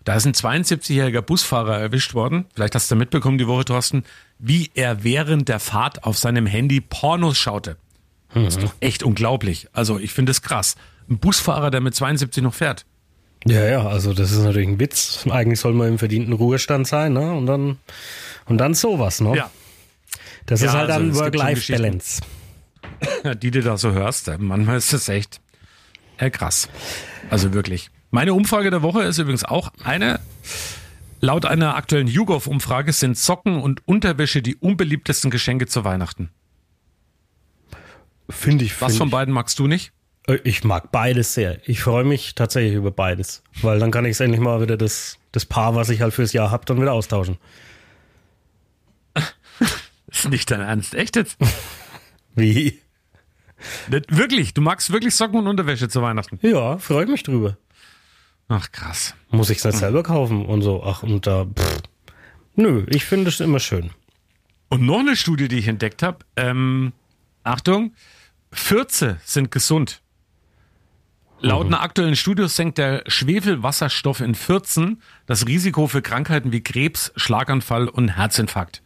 da 0.05 0.15
ist 0.15 0.25
ein 0.25 0.33
72-jähriger 0.33 1.21
Busfahrer 1.21 1.77
erwischt 1.77 2.15
worden. 2.15 2.45
Vielleicht 2.55 2.73
hast 2.73 2.89
du 2.89 2.95
mitbekommen 2.95 3.37
die 3.37 3.45
Woche, 3.45 3.65
Thorsten, 3.65 4.03
wie 4.39 4.71
er 4.73 5.03
während 5.03 5.49
der 5.49 5.59
Fahrt 5.59 6.03
auf 6.03 6.17
seinem 6.17 6.47
Handy 6.47 6.81
Pornos 6.81 7.37
schaute. 7.37 7.77
Das 8.33 8.55
ist 8.55 8.63
doch 8.63 8.73
echt 8.79 9.03
unglaublich. 9.03 9.67
Also 9.71 9.99
ich 9.99 10.13
finde 10.13 10.31
es 10.31 10.41
krass. 10.41 10.77
Ein 11.07 11.19
Busfahrer, 11.19 11.69
der 11.69 11.81
mit 11.81 11.93
72 11.93 12.41
noch 12.41 12.55
fährt. 12.55 12.87
Ja, 13.45 13.65
ja, 13.65 13.87
also 13.87 14.13
das 14.13 14.31
ist 14.31 14.39
natürlich 14.39 14.67
ein 14.67 14.79
Witz. 14.79 15.25
Eigentlich 15.29 15.59
soll 15.59 15.73
man 15.73 15.87
im 15.89 15.99
verdienten 15.99 16.33
Ruhestand 16.33 16.87
sein, 16.87 17.13
ne? 17.13 17.31
Und 17.33 17.45
dann 17.45 17.77
und 18.45 18.57
dann 18.57 18.73
sowas, 18.73 19.21
ne? 19.21 19.35
Ja, 19.35 19.51
Das 20.45 20.61
Ja, 20.61 20.67
ist 20.67 20.73
halt 20.73 20.89
also 20.89 21.05
dann 21.05 21.15
Work-Life-Balance. 21.15 22.21
die 23.41 23.51
du 23.51 23.61
da 23.61 23.77
so 23.77 23.91
hörst. 23.91 24.31
Manchmal 24.39 24.77
ist 24.77 24.93
das 24.93 25.07
echt 25.09 25.39
äh, 26.17 26.29
krass. 26.29 26.69
Also 27.29 27.53
wirklich. 27.53 27.89
Meine 28.09 28.33
Umfrage 28.33 28.69
der 28.69 28.81
Woche 28.81 29.03
ist 29.03 29.17
übrigens 29.17 29.43
auch 29.43 29.69
eine. 29.83 30.19
Laut 31.19 31.45
einer 31.45 31.75
aktuellen 31.75 32.07
YouGov-Umfrage 32.07 32.93
sind 32.93 33.17
Socken 33.17 33.59
und 33.59 33.87
Unterwäsche 33.87 34.41
die 34.41 34.55
unbeliebtesten 34.55 35.31
Geschenke 35.31 35.65
zu 35.65 35.83
Weihnachten. 35.83 36.29
Finde 38.29 38.65
ich. 38.65 38.79
Was 38.81 38.93
find 38.93 38.97
von 38.99 39.07
ich, 39.07 39.11
beiden 39.11 39.33
magst 39.33 39.57
du 39.59 39.67
nicht? 39.67 39.93
Äh, 40.27 40.39
Ich 40.43 40.63
mag 40.63 40.91
beides 40.91 41.33
sehr. 41.33 41.59
Ich 41.67 41.81
freue 41.81 42.03
mich 42.03 42.35
tatsächlich 42.35 42.73
über 42.75 42.91
beides. 42.91 43.43
Weil 43.61 43.79
dann 43.79 43.91
kann 43.91 44.05
ich 44.05 44.19
endlich 44.19 44.41
mal 44.41 44.61
wieder 44.61 44.77
das, 44.77 45.17
das 45.31 45.45
Paar, 45.45 45.75
was 45.75 45.89
ich 45.89 46.01
halt 46.01 46.13
fürs 46.13 46.33
Jahr 46.33 46.51
hab, 46.51 46.65
dann 46.65 46.79
wieder 46.81 46.93
austauschen. 46.93 47.37
ist 50.07 50.29
nicht 50.29 50.49
dein 50.51 50.61
Ernst. 50.61 50.93
Echt 50.95 51.15
jetzt? 51.15 51.37
Wie? 52.35 52.79
Nicht- 53.89 54.15
wirklich, 54.15 54.53
du 54.53 54.61
magst 54.61 54.91
wirklich 54.91 55.15
Socken 55.15 55.39
und 55.39 55.47
Unterwäsche 55.47 55.89
zu 55.89 56.01
Weihnachten. 56.01 56.39
Ja, 56.41 56.77
freue 56.77 57.05
ich 57.05 57.09
mich 57.09 57.23
drüber. 57.23 57.57
Ach 58.49 58.71
krass. 58.71 59.13
Muss 59.29 59.49
ich 59.49 59.57
es 59.57 59.65
nicht 59.65 59.77
selber 59.77 60.03
kaufen 60.03 60.45
und 60.45 60.61
so. 60.61 60.83
Ach, 60.83 61.03
und 61.03 61.27
da. 61.27 61.45
Pff. 61.45 61.81
Nö, 62.55 62.85
ich 62.89 63.03
finde 63.03 63.29
es 63.29 63.39
immer 63.39 63.59
schön. 63.59 63.89
Und 64.69 64.81
noch 64.83 64.99
eine 64.99 65.15
Studie, 65.15 65.47
die 65.47 65.57
ich 65.59 65.67
entdeckt 65.67 66.01
habe. 66.03 66.19
Ähm, 66.35 66.93
Achtung, 67.43 67.93
Fürze 68.51 69.19
sind 69.25 69.51
gesund. 69.51 70.01
Laut 71.39 71.67
einer 71.67 71.81
aktuellen 71.81 72.15
Studie 72.15 72.47
senkt 72.47 72.79
der 72.79 73.03
Schwefelwasserstoff 73.05 74.21
in 74.21 74.33
Fürzen 74.33 75.01
das 75.27 75.45
Risiko 75.45 75.87
für 75.87 76.01
Krankheiten 76.01 76.51
wie 76.51 76.61
Krebs, 76.61 77.11
Schlaganfall 77.15 77.87
und 77.87 78.09
Herzinfarkt. 78.09 78.81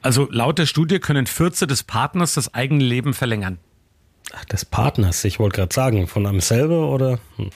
Also 0.00 0.26
laut 0.30 0.58
der 0.58 0.66
Studie 0.66 1.00
können 1.00 1.26
Fürze 1.26 1.66
des 1.66 1.82
Partners 1.82 2.34
das 2.34 2.54
eigene 2.54 2.82
Leben 2.82 3.12
verlängern. 3.12 3.58
Ach, 4.32 4.44
des 4.46 4.64
Partners, 4.64 5.24
ich 5.24 5.38
wollte 5.38 5.56
gerade 5.56 5.74
sagen, 5.74 6.06
von 6.08 6.26
einem 6.26 6.40
selber 6.40 6.88
oder? 6.88 7.18
Hm. 7.36 7.50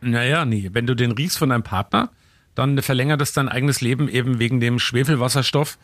Naja, 0.00 0.44
nee. 0.44 0.70
Wenn 0.72 0.86
du 0.86 0.94
den 0.94 1.12
riechst 1.12 1.38
von 1.38 1.48
deinem 1.48 1.64
Partner, 1.64 2.10
dann 2.54 2.80
verlängert 2.82 3.20
es 3.20 3.32
dein 3.32 3.48
eigenes 3.48 3.80
Leben 3.80 4.08
eben 4.08 4.38
wegen 4.38 4.60
dem 4.60 4.78
Schwefelwasserstoff. 4.78 5.78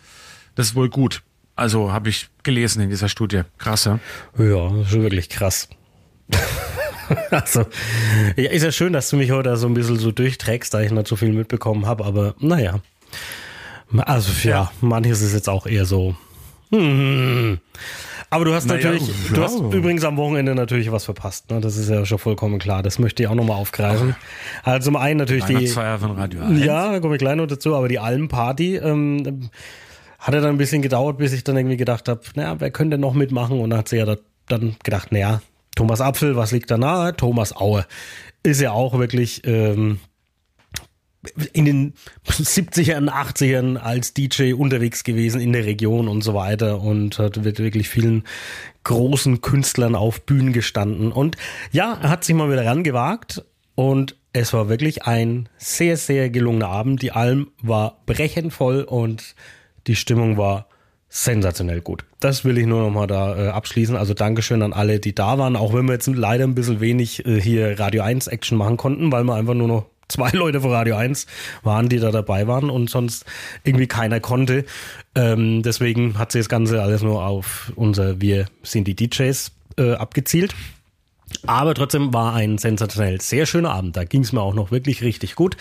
Das 0.55 0.69
ist 0.69 0.75
wohl 0.77 0.89
gut. 0.89 1.23
Also 1.57 1.93
habe 1.93 2.09
ich 2.09 2.29
gelesen 2.45 2.81
in 2.81 2.91
dieser 2.91 3.09
Studie. 3.09 3.43
Krass, 3.59 3.85
ja? 3.85 3.99
Ja, 4.39 4.69
das 4.71 4.87
ist 4.87 4.91
schon 4.91 5.03
wirklich 5.03 5.29
krass. 5.29 5.69
also, 7.31 7.65
ja, 8.37 8.51
ist 8.51 8.63
ja 8.63 8.73
schön, 8.73 8.93
dass 8.93 9.11
du 9.11 9.17
mich 9.17 9.31
heute 9.31 9.57
so 9.57 9.67
ein 9.67 9.75
bisschen 9.75 9.99
so 9.99 10.11
durchträgst, 10.13 10.73
da 10.75 10.81
ich 10.81 10.91
nicht 10.91 11.07
so 11.07 11.17
viel 11.17 11.33
mitbekommen 11.33 11.87
habe, 11.87 12.05
aber 12.05 12.35
naja. 12.39 12.81
Also 13.97 14.33
ja, 14.47 14.51
Ja. 14.51 14.73
manches 14.81 15.23
ist 15.23 15.33
jetzt 15.35 15.49
auch 15.49 15.67
eher 15.67 15.85
so. 15.85 16.15
hm. 16.71 17.59
Aber 18.31 18.45
du 18.45 18.53
hast 18.53 18.67
Naja, 18.67 18.91
natürlich, 18.93 19.09
du 19.33 19.37
ja. 19.37 19.43
hast 19.45 19.59
übrigens 19.59 20.05
am 20.05 20.19
Wochenende 20.19 20.55
natürlich 20.55 20.93
was 20.93 21.07
verpasst. 21.07 21.51
Ne? 21.51 21.63
Das 21.63 21.79
ist 21.79 21.89
ja 21.89 22.05
schon 22.05 22.19
vollkommen 22.19 22.59
klar. 22.59 22.83
Das 22.83 22.99
möchte 22.99 23.23
ich 23.23 23.29
auch 23.29 23.35
nochmal 23.35 23.57
aufgreifen. 23.57 24.17
Also 24.65 24.91
zum 24.91 24.97
einen 24.97 25.17
natürlich 25.19 25.45
die, 25.47 25.67
von 25.69 25.83
Radio 25.83 26.43
1. 26.43 26.63
ja, 26.63 26.93
da 26.93 27.01
komme 27.01 27.15
ich 27.15 27.21
gleich 27.21 27.37
noch 27.37 27.47
dazu, 27.47 27.75
aber 27.75 27.89
die 27.89 27.99
Almparty, 27.99 28.77
ähm, 28.77 29.49
hat 30.19 30.35
er 30.35 30.43
dann 30.43 30.51
ein 30.51 30.59
bisschen 30.59 30.83
gedauert, 30.83 31.17
bis 31.17 31.33
ich 31.33 31.43
dann 31.45 31.57
irgendwie 31.57 31.79
gedacht 31.79 32.07
habe, 32.09 32.21
naja, 32.35 32.57
wer 32.59 32.71
könnte 32.71 32.99
noch 32.99 33.15
mitmachen? 33.15 33.61
Und 33.61 33.71
dann 33.71 33.79
hat 33.79 33.89
sie 33.89 33.97
ja 33.97 34.05
da, 34.05 34.17
dann 34.49 34.77
gedacht, 34.83 35.11
naja, 35.11 35.41
Thomas 35.79 36.01
Apfel, 36.01 36.35
was 36.35 36.51
liegt 36.51 36.73
da 36.73 36.77
nahe? 36.77 37.15
Thomas 37.15 37.55
Aue. 37.55 37.87
Ist 38.43 38.61
ja 38.61 38.73
auch 38.73 38.99
wirklich 38.99 39.43
ähm, 39.45 40.01
in 41.53 41.67
den 41.67 41.95
70ern, 42.27 43.09
80ern 43.09 43.77
als 43.77 44.13
DJ 44.13 44.55
unterwegs 44.55 45.05
gewesen 45.05 45.41
in 45.41 45.53
der 45.53 45.67
Region 45.67 46.09
und 46.09 46.23
so 46.23 46.35
weiter 46.35 46.81
und 46.81 47.21
hat 47.21 47.37
mit 47.37 47.61
wirklich 47.61 47.89
vielen 47.89 48.25
großen 48.83 49.41
Künstlern 49.41 49.95
auf 49.95 50.23
Bühnen 50.23 50.53
gestanden. 50.53 51.13
Und 51.13 51.37
ja, 51.71 51.97
er 52.03 52.11
hat 52.11 52.25
sich 52.25 52.35
mal 52.35 52.51
wieder 52.51 52.67
rangewagt 52.67 53.45
und 53.77 54.17
es 54.33 54.53
war 54.53 54.69
wirklich 54.69 55.05
ein 55.05 55.49
sehr, 55.59 55.97
sehr 55.97 56.29
gelungener 56.29 56.71
Abend. 56.71 57.03
Die 57.03 57.13
Alm 57.13 57.53
war 57.63 58.03
brechend 58.05 58.53
voll 58.53 58.81
und 58.81 59.37
die 59.87 59.95
Stimmung 59.95 60.39
war 60.39 60.67
sensationell 61.09 61.81
gut. 61.81 62.05
Das 62.21 62.45
will 62.45 62.59
ich 62.59 62.67
nur 62.67 62.83
noch 62.83 62.91
mal 62.91 63.07
da 63.07 63.37
äh, 63.37 63.49
abschließen. 63.49 63.97
Also 63.97 64.15
Dankeschön 64.15 64.63
an 64.63 64.73
alle, 64.73 65.01
die 65.01 65.15
da 65.15 65.39
waren, 65.39 65.57
auch 65.57 65.73
wenn 65.73 65.87
wir 65.87 65.95
jetzt 65.95 66.07
leider 66.07 66.45
ein 66.45 66.55
bisschen 66.55 66.81
wenig 66.81 67.25
äh, 67.27 67.41
hier 67.41 67.79
Radio 67.79 68.03
1 68.03 68.27
Action 68.27 68.59
machen 68.59 68.77
konnten, 68.77 69.11
weil 69.11 69.25
wir 69.25 69.35
einfach 69.35 69.55
nur 69.55 69.69
noch 69.69 69.87
zwei 70.09 70.31
Leute 70.31 70.61
von 70.61 70.71
Radio 70.71 70.97
1 70.97 71.27
waren, 71.63 71.89
die 71.89 71.99
da 71.99 72.11
dabei 72.11 72.47
waren 72.47 72.71
und 72.71 72.89
sonst 72.89 73.25
irgendwie 73.65 73.87
keiner 73.87 74.21
konnte. 74.21 74.65
Ähm, 75.15 75.63
deswegen 75.63 76.19
hat 76.19 76.33
sich 76.33 76.41
das 76.41 76.49
Ganze 76.49 76.83
alles 76.83 77.03
nur 77.03 77.25
auf 77.25 77.73
unser 77.77 78.21
Wir 78.21 78.47
sind 78.63 78.87
die 78.87 78.97
DJs 78.97 79.51
äh, 79.79 79.93
abgezielt. 79.93 80.55
Aber 81.47 81.75
trotzdem 81.75 82.13
war 82.15 82.35
ein 82.35 82.57
sensationell 82.57 83.21
sehr 83.21 83.45
schöner 83.45 83.73
Abend. 83.73 83.97
Da 83.97 84.05
ging 84.05 84.23
es 84.23 84.33
mir 84.33 84.41
auch 84.41 84.55
noch 84.55 84.71
wirklich 84.71 85.03
richtig 85.03 85.35
gut. 85.35 85.57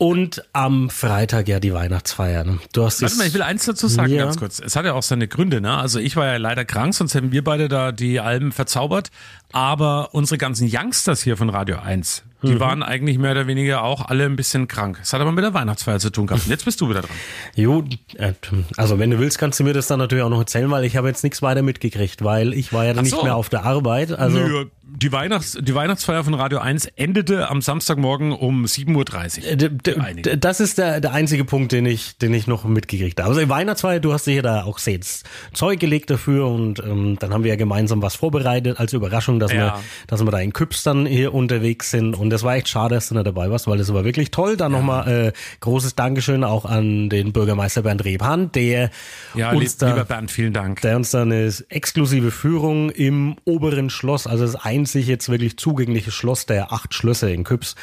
Und 0.00 0.42
am 0.54 0.88
Freitag 0.88 1.46
ja 1.46 1.60
die 1.60 1.74
Weihnachtsfeier. 1.74 2.42
Ne? 2.44 2.58
Du 2.72 2.86
hast 2.86 3.02
Warte 3.02 3.16
mal, 3.16 3.26
ich 3.26 3.34
will 3.34 3.42
eins 3.42 3.66
dazu 3.66 3.86
sagen, 3.86 4.10
Ja. 4.10 4.24
ganz 4.24 4.38
kurz. 4.38 4.58
Es 4.58 4.74
hat 4.74 4.86
ja 4.86 4.94
auch 4.94 5.02
seine 5.02 5.28
Gründe, 5.28 5.60
ne? 5.60 5.76
Also 5.76 5.98
ich 5.98 6.16
war 6.16 6.24
ja 6.24 6.38
leider 6.38 6.64
krank, 6.64 6.94
sonst 6.94 7.12
hätten 7.14 7.32
wir 7.32 7.44
beide 7.44 7.68
da 7.68 7.92
die 7.92 8.18
Alben 8.18 8.50
verzaubert. 8.50 9.10
Aber 9.52 10.10
unsere 10.12 10.38
ganzen 10.38 10.68
Youngsters 10.72 11.22
hier 11.22 11.36
von 11.36 11.48
Radio 11.50 11.78
1, 11.78 12.22
die 12.42 12.52
Mhm. 12.52 12.60
waren 12.60 12.82
eigentlich 12.82 13.18
mehr 13.18 13.32
oder 13.32 13.46
weniger 13.46 13.82
auch 13.82 14.06
alle 14.06 14.24
ein 14.24 14.36
bisschen 14.36 14.68
krank. 14.68 14.98
Es 15.02 15.12
hat 15.12 15.20
aber 15.20 15.32
mit 15.32 15.44
der 15.44 15.52
Weihnachtsfeier 15.54 15.98
zu 15.98 16.10
tun 16.10 16.26
gehabt. 16.26 16.44
Und 16.44 16.50
jetzt 16.50 16.64
bist 16.64 16.80
du 16.80 16.88
wieder 16.88 17.00
dran. 17.02 17.10
Jo, 17.56 17.84
äh, 18.16 18.32
also 18.76 18.98
wenn 18.98 19.10
du 19.10 19.18
willst, 19.18 19.38
kannst 19.38 19.58
du 19.60 19.64
mir 19.64 19.72
das 19.74 19.88
dann 19.88 19.98
natürlich 19.98 20.24
auch 20.24 20.30
noch 20.30 20.38
erzählen, 20.38 20.70
weil 20.70 20.84
ich 20.84 20.96
habe 20.96 21.08
jetzt 21.08 21.24
nichts 21.24 21.42
weiter 21.42 21.62
mitgekriegt, 21.62 22.22
weil 22.24 22.54
ich 22.54 22.72
war 22.72 22.84
ja 22.84 22.94
dann 22.94 23.04
so. 23.04 23.16
nicht 23.16 23.24
mehr 23.24 23.36
auf 23.36 23.48
der 23.48 23.64
Arbeit. 23.64 24.12
Also 24.12 24.38
Nö, 24.38 24.66
die, 24.82 25.12
Weihnachts-, 25.12 25.58
die 25.60 25.74
Weihnachtsfeier 25.74 26.24
von 26.24 26.34
Radio 26.34 26.58
1 26.60 26.86
endete 26.96 27.48
am 27.50 27.60
Samstagmorgen 27.60 28.32
um 28.32 28.64
7.30 28.64 29.44
Äh, 29.44 29.52
Uhr. 29.52 30.14
d- 30.14 30.36
Das 30.36 30.60
ist 30.60 30.78
der, 30.78 31.00
der 31.00 31.12
einzige 31.12 31.44
Punkt, 31.44 31.72
den 31.72 31.84
ich, 31.86 32.16
den 32.18 32.32
ich 32.32 32.46
noch 32.46 32.64
mitgekriegt 32.64 33.20
habe. 33.20 33.28
Also 33.34 33.48
Weihnachtsfeier, 33.48 34.00
du 34.00 34.12
hast 34.12 34.24
sicher 34.24 34.42
da 34.42 34.62
auch 34.64 34.78
ins 34.86 35.24
Zeug 35.52 35.78
gelegt 35.80 36.08
dafür 36.10 36.46
und 36.46 36.78
ähm, 36.80 37.16
dann 37.18 37.32
haben 37.34 37.44
wir 37.44 37.50
ja 37.50 37.56
gemeinsam 37.56 38.00
was 38.00 38.14
vorbereitet 38.16 38.78
als 38.80 38.92
Überraschung, 38.94 39.39
dass 39.40 39.52
Ja. 39.52 39.58
wir, 39.58 39.80
dass 40.06 40.22
wir 40.24 40.30
da 40.30 40.38
in 40.38 40.52
Küps 40.52 40.82
dann 40.84 41.06
hier 41.06 41.34
unterwegs 41.34 41.90
sind 41.90 42.14
und 42.16 42.30
das 42.30 42.42
war 42.44 42.54
echt 42.54 42.68
schade, 42.68 42.94
dass 42.94 43.08
du 43.08 43.14
nicht 43.14 43.26
dabei 43.26 43.50
warst, 43.50 43.66
weil 43.66 43.78
das 43.78 43.92
war 43.92 44.04
wirklich 44.04 44.30
toll. 44.30 44.56
Dann 44.56 44.72
nochmal 44.72 45.08
äh, 45.08 45.32
großes 45.60 45.94
Dankeschön 45.96 46.44
auch 46.44 46.64
an 46.64 47.08
den 47.08 47.32
Bürgermeister 47.32 47.82
Bernd 47.82 48.04
Rebhahn, 48.04 48.52
der 48.52 48.90
Ja, 49.34 49.50
uns 49.52 49.76
da 49.78 49.88
lieber 49.88 50.04
Bernd, 50.04 50.30
vielen 50.30 50.52
Dank. 50.52 50.80
der 50.82 50.96
uns 50.96 51.10
da 51.10 51.22
eine 51.22 51.52
exklusive 51.68 52.30
Führung 52.30 52.90
im 52.90 53.36
oberen 53.44 53.90
Schloss, 53.90 54.26
also 54.26 54.44
das 54.44 54.54
einzig 54.56 55.06
jetzt 55.06 55.28
wirklich 55.28 55.56
zugängliche 55.56 56.10
Schloss 56.10 56.46
der 56.46 56.72
acht 56.72 56.94
Schlösser 56.94 57.28
in 57.30 57.44
Küps, 57.44 57.74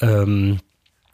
ähm, 0.00 0.58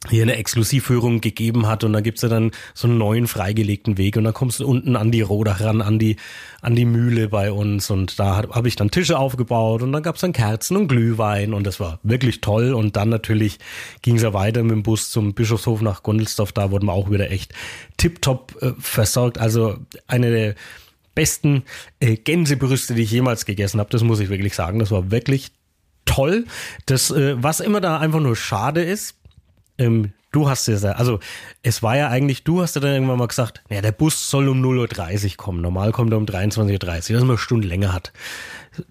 hier 0.09 0.23
eine 0.23 0.37
Exklusivführung 0.37 1.21
gegeben 1.21 1.67
hat 1.67 1.85
und 1.85 1.93
da 1.93 2.01
gibt's 2.01 2.23
ja 2.23 2.29
dann 2.29 2.51
so 2.75 2.87
einen 2.87 2.99
neuen 2.99 3.27
freigelegten 3.27 3.97
Weg 3.97 4.17
und 4.17 4.25
dann 4.25 4.35
kommst 4.35 4.61
du 4.61 4.67
unten 4.67 4.97
an 4.97 5.11
die 5.11 5.23
Rodach 5.23 5.61
ran, 5.61 5.81
an 5.81 5.99
die, 5.99 6.17
an 6.61 6.75
die 6.75 6.85
Mühle 6.85 7.29
bei 7.29 7.51
uns 7.51 7.91
und 7.91 8.19
da 8.19 8.37
habe 8.37 8.49
hab 8.55 8.67
ich 8.67 8.77
dann 8.77 8.91
Tische 8.91 9.19
aufgebaut 9.19 9.83
und 9.83 9.93
dann 9.93 10.03
gab's 10.03 10.21
dann 10.21 10.33
Kerzen 10.33 10.77
und 10.77 10.89
Glühwein 10.89 11.55
und 11.55 11.67
das 11.67 11.81
war 11.81 12.01
wirklich 12.03 12.41
toll 12.41 12.75
und 12.75 12.97
dann 12.97 13.09
natürlich 13.09 13.59
ging's 14.03 14.23
ja 14.23 14.33
weiter 14.35 14.63
mit 14.63 14.73
dem 14.73 14.83
Bus 14.83 15.11
zum 15.11 15.35
Bischofshof 15.35 15.81
nach 15.81 16.03
Gondelsdorf, 16.03 16.53
da 16.53 16.71
wurden 16.71 16.87
wir 16.87 16.93
auch 16.93 17.11
wieder 17.11 17.31
echt 17.31 17.53
tipptopp 17.97 18.57
äh, 18.61 18.73
versorgt, 18.79 19.39
also 19.39 19.77
eine 20.07 20.31
der 20.31 20.55
besten 21.15 21.63
äh, 22.01 22.17
Gänsebrüste, 22.17 22.95
die 22.95 23.03
ich 23.03 23.11
jemals 23.11 23.47
gegessen 23.47 23.81
habe, 23.81 23.91
das 23.91 24.03
muss 24.03 24.21
ich 24.21 24.29
wirklich 24.29 24.55
sagen, 24.55 24.79
das 24.79 24.91
war 24.91 25.11
wirklich 25.11 25.53
toll. 26.05 26.47
Das, 26.87 27.11
äh, 27.11 27.43
was 27.43 27.61
immer 27.61 27.81
da 27.81 27.99
einfach 27.99 28.21
nur 28.21 28.37
schade 28.37 28.83
ist, 28.83 29.17
ähm, 29.79 30.13
du 30.33 30.49
hast 30.49 30.69
es 30.69 30.83
ja, 30.83 30.93
also 30.93 31.21
es 31.63 31.83
war 31.83 31.97
ja 31.97 32.09
eigentlich, 32.09 32.45
du 32.45 32.63
hast 32.63 32.75
ja 32.75 32.81
dann 32.81 32.93
irgendwann 32.93 33.19
mal 33.19 33.29
gesagt, 33.29 33.63
ja, 33.71 33.81
der 33.81 33.93
Bus 33.93 34.29
soll 34.31 34.49
um 34.49 34.63
0.30 34.63 35.25
Uhr 35.25 35.37
kommen. 35.37 35.61
Normal 35.61 35.93
kommt 35.93 36.13
er 36.13 36.19
um 36.19 36.25
23.30 36.25 36.73
Uhr, 36.73 36.79
dass 36.79 37.09
man 37.09 37.23
eine 37.23 37.39
Stunde 37.39 37.69
länger 37.69 37.93
hat. 37.93 38.13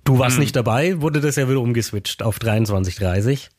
Du 0.06 0.19
warst 0.19 0.39
nicht 0.39 0.56
dabei, 0.56 1.02
wurde 1.02 1.19
das 1.19 1.36
ja 1.36 1.50
wieder 1.50 1.60
umgeswitcht 1.60 2.24
auf 2.24 2.38
23.30 2.38 3.50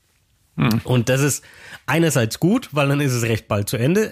Und 0.85 1.09
das 1.09 1.21
ist 1.21 1.45
einerseits 1.87 2.41
gut, 2.41 2.71
weil 2.73 2.89
dann 2.89 3.01
ist 3.01 3.13
es 3.13 3.25
recht 3.25 3.49
bald 3.49 3.69
zu 3.69 3.77
Ende. 3.77 4.11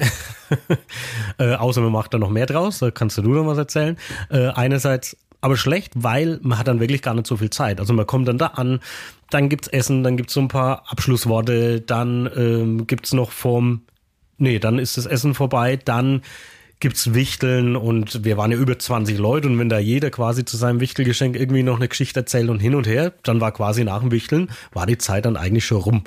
äh, 1.38 1.55
außer 1.55 1.81
man 1.81 1.92
macht 1.92 2.12
da 2.12 2.18
noch 2.18 2.31
mehr 2.31 2.46
draus, 2.46 2.81
da 2.81 2.90
kannst 2.90 3.16
du 3.16 3.22
noch 3.22 3.46
was 3.46 3.59
erzählen. 3.59 3.96
Äh, 4.29 4.48
einerseits 4.48 5.16
aber 5.42 5.57
schlecht, 5.57 5.92
weil 5.96 6.38
man 6.42 6.59
hat 6.59 6.68
dann 6.68 6.81
wirklich 6.81 7.02
gar 7.02 7.14
nicht 7.14 7.26
so 7.26 7.37
viel 7.37 7.50
Zeit. 7.50 7.81
Also 7.81 7.92
man 7.92 8.07
kommt 8.07 8.28
dann 8.28 8.38
da 8.38 8.46
an, 8.46 8.81
dann 9.28 9.48
gibt's 9.48 9.68
Essen, 9.68 10.05
dann 10.05 10.16
gibt's 10.16 10.33
so 10.33 10.40
ein 10.40 10.48
paar 10.48 10.85
Abschlussworte, 10.90 11.81
dann 11.81 12.31
ähm, 12.35 12.87
gibt's 12.87 13.12
noch 13.12 13.33
vom, 13.33 13.83
nee, 14.38 14.59
dann 14.59 14.78
ist 14.78 14.96
das 14.96 15.07
Essen 15.07 15.35
vorbei, 15.35 15.76
dann 15.76 16.22
gibt's 16.78 17.14
Wichteln 17.14 17.76
und 17.76 18.24
wir 18.24 18.37
waren 18.37 18.50
ja 18.50 18.59
über 18.59 18.76
20 18.76 19.16
Leute 19.18 19.48
und 19.48 19.59
wenn 19.59 19.68
da 19.68 19.78
jeder 19.78 20.11
quasi 20.11 20.44
zu 20.44 20.57
seinem 20.57 20.81
Wichtelgeschenk 20.81 21.37
irgendwie 21.37 21.62
noch 21.62 21.76
eine 21.76 21.87
Geschichte 21.87 22.20
erzählt 22.20 22.48
und 22.48 22.59
hin 22.59 22.74
und 22.74 22.87
her, 22.87 23.12
dann 23.22 23.40
war 23.40 23.52
quasi 23.52 23.85
nach 23.85 24.00
dem 24.00 24.11
Wichteln, 24.11 24.50
war 24.72 24.87
die 24.87 24.98
Zeit 24.98 25.24
dann 25.24 25.37
eigentlich 25.37 25.64
schon 25.64 25.78
rum. 25.78 26.05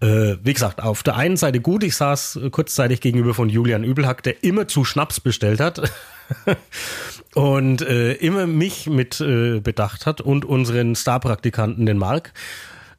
Äh, 0.00 0.36
wie 0.42 0.52
gesagt, 0.54 0.82
auf 0.82 1.02
der 1.02 1.16
einen 1.16 1.36
Seite 1.36 1.60
gut, 1.60 1.82
ich 1.82 1.96
saß 1.96 2.38
kurzzeitig 2.52 3.00
gegenüber 3.00 3.34
von 3.34 3.48
Julian 3.48 3.82
Übelhack, 3.84 4.22
der 4.22 4.44
immer 4.44 4.68
zu 4.68 4.84
Schnaps 4.84 5.20
bestellt 5.20 5.60
hat. 5.60 5.82
und 7.34 7.82
äh, 7.82 8.12
immer 8.14 8.46
mich 8.46 8.88
mit 8.88 9.20
äh, 9.20 9.60
bedacht 9.60 10.06
hat 10.06 10.20
und 10.20 10.44
unseren 10.44 10.94
Starpraktikanten, 10.94 11.86
den 11.86 11.98
Marc. 11.98 12.32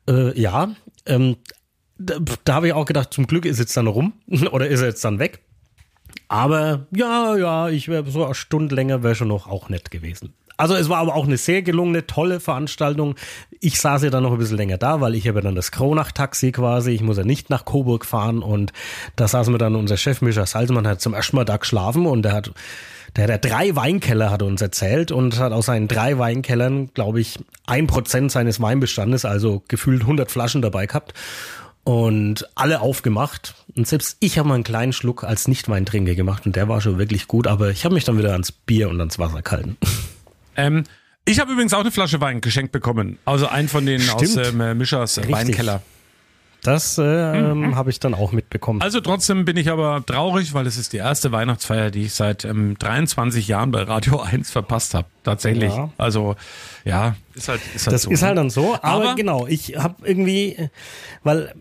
Äh, 0.08 0.40
ja, 0.40 0.76
ähm, 1.06 1.38
da, 1.98 2.16
da 2.44 2.54
habe 2.56 2.68
ich 2.68 2.74
auch 2.74 2.86
gedacht, 2.86 3.14
zum 3.14 3.28
Glück 3.28 3.46
ist 3.46 3.60
jetzt 3.60 3.76
dann 3.78 3.88
rum 3.88 4.14
oder 4.52 4.68
ist 4.68 4.82
er 4.82 4.88
jetzt 4.88 5.04
dann 5.06 5.20
weg. 5.20 5.40
Aber 6.28 6.88
ja, 6.96 7.36
ja, 7.36 7.70
ich 7.70 7.88
wäre 7.88 8.10
so 8.10 8.26
eine 8.26 8.36
Stunde 8.36 8.76
länger 8.76 9.04
wäre 9.04 9.16
schon 9.16 9.28
noch 9.28 9.48
auch 9.48 9.70
nett 9.70 9.92
gewesen. 9.92 10.34
Also 10.56 10.76
es 10.76 10.88
war 10.88 11.00
aber 11.00 11.16
auch 11.16 11.26
eine 11.26 11.38
sehr 11.38 11.64
gelungene, 11.64 12.06
tolle 12.06 12.40
Veranstaltung. 12.40 13.16
Ich 13.60 13.80
saß 13.80 14.04
ja 14.04 14.10
dann 14.10 14.24
noch 14.24 14.32
ein 14.32 14.38
bisschen 14.38 14.58
länger 14.58 14.78
da, 14.78 15.02
weil 15.02 15.16
ich 15.16 15.28
habe 15.28 15.40
ja 15.40 15.44
dann 15.44 15.56
das 15.56 15.72
Kronach-Taxi 15.72 16.52
quasi. 16.52 16.92
Ich 16.92 17.02
muss 17.02 17.18
ja 17.18 17.24
nicht 17.24 17.50
nach 17.50 17.66
Coburg 17.66 18.06
fahren 18.06 18.44
und 18.44 18.72
da 19.16 19.28
saßen 19.28 19.54
wir 19.54 19.58
dann, 19.58 19.76
unser 19.76 19.98
Chef 19.98 20.22
Mischa 20.22 20.46
Salzmann 20.46 20.88
hat 20.88 21.02
zum 21.02 21.14
ersten 21.14 21.36
Mal 21.36 21.46
da 21.46 21.58
geschlafen 21.58 22.06
und 22.06 22.22
der 22.24 22.34
hat 22.34 22.52
der 23.16 23.26
hat 23.26 23.30
ja 23.30 23.38
drei 23.38 23.76
Weinkeller, 23.76 24.32
hat 24.32 24.42
er 24.42 24.48
uns 24.48 24.62
erzählt, 24.62 25.12
und 25.12 25.38
hat 25.38 25.52
aus 25.52 25.68
seinen 25.68 25.88
drei 25.88 26.18
Weinkellern, 26.18 26.90
glaube 26.94 27.22
ich, 27.22 27.40
ein 27.68 27.88
Prozent 27.88 28.32
seines 28.32 28.60
Weinbestandes, 28.60 29.26
also 29.26 29.64
gefühlt 29.68 30.02
100 30.02 30.32
Flaschen 30.32 30.62
dabei 30.62 30.88
gehabt 30.88 31.14
und 31.84 32.48
alle 32.56 32.82
aufgemacht. 32.82 33.56
Und 33.76 33.88
selbst 33.88 34.18
ich 34.20 34.38
habe 34.38 34.48
mal 34.48 34.56
einen 34.56 34.64
kleinen 34.64 34.94
Schluck 34.94 35.24
als 35.24 35.48
Nicht-Weintrinker 35.48 36.16
gemacht 36.16 36.46
und 36.46 36.56
der 36.56 36.68
war 36.70 36.82
schon 36.82 36.98
wirklich 36.98 37.28
gut, 37.28 37.48
aber 37.48 37.70
ich 37.70 37.86
habe 37.86 37.94
mich 37.94 38.04
dann 38.04 38.18
wieder 38.18 38.32
ans 38.32 38.52
Bier 38.52 38.90
und 38.90 39.00
ans 39.00 39.20
Wasser 39.20 39.42
gehalten. 39.42 39.78
Ähm, 40.56 40.84
ich 41.26 41.40
habe 41.40 41.52
übrigens 41.52 41.74
auch 41.74 41.80
eine 41.82 41.92
Flasche 41.92 42.20
Wein 42.22 42.42
geschenkt 42.42 42.72
bekommen. 42.72 43.18
Also 43.26 43.48
einen 43.48 43.70
von 43.70 43.86
denen 43.86 44.10
aus 44.10 44.32
Stimmt. 44.32 44.54
ähm, 44.60 44.78
Mischers 44.78 45.18
Richtig. 45.18 45.34
Weinkeller. 45.34 45.82
Das 46.64 46.98
äh, 46.98 47.04
ähm, 47.04 47.76
habe 47.76 47.90
ich 47.90 48.00
dann 48.00 48.14
auch 48.14 48.32
mitbekommen. 48.32 48.82
Also 48.82 49.02
trotzdem 49.02 49.46
bin 49.46 49.58
ich 49.58 49.70
aber 49.70 50.04
traurig, 50.06 50.54
weil 50.54 50.66
es 50.66 50.78
ist 50.78 50.94
die 50.94 50.98
erste 50.98 51.32
Weihnachtsfeier, 51.32 51.92
die 51.92 52.04
ich 52.04 52.14
seit 52.14 52.46
ähm, 52.46 52.78
23 52.80 53.48
Jahren 53.48 53.72
bei 53.72 53.84
Radio 53.84 54.22
1 54.22 54.50
verpasst 54.50 54.94
habe. 54.94 55.08
Tatsächlich. 55.24 55.74
Ja. 55.76 55.90
Also 55.98 56.36
ja, 56.86 57.16
ist 57.36 57.50
halt, 57.50 57.62
ist 57.76 57.88
halt 57.88 57.94
Das 57.94 58.04
so. 58.04 58.12
ist 58.12 58.22
halt 58.24 58.36
ne? 58.36 58.42
dann 58.42 58.50
so, 58.50 58.76
aber, 58.76 59.10
Aber- 59.10 59.16
genau, 59.16 59.46
ich 59.48 59.76
habe 59.78 59.96
irgendwie, 60.08 60.70
weil 61.24 61.54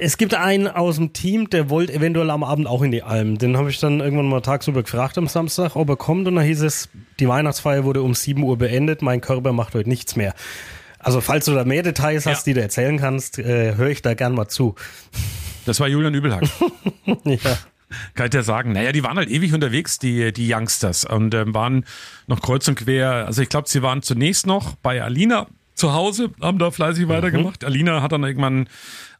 es 0.00 0.18
gibt 0.18 0.34
einen 0.34 0.68
aus 0.68 0.96
dem 0.96 1.12
Team, 1.14 1.48
der 1.48 1.70
wollte 1.70 1.94
eventuell 1.94 2.28
am 2.30 2.44
Abend 2.44 2.66
auch 2.66 2.82
in 2.82 2.90
die 2.90 3.02
Alm. 3.02 3.38
Den 3.38 3.56
habe 3.56 3.70
ich 3.70 3.78
dann 3.80 4.00
irgendwann 4.00 4.28
mal 4.28 4.40
tagsüber 4.42 4.82
gefragt 4.82 5.16
am 5.16 5.26
Samstag, 5.26 5.76
ob 5.76 5.88
er 5.88 5.96
kommt 5.96 6.28
und 6.28 6.36
da 6.36 6.42
hieß 6.42 6.60
es, 6.62 6.90
die 7.18 7.28
Weihnachtsfeier 7.28 7.84
wurde 7.84 8.02
um 8.02 8.14
7 8.14 8.42
Uhr 8.42 8.58
beendet, 8.58 9.00
mein 9.00 9.20
Körper 9.22 9.52
macht 9.52 9.74
heute 9.74 9.88
nichts 9.88 10.16
mehr. 10.16 10.34
Also 11.00 11.20
falls 11.20 11.46
du 11.46 11.54
da 11.54 11.64
mehr 11.64 11.82
Details 11.82 12.26
hast, 12.26 12.46
die 12.46 12.54
du 12.54 12.60
erzählen 12.60 12.98
kannst, 12.98 13.38
äh, 13.38 13.74
höre 13.74 13.88
ich 13.88 14.02
da 14.02 14.14
gern 14.14 14.34
mal 14.34 14.48
zu. 14.48 14.74
Das 15.64 15.80
war 15.80 15.88
Julian 15.88 16.14
Übelhack. 16.14 16.44
ja. 17.24 17.58
Kann 18.14 18.26
ich 18.26 18.30
dir 18.30 18.42
sagen. 18.42 18.72
Naja, 18.72 18.92
die 18.92 19.02
waren 19.02 19.16
halt 19.16 19.30
ewig 19.30 19.52
unterwegs, 19.52 19.98
die, 19.98 20.32
die 20.32 20.52
Youngsters, 20.52 21.04
und 21.04 21.34
ähm, 21.34 21.54
waren 21.54 21.84
noch 22.26 22.40
kreuz 22.40 22.68
und 22.68 22.76
quer. 22.76 23.26
Also 23.26 23.42
ich 23.42 23.48
glaube, 23.48 23.68
sie 23.68 23.82
waren 23.82 24.02
zunächst 24.02 24.46
noch 24.46 24.76
bei 24.76 25.02
Alina 25.02 25.48
zu 25.74 25.92
Hause, 25.94 26.30
haben 26.40 26.58
da 26.58 26.70
fleißig 26.70 27.08
weitergemacht. 27.08 27.64
Alina 27.64 28.02
hat 28.02 28.12
dann 28.12 28.22
irgendwann 28.22 28.68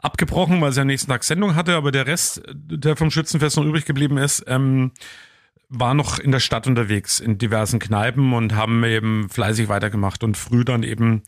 abgebrochen, 0.01 0.61
weil 0.61 0.73
sie 0.73 0.83
am 0.83 0.87
nächsten 0.87 1.11
Tag 1.11 1.25
Sendung 1.25 1.57
hatte, 1.57 1.75
aber 1.75 1.91
der 1.91 2.07
Rest, 2.07 2.43
der 2.55 2.97
vom 2.97 3.11
Schützenfest 3.11 3.57
noch 3.57 3.65
übrig 3.65 3.87
geblieben 3.87 4.19
ist, 4.19 4.45
ähm, 4.47 4.93
waren 5.69 5.97
noch 5.97 6.19
in 6.19 6.33
der 6.33 6.41
Stadt 6.41 6.67
unterwegs, 6.67 7.21
in 7.21 7.39
diversen 7.39 7.79
Kneipen 7.79 8.33
und 8.33 8.55
haben 8.55 8.85
eben 8.85 9.29
fleißig 9.31 9.69
weitergemacht 9.69 10.23
und 10.23 10.37
früh 10.37 10.65
dann 10.65 10.83
eben 10.83 11.23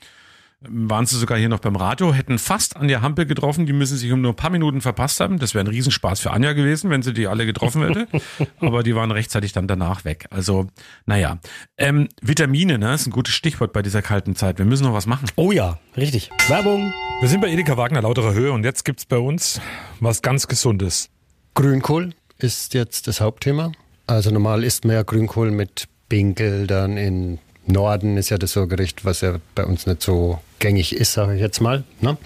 waren 0.69 1.07
sie 1.07 1.19
sogar 1.19 1.39
hier 1.39 1.49
noch 1.49 1.59
beim 1.59 1.77
Radio, 1.77 2.13
hätten 2.13 2.39
fast 2.39 2.77
Anja 2.77 3.03
Hampel 3.03 3.27
getroffen, 3.27 3.67
die 3.67 3.73
müssen 3.73 3.97
sich 3.97 4.13
um 4.13 4.21
nur 4.21 4.33
ein 4.33 4.37
paar 4.37 4.51
Minuten 4.51 4.81
verpasst 4.81 5.21
haben. 5.21 5.39
Das 5.39 5.55
wäre 5.55 5.65
ein 5.65 5.69
Riesenspaß 5.69 6.21
für 6.21 6.31
Anja 6.31 6.53
gewesen, 6.53 6.91
wenn 6.91 7.03
sie 7.03 7.13
die 7.13 7.27
alle 7.27 7.47
getroffen 7.47 7.83
hätte. 7.83 8.07
Aber 8.61 8.83
die 8.83 8.95
waren 8.95 9.11
rechtzeitig 9.11 9.53
dann 9.53 9.67
danach 9.67 10.05
weg. 10.05 10.27
Also, 10.31 10.69
naja. 11.07 11.39
Ähm, 11.77 12.09
Vitamine, 12.21 12.79
ne, 12.79 12.95
ist 12.95 13.07
ein 13.07 13.11
gutes 13.13 13.35
Stichwort 13.35 13.73
bei 13.73 13.83
dieser 13.83 14.03
kalten 14.03 14.37
Zeit. 14.37 14.59
Wir 14.59 14.65
müssen 14.65 14.85
noch 14.85 14.95
was 14.95 15.07
machen. 15.07 15.29
Oh 15.37 15.53
ja, 15.53 15.79
richtig. 15.97 16.31
Werbung. 16.49 16.93
Wir 17.21 17.29
sind 17.29 17.41
bei 17.41 17.49
Edeka 17.49 17.77
Wagner 17.77 18.03
lauterer 18.03 18.35
Höhe 18.35 18.53
und 18.53 18.65
jetzt 18.65 18.85
gibt's 18.85 19.07
bei 19.07 19.19
uns 19.19 19.61
was 20.01 20.23
ganz 20.23 20.49
Gesundes. 20.49 21.09
Grünkohl 21.55 22.15
ist 22.39 22.75
jetzt 22.75 23.07
das 23.09 23.21
Hauptthema. 23.21 23.73
Also 24.07 24.31
normal 24.31 24.65
isst 24.65 24.85
man 24.85 24.97
ja 24.97 25.03
Grünkohl 25.03 25.51
mit 25.51 25.89
Binkel, 26.09 26.67
dann 26.67 26.97
in 26.97 27.39
Norden 27.67 28.17
ist 28.17 28.31
ja 28.31 28.39
das 28.39 28.53
so 28.53 28.63
ein 28.63 28.69
Gericht, 28.69 29.05
was 29.05 29.21
ja 29.21 29.37
bei 29.55 29.65
uns 29.65 29.87
nicht 29.87 30.03
so 30.03 30.41
gängig 30.63 30.97
ist, 30.97 31.13
sage 31.13 31.35
ich 31.35 31.41
jetzt 31.41 31.61
mal. 31.61 31.85
Ne? 32.01 32.17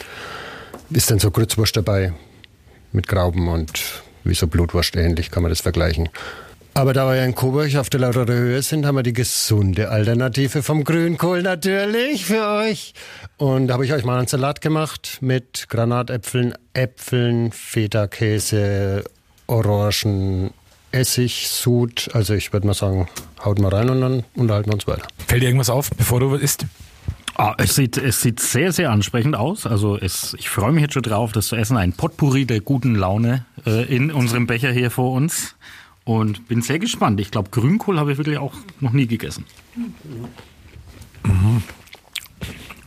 Ist 0.90 1.10
dann 1.10 1.18
so 1.18 1.32
Grützwurst 1.32 1.76
dabei 1.76 2.12
mit 2.92 3.08
Grauben 3.08 3.48
und 3.48 3.82
wie 4.22 4.34
so 4.34 4.46
Blutwurst 4.46 4.94
ähnlich 4.94 5.30
kann 5.30 5.42
man 5.42 5.50
das 5.50 5.60
vergleichen. 5.60 6.08
Aber 6.74 6.92
da 6.92 7.08
wir 7.08 7.16
ja 7.16 7.24
in 7.24 7.34
Coburg 7.34 7.74
auf 7.76 7.88
der 7.88 8.00
Lauterer 8.00 8.34
Höhe 8.34 8.60
sind, 8.60 8.84
haben 8.84 8.96
wir 8.96 9.02
die 9.02 9.14
gesunde 9.14 9.88
Alternative 9.88 10.62
vom 10.62 10.84
Grünkohl 10.84 11.40
natürlich 11.40 12.26
für 12.26 12.46
euch. 12.46 12.92
Und 13.38 13.68
da 13.68 13.74
habe 13.74 13.86
ich 13.86 13.94
euch 13.94 14.04
mal 14.04 14.18
einen 14.18 14.26
Salat 14.26 14.60
gemacht 14.60 15.18
mit 15.22 15.68
Granatäpfeln, 15.70 16.52
Äpfeln, 16.74 17.50
Feta-Käse, 17.52 19.04
Orangen, 19.46 20.50
Essig, 20.92 21.48
Sud. 21.48 22.10
Also 22.12 22.34
ich 22.34 22.52
würde 22.52 22.66
mal 22.66 22.74
sagen, 22.74 23.08
haut 23.42 23.58
mal 23.58 23.72
rein 23.72 23.88
und 23.88 24.02
dann 24.02 24.24
unterhalten 24.34 24.68
wir 24.68 24.74
uns 24.74 24.86
weiter. 24.86 25.06
Fällt 25.26 25.42
dir 25.42 25.46
irgendwas 25.46 25.70
auf, 25.70 25.88
bevor 25.96 26.20
du 26.20 26.34
isst? 26.34 26.66
Ah, 27.38 27.54
es, 27.58 27.74
sieht, 27.74 27.98
es 27.98 28.22
sieht 28.22 28.40
sehr, 28.40 28.72
sehr 28.72 28.90
ansprechend 28.90 29.36
aus. 29.36 29.66
Also 29.66 29.98
es, 29.98 30.34
ich 30.38 30.48
freue 30.48 30.72
mich 30.72 30.80
jetzt 30.80 30.94
schon 30.94 31.02
drauf, 31.02 31.32
das 31.32 31.48
zu 31.48 31.56
essen. 31.56 31.76
Ein 31.76 31.92
Potpourri 31.92 32.46
der 32.46 32.60
guten 32.60 32.94
Laune 32.94 33.44
äh, 33.66 33.84
in 33.94 34.10
unserem 34.10 34.46
Becher 34.46 34.72
hier 34.72 34.90
vor 34.90 35.12
uns. 35.12 35.54
Und 36.04 36.48
bin 36.48 36.62
sehr 36.62 36.78
gespannt. 36.78 37.20
Ich 37.20 37.30
glaube, 37.30 37.50
Grünkohl 37.50 37.98
habe 37.98 38.12
ich 38.12 38.18
wirklich 38.18 38.38
auch 38.38 38.54
noch 38.80 38.92
nie 38.92 39.06
gegessen. 39.06 39.44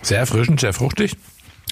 Sehr 0.01 0.19
erfrischend, 0.19 0.61
sehr 0.61 0.73
fruchtig. 0.73 1.15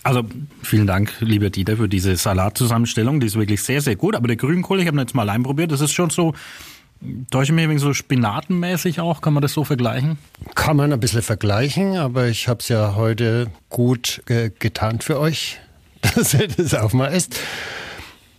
Also 0.03 0.23
vielen 0.61 0.85
Dank, 0.85 1.13
lieber 1.19 1.49
Dieter, 1.49 1.77
für 1.77 1.89
diese 1.89 2.15
Salatzusammenstellung. 2.15 3.19
Die 3.19 3.27
ist 3.27 3.39
wirklich 3.39 3.63
sehr, 3.63 3.81
sehr 3.81 3.95
gut. 3.95 4.15
Aber 4.15 4.27
der 4.27 4.37
Grünkohl, 4.37 4.81
ich 4.81 4.87
habe 4.87 4.97
ihn 4.97 4.99
jetzt 4.99 5.15
mal 5.15 5.23
allein 5.23 5.41
probiert. 5.41 5.71
Das 5.71 5.81
ist 5.81 5.93
schon 5.93 6.11
so, 6.11 6.33
täusche 7.31 7.53
mich 7.53 7.81
so 7.81 7.93
spinatenmäßig 7.93 8.99
auch. 8.99 9.21
Kann 9.21 9.33
man 9.33 9.41
das 9.41 9.53
so 9.53 9.63
vergleichen? 9.63 10.17
Kann 10.55 10.77
man 10.77 10.93
ein 10.93 10.99
bisschen 10.99 11.21
vergleichen, 11.21 11.97
aber 11.97 12.27
ich 12.27 12.47
habe 12.47 12.59
es 12.59 12.69
ja 12.69 12.95
heute 12.95 13.47
gut 13.69 14.21
äh, 14.27 14.49
getan 14.57 15.01
für 15.01 15.19
euch, 15.19 15.59
dass 16.01 16.33
ihr 16.33 16.47
das 16.47 16.73
auch 16.73 16.93
mal 16.93 17.07
isst. 17.07 17.39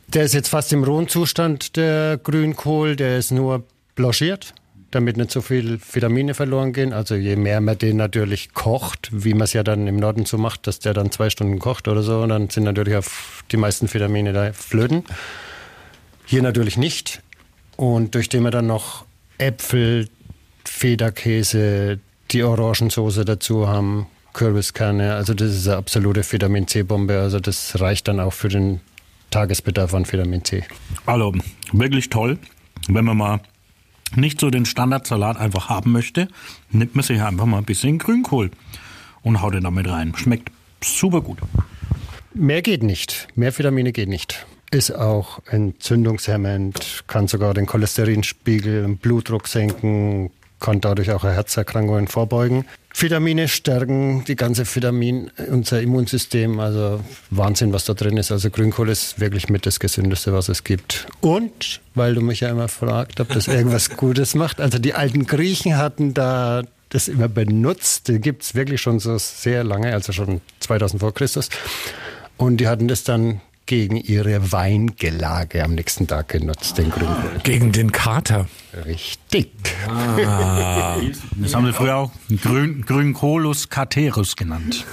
Der 0.09 0.25
ist 0.25 0.33
jetzt 0.33 0.49
fast 0.49 0.73
im 0.73 0.85
rohen 0.85 1.09
Zustand, 1.09 1.77
der 1.77 2.16
Grünkohl. 2.16 2.97
Der 2.97 3.18
ist 3.18 3.31
nur 3.31 3.64
blanchiert, 3.94 4.55
damit 4.90 5.18
nicht 5.18 5.31
so 5.31 5.42
viel 5.42 5.79
Vitamine 5.92 6.33
verloren 6.33 6.73
gehen. 6.73 6.94
Also 6.94 7.14
je 7.14 7.37
mehr 7.37 7.61
man 7.61 7.77
den 7.77 7.99
natürlich 7.99 8.55
kocht, 8.55 9.11
wie 9.12 9.35
man 9.35 9.42
es 9.42 9.53
ja 9.53 9.62
dann 9.62 9.87
im 9.87 9.97
Norden 9.97 10.25
so 10.25 10.38
macht, 10.38 10.66
dass 10.66 10.79
der 10.79 10.94
dann 10.94 11.11
zwei 11.11 11.29
Stunden 11.29 11.59
kocht 11.59 11.88
oder 11.88 12.03
so, 12.03 12.27
dann 12.27 12.49
sind 12.49 12.64
natürlich 12.64 12.97
auf 12.97 13.44
die 13.53 13.59
meisten 13.59 13.92
Vitamine 13.92 14.33
da 14.33 14.53
flöten. 14.55 15.05
Hier 16.25 16.42
natürlich 16.42 16.79
nicht. 16.79 17.23
Und 17.79 18.17
durch 18.17 18.29
den 18.29 18.43
wir 18.43 18.51
dann 18.51 18.67
noch 18.67 19.05
Äpfel, 19.38 20.09
Federkäse, 20.64 22.01
die 22.33 22.43
Orangensoße 22.43 23.25
dazu 23.25 23.69
haben, 23.69 24.09
Kürbiskerne, 24.33 25.14
also 25.14 25.33
das 25.33 25.53
ist 25.53 25.69
eine 25.69 25.77
absolute 25.77 26.25
Vitamin 26.31 26.67
C-Bombe. 26.67 27.21
Also 27.21 27.38
das 27.38 27.81
reicht 27.81 28.09
dann 28.09 28.19
auch 28.19 28.33
für 28.33 28.49
den 28.49 28.81
Tagesbedarf 29.31 29.95
an 29.95 30.11
Vitamin 30.11 30.45
C. 30.45 30.64
Also 31.07 31.33
wirklich 31.73 32.11
toll. 32.11 32.41
Wenn 32.88 33.05
man 33.05 33.17
mal 33.17 33.41
nicht 34.17 34.41
so 34.41 34.51
den 34.51 34.67
Standardsalat 34.67 35.37
einfach 35.37 35.69
haben 35.69 35.93
möchte, 35.93 36.27
nimmt 36.71 36.97
man 36.97 37.05
sich 37.05 37.23
einfach 37.23 37.47
mal 37.47 37.59
ein 37.59 37.64
bisschen 37.64 37.99
Grünkohl 37.99 38.51
und 39.23 39.41
haut 39.41 39.55
den 39.55 39.62
damit 39.62 39.88
rein. 39.88 40.14
Schmeckt 40.17 40.51
super 40.83 41.21
gut. 41.21 41.38
Mehr 42.35 42.61
geht 42.61 42.83
nicht. 42.83 43.29
Mehr 43.37 43.57
Vitamine 43.57 43.93
geht 43.93 44.09
nicht. 44.09 44.47
Ist 44.70 44.90
auch 44.90 45.40
entzündungshemmend, 45.46 47.04
kann 47.07 47.26
sogar 47.26 47.54
den 47.54 47.66
Cholesterinspiegel, 47.66 48.83
den 48.83 48.98
Blutdruck 48.98 49.48
senken, 49.48 50.31
kann 50.61 50.81
dadurch 50.81 51.11
auch 51.12 51.24
Herzerkrankungen 51.24 52.09
vorbeugen. 52.09 52.64
Vitamine 52.94 53.46
stärken 53.46 54.24
die 54.24 54.35
ganze 54.35 54.64
Vitamin, 54.66 55.31
unser 55.50 55.81
Immunsystem. 55.81 56.59
Also 56.59 57.00
Wahnsinn, 57.31 57.72
was 57.72 57.85
da 57.85 57.94
drin 57.94 58.16
ist. 58.16 58.33
Also 58.33 58.50
Grünkohl 58.50 58.88
ist 58.88 59.20
wirklich 59.20 59.48
mit 59.48 59.66
das 59.66 59.78
Gesündeste, 59.78 60.33
was 60.33 60.48
es 60.48 60.64
gibt. 60.64 61.07
Und, 61.20 61.81
weil 61.94 62.14
du 62.14 62.20
mich 62.20 62.40
ja 62.40 62.48
immer 62.48 62.68
fragt, 62.68 63.20
ob 63.20 63.28
das 63.28 63.46
irgendwas 63.46 63.90
Gutes 63.96 64.35
macht. 64.35 64.61
Also 64.61 64.78
die 64.78 64.94
alten 64.94 65.26
Griechen 65.26 65.76
hatten 65.76 66.12
da 66.12 66.62
das 66.88 67.07
immer 67.07 67.28
benutzt. 67.28 68.09
Den 68.09 68.20
gibt 68.20 68.42
es 68.42 68.54
wirklich 68.54 68.81
schon 68.81 68.98
so 68.98 69.16
sehr 69.18 69.62
lange, 69.62 69.92
also 69.92 70.12
schon 70.12 70.40
2000 70.61 71.00
vor 71.00 71.14
Christus. 71.14 71.50
Und 72.37 72.57
die 72.57 72.66
hatten 72.66 72.88
das 72.88 73.04
dann 73.04 73.40
gegen 73.68 73.96
ihre 73.96 74.50
Weingelage 74.50 75.62
am 75.62 75.74
nächsten 75.74 76.07
Tag 76.07 76.28
genutzt, 76.28 76.78
den 76.78 76.90
Grünkohl. 76.90 77.38
Gegen 77.44 77.70
den 77.70 77.92
Kater. 77.92 78.46
Richtig. 78.87 79.52
Das 81.37 81.54
haben 81.54 81.66
sie 81.66 81.72
früher 81.74 81.96
auch 81.96 82.11
Grün, 82.42 82.85
Grünkolus 82.87 83.68
caterus 83.68 84.37
genannt. 84.37 84.87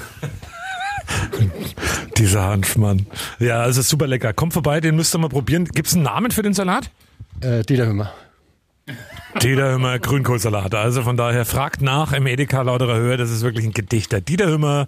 Dieser 2.17 2.43
Hanfmann. 2.43 3.07
Ja, 3.39 3.61
also 3.61 3.81
super 3.81 4.07
lecker. 4.07 4.33
Kommt 4.33 4.51
vorbei, 4.51 4.81
den 4.81 4.97
müsst 4.97 5.15
ihr 5.15 5.19
mal 5.19 5.29
probieren. 5.29 5.65
Gibt 5.65 5.87
es 5.87 5.93
einen 5.93 6.03
Namen 6.03 6.31
für 6.31 6.43
den 6.43 6.53
Salat? 6.53 6.91
Äh, 7.39 7.63
Dieter 7.63 7.87
Hümmer. 7.87 8.13
Dieter 9.41 9.71
Hümmer 9.71 9.99
Grünkohlsalat. 9.99 10.75
Also 10.75 11.01
von 11.01 11.15
daher 11.15 11.45
fragt 11.45 11.81
nach 11.81 12.11
im 12.11 12.27
Edeka 12.27 12.61
lauterer 12.61 12.97
Höhe. 12.97 13.15
Das 13.15 13.31
ist 13.31 13.41
wirklich 13.41 13.65
ein 13.65 13.73
Gedichter. 13.73 14.19
Dieter 14.19 14.47
Hümmer 14.47 14.87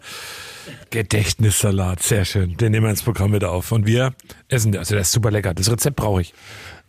Gedächtnissalat. 0.90 2.02
Sehr 2.02 2.26
schön. 2.26 2.58
Den 2.58 2.72
nehmen 2.72 2.86
wir 2.86 2.90
ins 2.90 3.04
Programm 3.04 3.34
wieder 3.34 3.52
auf. 3.52 3.72
Und 3.72 3.86
wir 3.86 4.14
essen. 4.48 4.76
Also 4.76 4.96
der 4.96 5.02
ist 5.02 5.12
super 5.12 5.32
lecker. 5.32 5.54
Das 5.54 5.72
Rezept 5.72 5.96
brauche 5.96 6.22
ich. 6.22 6.34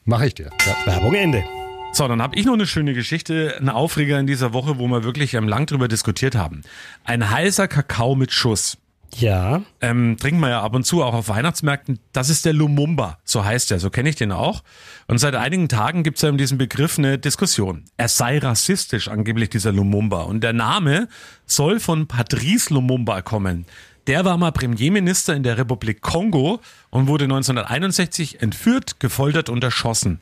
Mache 0.05 0.27
ich 0.27 0.35
dir. 0.35 0.51
Ja. 0.67 0.93
Werbung 0.93 1.14
Ende. 1.14 1.45
So, 1.93 2.07
dann 2.07 2.23
habe 2.23 2.37
ich 2.37 2.45
noch 2.45 2.53
eine 2.53 2.67
schöne 2.67 2.95
Geschichte, 2.95 3.57
eine 3.59 3.75
Aufreger 3.75 4.19
in 4.21 4.27
dieser 4.27 4.53
Woche, 4.53 4.79
wo 4.79 4.87
wir 4.88 5.05
wirklich 5.05 5.33
lang 5.33 5.67
drüber 5.67 5.88
diskutiert 5.88 6.35
haben. 6.35 6.62
Ein 7.05 7.31
heißer 7.31 7.67
Kakao 7.67 8.14
mit 8.14 8.31
Schuss. 8.31 8.79
Ja. 9.16 9.62
Ähm, 9.81 10.16
trinken 10.18 10.40
wir 10.40 10.51
ja 10.51 10.62
ab 10.62 10.75
und 10.75 10.85
zu 10.85 11.03
auch 11.03 11.14
auf 11.14 11.29
Weihnachtsmärkten. 11.29 11.99
Das 12.12 12.29
ist 12.29 12.44
der 12.44 12.53
Lumumba, 12.53 13.18
so 13.25 13.44
heißt 13.44 13.71
er, 13.73 13.81
so 13.81 13.90
kenne 13.90 14.09
ich 14.09 14.16
den 14.16 14.33
auch. 14.33 14.62
Und 15.07 15.18
seit 15.18 15.35
einigen 15.35 15.68
Tagen 15.68 16.03
gibt 16.03 16.18
es 16.18 16.23
ja 16.23 16.31
um 16.31 16.38
diesen 16.38 16.59
Begriff 16.59 16.99
eine 16.99 17.18
Diskussion. 17.18 17.85
Er 17.97 18.09
sei 18.09 18.38
rassistisch, 18.38 19.09
angeblich 19.09 19.51
dieser 19.51 19.73
Lumumba. 19.73 20.23
Und 20.23 20.42
der 20.42 20.53
Name 20.53 21.09
soll 21.47 21.81
von 21.81 22.07
Patrice 22.07 22.73
Lumumba 22.73 23.23
kommen. 23.23 23.66
Der 24.07 24.25
war 24.25 24.38
mal 24.38 24.53
Premierminister 24.53 25.35
in 25.35 25.42
der 25.42 25.59
Republik 25.59 26.01
Kongo 26.01 26.61
und 26.90 27.09
wurde 27.09 27.25
1961 27.25 28.40
entführt, 28.40 29.01
gefoltert 29.01 29.49
und 29.49 29.62
erschossen. 29.62 30.21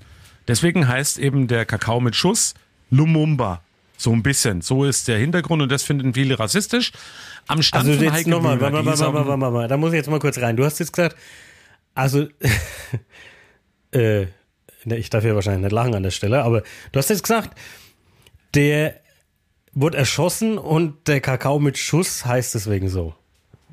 Deswegen 0.49 0.88
heißt 0.88 1.18
eben 1.18 1.46
der 1.49 1.66
Kakao 1.66 2.01
mit 2.01 2.16
Schuss 2.16 2.55
Lumumba. 2.90 3.62
So 3.96 4.12
ein 4.12 4.22
bisschen. 4.22 4.61
So 4.61 4.85
ist 4.85 5.09
der 5.09 5.18
Hintergrund 5.18 5.62
und 5.62 5.72
das 5.72 5.82
finden 5.82 6.14
viele 6.14 6.38
rassistisch. 6.38 6.92
Am 7.46 7.62
Stand 7.62 7.87
Also 7.88 7.98
von 7.98 8.12
Heike 8.12 8.30
nochmal, 8.30 8.61
warte, 8.61 8.85
warte, 8.85 9.00
warte, 9.00 9.26
warte, 9.26 9.54
warte, 9.54 9.68
da 9.68 9.76
muss 9.76 9.92
ich 9.92 9.96
jetzt 9.96 10.11
mal 10.11 10.18
kurz 10.18 10.38
rein. 10.38 10.56
Du 10.56 10.64
hast 10.64 10.78
jetzt 10.78 10.92
gesagt, 10.92 11.16
also, 11.94 12.26
äh, 13.92 14.26
ne, 14.85 14.96
ich 14.96 15.11
darf 15.11 15.24
ja 15.24 15.35
wahrscheinlich 15.35 15.62
nicht 15.62 15.72
lachen 15.72 15.94
an 15.94 16.02
der 16.02 16.11
Stelle, 16.11 16.42
aber 16.42 16.62
du 16.92 16.98
hast 16.98 17.09
jetzt 17.11 17.22
gesagt, 17.22 17.59
der 18.54 19.00
wurde 19.72 19.96
erschossen 19.98 20.59
und 20.59 21.09
der 21.09 21.20
Kakao 21.20 21.59
mit 21.59 21.78
Schuss 21.78 22.24
heißt 22.24 22.54
deswegen 22.54 22.88
so. 22.88 23.14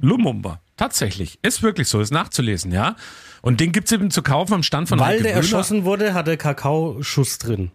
Lumumba. 0.02 0.62
Tatsächlich. 0.76 1.40
Ist 1.44 1.62
wirklich 1.64 1.88
so, 1.88 2.02
ist 2.02 2.12
nachzulesen, 2.12 2.72
ja. 2.72 2.96
Und 3.42 3.60
den 3.60 3.72
gibt's 3.72 3.92
eben 3.92 4.10
zu 4.10 4.24
kaufen 4.24 4.54
am 4.54 4.64
Stand 4.64 4.90
von 4.90 5.00
Weil 5.00 5.08
Heike 5.08 5.24
der 5.24 5.32
Wühler. 5.32 5.42
erschossen 5.44 5.86
wurde, 5.86 6.14
hatte 6.14 6.36
Kakao 6.38 7.02
Schuss 7.02 7.38
drin. 7.38 7.72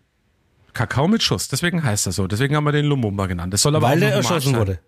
Kakao 0.73 1.09
mit 1.09 1.23
Schuss, 1.23 1.49
deswegen 1.49 1.83
heißt 1.83 2.07
er 2.07 2.13
so. 2.13 2.27
Deswegen 2.27 2.55
haben 2.57 2.65
wir 2.65 2.73
den 2.73 2.87
Lumumba 2.87 3.27
genannt. 3.27 3.53
Das 3.53 3.63
soll 3.63 3.75
aber 3.75 3.89
Weil 3.89 4.01
noch 4.01 4.09
erschossen 4.09 4.57
wurde. 4.57 4.81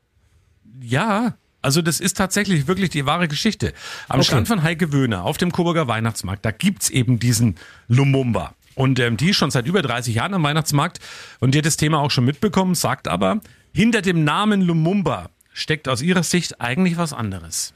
Ja, 0.80 1.34
also 1.62 1.82
das 1.82 2.00
ist 2.00 2.16
tatsächlich 2.16 2.66
wirklich 2.66 2.90
die 2.90 3.06
wahre 3.06 3.28
Geschichte. 3.28 3.72
Am 4.08 4.22
Stand 4.22 4.48
von 4.48 4.62
Heike 4.62 4.92
Wöhner 4.92 5.24
auf 5.24 5.36
dem 5.36 5.52
Coburger 5.52 5.88
Weihnachtsmarkt, 5.88 6.44
da 6.44 6.50
gibt's 6.50 6.88
eben 6.90 7.18
diesen 7.18 7.56
Lumumba. 7.88 8.54
Und 8.74 8.98
ähm, 8.98 9.16
die 9.16 9.30
ist 9.30 9.36
schon 9.36 9.50
seit 9.50 9.66
über 9.66 9.82
30 9.82 10.14
Jahren 10.14 10.32
am 10.32 10.42
Weihnachtsmarkt 10.42 11.00
und 11.40 11.54
die 11.54 11.58
hat 11.58 11.66
das 11.66 11.76
Thema 11.76 11.98
auch 11.98 12.10
schon 12.10 12.24
mitbekommen, 12.24 12.74
sagt 12.74 13.08
aber, 13.08 13.40
hinter 13.74 14.00
dem 14.00 14.24
Namen 14.24 14.62
Lumumba 14.62 15.28
steckt 15.52 15.88
aus 15.88 16.00
ihrer 16.00 16.22
Sicht 16.22 16.60
eigentlich 16.60 16.96
was 16.96 17.12
anderes. 17.12 17.74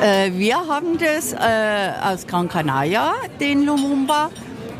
Äh, 0.00 0.32
wir 0.34 0.56
haben 0.56 0.98
das 0.98 1.32
äh, 1.32 1.92
aus 2.02 2.26
Gran 2.26 2.48
Canaria, 2.48 3.14
den 3.40 3.64
Lumumba. 3.64 4.30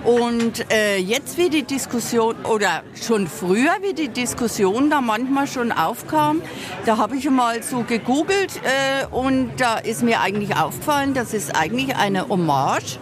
Und 0.07 0.73
äh, 0.73 0.99
jetzt 0.99 1.37
wie 1.37 1.51
die 1.51 1.65
Diskussion, 1.65 2.37
oder 2.45 2.85
schon 2.95 3.27
früher 3.27 3.73
wie 3.83 3.93
die 3.93 4.09
Diskussion 4.09 4.89
da 4.89 5.01
manchmal 5.01 5.49
schon 5.49 5.73
aufkam, 5.73 6.43
da 6.85 6.97
habe 6.97 7.17
ich 7.17 7.29
mal 7.29 7.61
so 7.65 7.83
gegoogelt 7.83 8.61
äh, 8.63 9.07
und 9.13 9.51
da 9.57 9.79
ist 9.79 10.05
mir 10.05 10.21
eigentlich 10.21 10.57
aufgefallen, 10.57 11.13
dass 11.13 11.35
es 11.35 11.53
eigentlich 11.53 11.97
eine 11.97 12.29
Hommage 12.29 13.01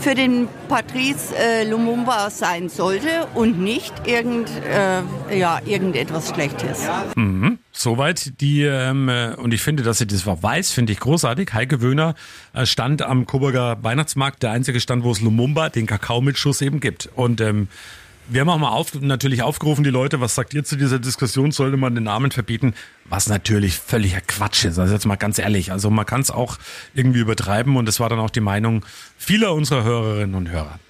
für 0.00 0.14
den 0.14 0.48
Patrice 0.68 1.36
äh, 1.36 1.68
Lumumba 1.68 2.30
sein 2.30 2.70
sollte 2.70 3.28
und 3.34 3.60
nicht 3.60 3.92
irgend, 4.06 4.48
äh, 4.50 5.38
ja, 5.38 5.60
irgendetwas 5.66 6.30
Schlechtes. 6.30 6.88
Soweit 7.78 8.40
die, 8.40 8.62
ähm, 8.62 9.10
äh, 9.10 9.34
und 9.34 9.52
ich 9.52 9.60
finde, 9.60 9.82
dass 9.82 9.98
sie 9.98 10.06
das 10.06 10.26
weiß, 10.26 10.72
finde 10.72 10.94
ich 10.94 10.98
großartig. 10.98 11.52
Heike 11.52 11.82
Wöhner 11.82 12.14
äh, 12.54 12.64
stand 12.64 13.02
am 13.02 13.26
Coburger 13.26 13.76
Weihnachtsmarkt, 13.82 14.42
der 14.42 14.52
einzige 14.52 14.80
Stand, 14.80 15.04
wo 15.04 15.12
es 15.12 15.20
Lumumba, 15.20 15.68
den 15.68 15.84
Kakao 15.84 16.22
mit 16.22 16.38
Schuss 16.38 16.62
eben 16.62 16.80
gibt. 16.80 17.10
Und 17.14 17.42
ähm, 17.42 17.68
wir 18.28 18.40
haben 18.40 18.48
auch 18.48 18.58
mal 18.58 18.70
auf, 18.70 18.98
natürlich 18.98 19.42
aufgerufen, 19.42 19.84
die 19.84 19.90
Leute, 19.90 20.22
was 20.22 20.34
sagt 20.34 20.54
ihr 20.54 20.64
zu 20.64 20.76
dieser 20.76 20.98
Diskussion, 20.98 21.52
sollte 21.52 21.76
man 21.76 21.94
den 21.94 22.04
Namen 22.04 22.30
verbieten? 22.30 22.72
Was 23.04 23.28
natürlich 23.28 23.76
völliger 23.76 24.22
Quatsch 24.22 24.64
ist. 24.64 24.78
Also 24.78 24.94
jetzt 24.94 25.04
mal 25.04 25.16
ganz 25.16 25.38
ehrlich. 25.38 25.70
Also 25.70 25.90
man 25.90 26.06
kann 26.06 26.22
es 26.22 26.30
auch 26.30 26.56
irgendwie 26.94 27.20
übertreiben 27.20 27.76
und 27.76 27.86
das 27.86 28.00
war 28.00 28.08
dann 28.08 28.20
auch 28.20 28.30
die 28.30 28.40
Meinung 28.40 28.86
vieler 29.18 29.52
unserer 29.52 29.84
Hörerinnen 29.84 30.34
und 30.34 30.48
Hörer. 30.48 30.80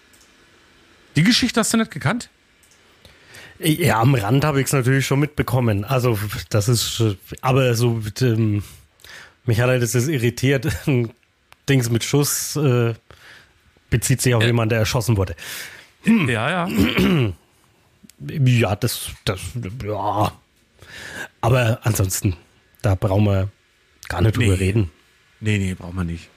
Die 1.17 1.25
Geschichte 1.25 1.59
hast 1.59 1.73
du 1.73 1.79
nicht 1.79 1.91
gekannt? 1.91 2.31
Ja, 3.59 4.01
am 4.01 4.15
Rand 4.15 4.45
habe 4.45 4.61
ich 4.61 4.67
es 4.67 4.73
natürlich 4.73 5.07
schon 5.07 5.21
mitbekommen. 5.21 5.85
Also 5.85 6.19
das 6.51 6.69
ist, 6.69 7.01
äh, 7.01 7.17
aber 7.41 7.75
so, 7.75 8.03
ähm, 8.21 8.63
mich 9.45 9.61
hat 9.61 9.69
halt 9.69 9.83
das 9.83 9.95
irritiert. 9.95 10.67
Dings 11.69 11.91
mit 11.91 12.05
Schuss 12.05 12.57
äh, 12.57 12.95
bezieht 13.91 14.21
sich 14.23 14.35
auf 14.35 14.43
jemanden, 14.43 14.71
der 14.71 14.81
erschossen 14.81 15.17
wurde. 15.17 15.35
Ja, 16.05 16.67
ja. 16.67 16.69
Ja, 18.19 18.75
das, 18.77 19.11
das, 19.27 19.41
ja. 19.85 20.33
Aber 21.43 21.81
ansonsten, 21.83 22.35
da 22.81 22.95
brauchen 22.95 23.25
wir 23.25 23.51
gar 24.09 24.23
nicht 24.23 24.37
drüber 24.39 24.53
Nee. 24.55 24.59
reden. 24.59 24.91
Nee, 25.41 25.59
nee, 25.59 25.75
braucht 25.75 25.93
man 25.93 26.07
nicht. 26.07 26.31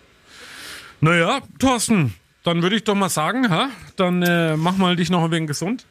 Naja, 0.99 1.39
Thorsten, 1.57 2.15
dann 2.43 2.61
würde 2.61 2.75
ich 2.75 2.83
doch 2.83 2.95
mal 2.95 3.07
sagen, 3.07 3.49
ha? 3.49 3.69
dann 3.95 4.21
äh, 4.23 4.57
mach 4.57 4.75
mal 4.75 4.97
dich 4.97 5.09
noch 5.09 5.23
ein 5.23 5.31
wenig 5.31 5.47
gesund. 5.47 5.85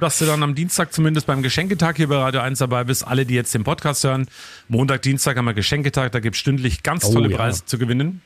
Dass 0.00 0.18
du 0.18 0.26
dann 0.26 0.42
am 0.42 0.54
Dienstag 0.54 0.92
zumindest 0.92 1.26
beim 1.26 1.42
Geschenketag 1.42 1.96
hier 1.96 2.08
bei 2.08 2.16
Radio 2.16 2.40
1 2.40 2.58
dabei 2.58 2.84
bist. 2.84 3.06
Alle, 3.06 3.24
die 3.26 3.34
jetzt 3.34 3.54
den 3.54 3.64
Podcast 3.64 4.02
hören. 4.04 4.26
Montag, 4.68 5.02
Dienstag 5.02 5.36
haben 5.36 5.44
wir 5.44 5.54
Geschenketag. 5.54 6.10
Da 6.12 6.20
gibt 6.20 6.34
es 6.36 6.40
stündlich 6.40 6.82
ganz 6.82 7.04
Oh, 7.04 7.12
tolle 7.12 7.30
ja. 7.30 7.36
Preise 7.36 7.64
zu 7.64 7.78
gewinnen. 7.78 8.20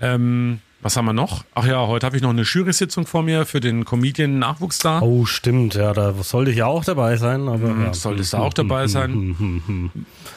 Ähm, 0.00 0.60
was 0.82 0.96
haben 0.96 1.04
wir 1.06 1.12
noch? 1.12 1.44
Ach 1.54 1.66
ja, 1.66 1.86
heute 1.86 2.06
habe 2.06 2.16
ich 2.16 2.22
noch 2.22 2.30
eine 2.30 2.42
Jury-Sitzung 2.42 3.06
vor 3.06 3.22
mir 3.22 3.44
für 3.44 3.60
den 3.60 3.84
Comedian-Nachwuchsstar. 3.84 5.02
Oh, 5.02 5.26
stimmt, 5.26 5.74
ja, 5.74 5.92
da 5.92 6.14
sollte 6.22 6.52
ich 6.52 6.56
ja 6.58 6.66
auch 6.66 6.84
dabei 6.84 7.16
sein, 7.16 7.48
aber 7.48 7.68
ja. 7.68 7.74
Mhm, 7.74 7.94
Solltest 7.94 8.32
du 8.32 8.38
auch 8.38 8.54
dabei 8.54 8.86
sein. 8.86 9.90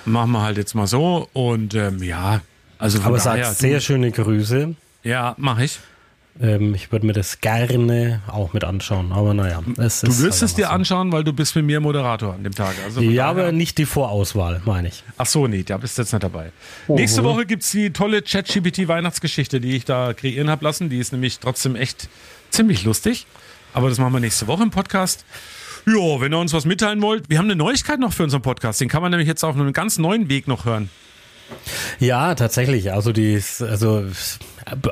Machen 0.05 0.31
wir 0.31 0.41
halt 0.41 0.57
jetzt 0.57 0.73
mal 0.73 0.87
so. 0.87 1.29
Und 1.33 1.75
ähm, 1.75 2.03
ja, 2.03 2.41
also 2.77 2.97
von 2.97 3.07
Aber 3.07 3.19
sag 3.19 3.45
sehr 3.45 3.79
schöne 3.79 4.11
Grüße. 4.11 4.75
Ja, 5.03 5.35
mache 5.37 5.65
ich. 5.65 5.79
Ähm, 6.41 6.73
ich 6.73 6.91
würde 6.91 7.05
mir 7.05 7.13
das 7.13 7.41
gerne 7.41 8.21
auch 8.27 8.53
mit 8.53 8.63
anschauen, 8.63 9.11
aber 9.11 9.33
naja. 9.33 9.61
Es 9.77 10.01
Du 10.01 10.07
ist 10.07 10.21
wirst 10.21 10.41
halt 10.41 10.49
es 10.49 10.55
dir 10.55 10.63
einfach 10.65 10.75
anschauen, 10.75 11.11
weil 11.11 11.23
du 11.23 11.31
bist 11.31 11.55
mit 11.55 11.65
mir 11.65 11.79
Moderator 11.79 12.33
an 12.33 12.43
dem 12.43 12.55
Tag. 12.55 12.75
Also 12.83 13.01
so. 13.01 13.07
Ja, 13.07 13.29
aber 13.29 13.51
nicht 13.51 13.77
die 13.77 13.85
Vorauswahl, 13.85 14.61
meine 14.65 14.87
ich. 14.87 15.03
Ach 15.17 15.27
so, 15.27 15.47
nee, 15.47 15.63
da 15.63 15.77
bist 15.77 15.97
du 15.97 16.01
jetzt 16.01 16.11
nicht 16.11 16.23
dabei. 16.23 16.51
Nächste 16.87 17.23
Woche 17.23 17.45
gibt's 17.45 17.71
die 17.71 17.91
tolle 17.91 18.21
ChatGPT-Weihnachtsgeschichte, 18.21 19.59
die 19.61 19.75
ich 19.75 19.85
da 19.85 20.13
kreieren 20.13 20.49
habe 20.49 20.63
lassen. 20.65 20.89
Die 20.89 20.97
ist 20.97 21.11
nämlich 21.11 21.39
trotzdem 21.39 21.75
echt 21.75 22.09
ziemlich 22.49 22.83
lustig. 22.83 23.27
Aber 23.73 23.89
das 23.89 23.99
machen 23.99 24.13
wir 24.13 24.19
nächste 24.19 24.47
Woche 24.47 24.63
im 24.63 24.71
Podcast. 24.71 25.25
Ja, 25.85 26.21
wenn 26.21 26.33
ihr 26.33 26.39
uns 26.39 26.53
was 26.53 26.65
mitteilen 26.65 27.01
wollt, 27.01 27.29
wir 27.29 27.37
haben 27.37 27.45
eine 27.45 27.55
Neuigkeit 27.55 27.99
noch 27.99 28.13
für 28.13 28.23
unseren 28.23 28.41
Podcast. 28.41 28.79
Den 28.81 28.89
kann 28.89 29.01
man 29.01 29.11
nämlich 29.11 29.27
jetzt 29.27 29.43
auf 29.43 29.55
einem 29.55 29.73
ganz 29.73 29.97
neuen 29.97 30.29
Weg 30.29 30.47
noch 30.47 30.65
hören. 30.65 30.89
Ja, 31.99 32.35
tatsächlich. 32.35 32.91
Also 32.91 33.11
die, 33.11 33.41
also 33.59 34.05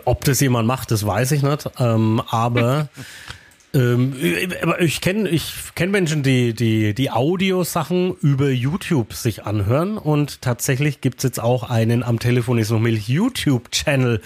ob 0.05 0.23
das 0.23 0.39
jemand 0.39 0.67
macht, 0.67 0.91
das 0.91 1.05
weiß 1.05 1.31
ich 1.31 1.43
nicht. 1.43 1.69
Ähm, 1.79 2.21
aber 2.29 2.89
ähm, 3.73 4.15
ich 4.79 5.01
kenne 5.01 5.29
ich 5.29 5.53
kenn 5.75 5.91
Menschen, 5.91 6.23
die 6.23 6.53
die 6.53 6.93
die 6.93 7.11
Audiosachen 7.11 8.15
über 8.21 8.49
YouTube 8.49 9.13
sich 9.13 9.45
anhören 9.45 9.97
und 9.97 10.41
tatsächlich 10.41 11.01
gibt's 11.01 11.23
jetzt 11.23 11.39
auch 11.39 11.69
einen 11.69 12.03
am 12.03 12.19
Telefon 12.19 12.57
ist 12.57 12.71
noch 12.71 12.79
Milch 12.79 13.07
YouTube 13.07 13.71
Channel. 13.71 14.21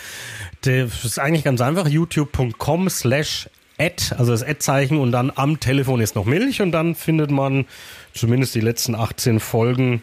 Das 0.61 1.05
ist 1.05 1.19
eigentlich 1.19 1.43
ganz 1.43 1.61
einfach 1.61 1.87
youtube.com 1.87 2.89
slash 2.89 3.49
Ad, 3.77 4.15
also 4.17 4.31
das 4.31 4.41
Ad-Zeichen 4.41 4.99
und 4.99 5.11
dann 5.11 5.33
am 5.35 5.59
Telefon 5.59 5.99
ist 5.99 6.15
noch 6.15 6.23
Milch 6.23 6.61
und 6.61 6.71
dann 6.71 6.95
findet 6.95 7.29
man 7.29 7.65
zumindest 8.13 8.55
die 8.55 8.61
letzten 8.61 8.95
18 8.95 9.41
Folgen 9.41 10.01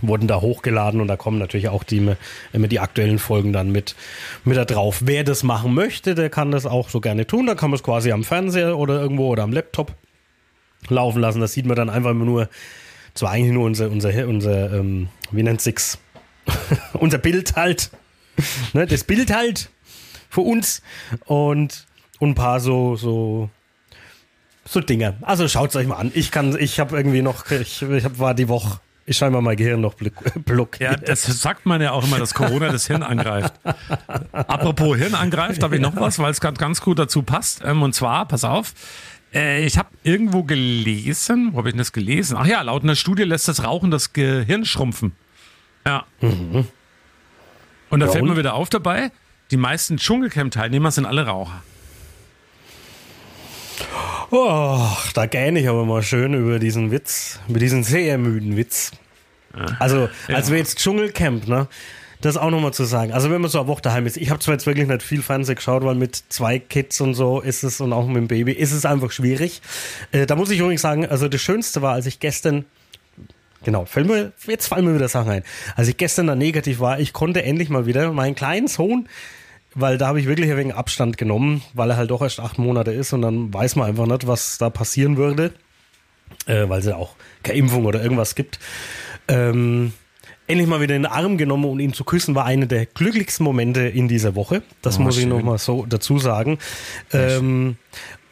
wurden 0.00 0.26
da 0.26 0.40
hochgeladen 0.40 1.00
und 1.00 1.08
da 1.08 1.16
kommen 1.16 1.38
natürlich 1.38 1.68
auch 1.68 1.84
die, 1.84 2.14
immer 2.52 2.68
die 2.68 2.80
aktuellen 2.80 3.18
Folgen 3.18 3.52
dann 3.52 3.70
mit, 3.70 3.94
mit 4.44 4.56
da 4.56 4.64
drauf. 4.64 5.02
Wer 5.04 5.24
das 5.24 5.42
machen 5.42 5.74
möchte, 5.74 6.14
der 6.14 6.30
kann 6.30 6.50
das 6.50 6.66
auch 6.66 6.88
so 6.88 7.00
gerne 7.00 7.26
tun. 7.26 7.46
Da 7.46 7.54
kann 7.54 7.70
man 7.70 7.76
es 7.76 7.82
quasi 7.82 8.12
am 8.12 8.24
Fernseher 8.24 8.78
oder 8.78 9.00
irgendwo 9.00 9.28
oder 9.28 9.42
am 9.42 9.52
Laptop 9.52 9.94
laufen 10.88 11.20
lassen. 11.20 11.40
Das 11.40 11.52
sieht 11.52 11.66
man 11.66 11.76
dann 11.76 11.90
einfach 11.90 12.14
nur, 12.14 12.48
zwar 13.14 13.32
eigentlich 13.32 13.52
nur 13.52 13.64
unser, 13.64 13.90
unser, 13.90 14.26
unser 14.26 14.72
ähm, 14.72 15.08
wie 15.30 15.42
nennt 15.42 15.60
sich's? 15.60 15.98
unser 16.94 17.18
Bild 17.18 17.54
halt. 17.56 17.90
ne, 18.72 18.86
das 18.86 19.04
Bild 19.04 19.34
halt 19.34 19.70
für 20.30 20.40
uns 20.40 20.82
und, 21.26 21.86
und 22.18 22.30
ein 22.30 22.34
paar 22.34 22.60
so, 22.60 22.96
so 22.96 23.50
so 24.64 24.80
Dinge. 24.80 25.16
Also 25.22 25.48
schaut's 25.48 25.76
euch 25.76 25.86
mal 25.86 25.96
an. 25.96 26.12
Ich 26.14 26.30
kann, 26.30 26.56
ich 26.58 26.78
habe 26.78 26.96
irgendwie 26.96 27.22
noch, 27.22 27.50
ich, 27.50 27.82
ich 27.82 28.04
hab, 28.04 28.18
war 28.18 28.34
die 28.34 28.48
Woche, 28.48 28.80
ich 29.12 29.16
scheinbar 29.16 29.40
mein 29.40 29.56
Gehirn 29.56 29.80
noch 29.80 29.94
block- 29.94 30.44
blockiert. 30.44 30.90
Ja, 30.90 30.96
das 30.96 31.22
sagt 31.24 31.64
man 31.66 31.80
ja 31.80 31.92
auch 31.92 32.04
immer, 32.04 32.18
dass 32.18 32.34
Corona 32.34 32.70
das 32.72 32.86
Hirn 32.88 33.02
angreift. 33.02 33.54
Apropos 34.32 34.96
Hirn 34.98 35.14
angreift, 35.14 35.62
habe 35.62 35.76
ich 35.76 35.80
noch 35.80 35.94
was, 35.96 36.18
weil 36.18 36.30
es 36.32 36.40
gerade 36.40 36.56
ganz 36.58 36.80
gut 36.80 36.98
dazu 36.98 37.22
passt. 37.22 37.62
Ähm, 37.64 37.82
und 37.82 37.94
zwar, 37.94 38.26
pass 38.26 38.44
auf, 38.44 38.74
äh, 39.34 39.64
ich 39.64 39.78
habe 39.78 39.88
irgendwo 40.02 40.42
gelesen, 40.42 41.50
wo 41.52 41.58
habe 41.58 41.68
ich 41.68 41.72
denn 41.74 41.78
das 41.78 41.92
gelesen? 41.92 42.36
Ach 42.38 42.46
ja, 42.46 42.60
laut 42.62 42.82
einer 42.82 42.96
Studie 42.96 43.22
lässt 43.22 43.48
das 43.48 43.64
Rauchen 43.64 43.90
das 43.90 44.12
Gehirn 44.12 44.64
schrumpfen. 44.64 45.12
Ja. 45.86 46.04
Und 46.20 48.00
da 48.00 48.08
fällt 48.08 48.24
mir 48.24 48.36
wieder 48.36 48.54
auf 48.54 48.68
dabei, 48.70 49.10
die 49.50 49.56
meisten 49.56 49.96
Dschungelcamp-Teilnehmer 49.98 50.90
sind 50.90 51.06
alle 51.06 51.26
Raucher. 51.26 51.62
Oh, 54.34 54.88
da 55.12 55.26
gähne 55.26 55.60
ich 55.60 55.68
aber 55.68 55.84
mal 55.84 56.02
schön 56.02 56.32
über 56.32 56.58
diesen 56.58 56.90
Witz, 56.90 57.38
über 57.48 57.58
diesen 57.58 57.84
sehr 57.84 58.16
müden 58.16 58.56
Witz. 58.56 58.92
Also, 59.78 60.08
als 60.28 60.50
wir 60.50 60.56
jetzt 60.56 60.78
Dschungelcamp, 60.78 61.46
ne? 61.46 61.68
Das 62.22 62.38
auch 62.38 62.50
nochmal 62.50 62.72
zu 62.72 62.84
sagen. 62.84 63.12
Also 63.12 63.30
wenn 63.30 63.42
man 63.42 63.50
so 63.50 63.58
eine 63.58 63.68
Woche 63.68 63.82
daheim 63.82 64.06
ist, 64.06 64.16
ich 64.16 64.30
habe 64.30 64.40
zwar 64.40 64.54
jetzt 64.54 64.64
wirklich 64.64 64.88
nicht 64.88 65.02
viel 65.02 65.20
Fernsehen 65.20 65.56
geschaut, 65.56 65.84
weil 65.84 65.96
mit 65.96 66.22
zwei 66.30 66.58
Kids 66.58 66.98
und 67.02 67.12
so 67.12 67.40
ist 67.40 67.62
es 67.62 67.80
und 67.82 67.92
auch 67.92 68.06
mit 68.06 68.16
dem 68.16 68.28
Baby 68.28 68.52
ist 68.52 68.72
es 68.72 68.86
einfach 68.86 69.10
schwierig. 69.10 69.60
Äh, 70.12 70.24
da 70.24 70.34
muss 70.34 70.48
ich 70.50 70.60
übrigens 70.60 70.80
sagen, 70.80 71.04
also 71.04 71.28
das 71.28 71.42
Schönste 71.42 71.82
war, 71.82 71.92
als 71.92 72.06
ich 72.06 72.18
gestern 72.18 72.64
Genau, 73.64 73.84
fällt 73.84 74.08
mir, 74.08 74.32
jetzt 74.46 74.66
fallen 74.66 74.84
mir 74.84 74.94
wieder 74.94 75.08
Sachen 75.08 75.30
ein. 75.30 75.44
Als 75.76 75.86
ich 75.86 75.96
gestern 75.96 76.26
da 76.26 76.34
negativ 76.34 76.80
war, 76.80 76.98
ich 76.98 77.12
konnte 77.12 77.44
endlich 77.44 77.68
mal 77.68 77.86
wieder 77.86 78.10
meinen 78.12 78.34
kleinen 78.34 78.66
Sohn, 78.66 79.08
weil 79.74 79.98
da 79.98 80.08
habe 80.08 80.20
ich 80.20 80.26
wirklich 80.26 80.50
ein 80.50 80.56
wenig 80.56 80.74
Abstand 80.74 81.16
genommen, 81.18 81.62
weil 81.74 81.90
er 81.90 81.96
halt 81.96 82.10
doch 82.10 82.22
erst 82.22 82.40
acht 82.40 82.58
Monate 82.58 82.90
ist 82.92 83.12
und 83.12 83.22
dann 83.22 83.52
weiß 83.52 83.76
man 83.76 83.88
einfach 83.88 84.06
nicht, 84.06 84.26
was 84.26 84.58
da 84.58 84.70
passieren 84.70 85.16
würde, 85.16 85.52
äh, 86.46 86.68
weil 86.68 86.80
es 86.80 86.86
ja 86.86 86.96
auch 86.96 87.14
keine 87.42 87.58
Impfung 87.58 87.84
oder 87.86 88.02
irgendwas 88.02 88.34
gibt. 88.34 88.58
Ähm, 89.28 89.92
endlich 90.46 90.68
mal 90.68 90.80
wieder 90.80 90.94
in 90.96 91.02
den 91.04 91.10
Arm 91.12 91.38
genommen 91.38 91.64
und 91.64 91.80
ihn 91.80 91.92
zu 91.92 92.04
küssen, 92.04 92.34
war 92.34 92.44
einer 92.44 92.66
der 92.66 92.86
glücklichsten 92.86 93.44
Momente 93.44 93.82
in 93.82 94.08
dieser 94.08 94.34
Woche. 94.34 94.62
Das 94.82 94.98
Oh, 94.98 95.02
muss 95.02 95.16
ich 95.16 95.22
schön. 95.22 95.30
noch 95.30 95.42
mal 95.42 95.58
so 95.58 95.86
dazu 95.88 96.18
sagen. 96.18 96.58
Ähm, 97.12 97.76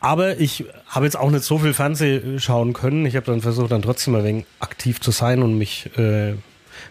aber 0.01 0.39
ich 0.41 0.65
habe 0.87 1.05
jetzt 1.07 1.17
auch 1.17 1.31
nicht 1.31 1.45
so 1.45 1.59
viel 1.59 1.73
Fernsehen 1.75 2.41
schauen 2.41 2.73
können. 2.73 3.07
Ich 3.07 3.17
habe 3.17 3.27
dann 3.27 3.41
versucht, 3.43 3.71
dann 3.71 3.83
trotzdem 3.83 4.15
ein 4.15 4.25
wenig 4.25 4.45
aktiv 4.59 5.01
zu 5.01 5.11
sein 5.11 5.43
und 5.43 5.57
mich 5.57 5.91
äh, 5.97 6.33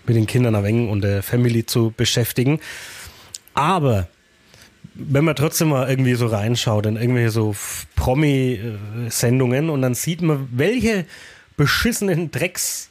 mit 0.06 0.16
den 0.16 0.28
Kindern 0.28 0.56
ein 0.56 0.64
wenig 0.64 0.90
und 0.90 1.02
der 1.02 1.22
Family 1.24 1.66
zu 1.66 1.92
beschäftigen. 1.96 2.60
Aber 3.54 4.08
wenn 5.00 5.26
man 5.26 5.36
trotzdem 5.36 5.70
mal 5.70 5.90
irgendwie 5.90 6.16
so 6.16 6.28
reinschaut 6.28 6.86
in 6.86 6.98
irgendwelche 6.98 7.32
so 7.32 7.56
Promi-Sendungen 7.96 9.70
und 9.70 9.82
dann 9.82 9.96
sieht 9.96 10.22
man, 10.22 10.48
welche 10.52 11.06
beschissenen 11.58 12.32
Drecks 12.32 12.90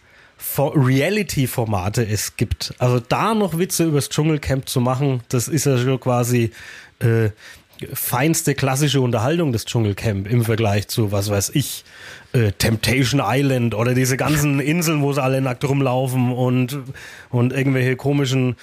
Reality-Formate 0.57 2.07
es 2.07 2.37
gibt. 2.37 2.75
Also 2.79 3.01
da 3.01 3.35
noch 3.35 3.59
Witze 3.59 3.85
übers 3.85 4.09
Dschungelcamp 4.09 4.69
zu 4.69 4.81
machen, 4.81 5.21
das 5.29 5.49
ist 5.49 5.67
ja 5.67 5.77
schon 5.79 6.01
quasi 6.01 6.53
äh, 7.01 7.31
feinste 7.93 8.55
klassische 8.55 9.01
Unterhaltung 9.01 9.53
des 9.53 9.65
Dschungelcamp 9.65 10.29
im 10.29 10.45
Vergleich 10.45 10.89
zu, 10.89 11.13
was 11.13 11.31
weiß 11.31 11.51
ich, 11.55 11.85
äh, 12.33 12.53
Temptation 12.53 13.23
Island 13.25 13.75
oder 13.75 13.95
diese 13.95 14.17
ganzen 14.17 14.61
Inseln, 14.61 15.03
wo 15.03 15.13
sie 15.13 15.23
alle 15.23 15.41
nackt 15.41 15.65
rumlaufen 15.65 16.33
und, 16.33 16.79
und 17.31 17.53
irgendwelche 17.53 17.97
komischen 17.97 18.57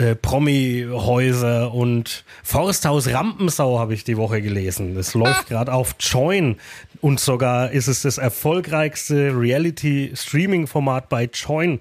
äh, 0.00 0.14
Promi-Häuser 0.14 1.74
und 1.74 2.24
Forsthaus 2.42 3.06
Rampensau 3.08 3.78
habe 3.78 3.92
ich 3.92 4.02
die 4.02 4.16
Woche 4.16 4.40
gelesen. 4.40 4.94
Das 4.94 5.12
läuft 5.12 5.48
gerade 5.48 5.72
auf 5.74 5.94
Join 6.00 6.56
und 7.02 7.20
sogar 7.20 7.70
ist 7.70 7.86
es 7.86 8.02
das 8.02 8.16
erfolgreichste 8.16 9.38
Reality-Streaming-Format 9.38 11.10
bei 11.10 11.28
Join. 11.32 11.80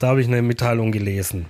Da 0.00 0.08
habe 0.08 0.20
ich 0.20 0.26
eine 0.26 0.42
Mitteilung 0.42 0.90
gelesen. 0.90 1.46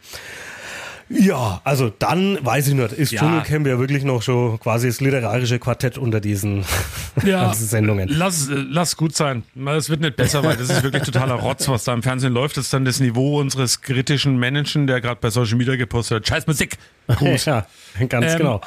Ja, 1.12 1.60
also 1.64 1.92
dann 1.98 2.38
weiß 2.40 2.68
ich 2.68 2.74
nicht, 2.74 2.92
ist 2.92 3.10
Ja. 3.10 3.20
Dschungelcamp 3.20 3.66
ja 3.66 3.80
wirklich 3.80 4.04
noch 4.04 4.22
schon 4.22 4.60
quasi 4.60 4.86
das 4.86 5.00
literarische 5.00 5.58
Quartett 5.58 5.98
unter 5.98 6.20
diesen 6.20 6.64
ganzen 7.24 7.66
Sendungen. 7.66 8.08
Lass, 8.08 8.48
lass 8.48 8.96
gut 8.96 9.16
sein. 9.16 9.42
Es 9.76 9.90
wird 9.90 10.02
nicht 10.02 10.14
besser, 10.14 10.44
weil 10.44 10.56
das 10.56 10.70
ist 10.70 10.84
wirklich 10.84 11.02
totaler 11.02 11.34
Rotz, 11.34 11.66
was 11.68 11.82
da 11.82 11.94
im 11.94 12.04
Fernsehen 12.04 12.32
läuft. 12.32 12.56
Das 12.56 12.66
ist 12.66 12.72
dann 12.72 12.84
das 12.84 13.00
Niveau 13.00 13.40
unseres 13.40 13.80
kritischen 13.82 14.38
Menschen, 14.38 14.86
der 14.86 15.00
gerade 15.00 15.20
bei 15.20 15.30
Social 15.30 15.56
Media 15.56 15.74
gepostet 15.74 16.18
hat. 16.18 16.28
Scheiß 16.28 16.46
Musik. 16.46 16.76
Gut. 17.18 17.44
Ja, 17.44 17.66
ganz 18.08 18.32
Ähm, 18.32 18.38
genau. 18.38 18.60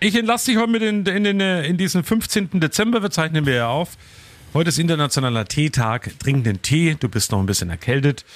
Ich 0.00 0.14
entlasse 0.14 0.50
dich 0.50 0.58
heute 0.60 0.70
mit 0.70 0.82
in, 0.82 1.06
in, 1.06 1.24
den, 1.24 1.40
äh, 1.40 1.64
in 1.64 1.78
diesen 1.78 2.04
15. 2.04 2.60
Dezember. 2.60 3.02
Wir 3.02 3.10
zeichnen 3.10 3.46
wir 3.46 3.54
ja 3.54 3.68
auf. 3.68 3.90
Heute 4.52 4.68
ist 4.68 4.78
internationaler 4.78 5.46
Teetag. 5.46 6.10
Trink 6.18 6.44
den 6.44 6.60
Tee. 6.60 6.96
Du 7.00 7.08
bist 7.08 7.32
noch 7.32 7.38
ein 7.38 7.46
bisschen 7.46 7.70
erkältet. 7.70 8.26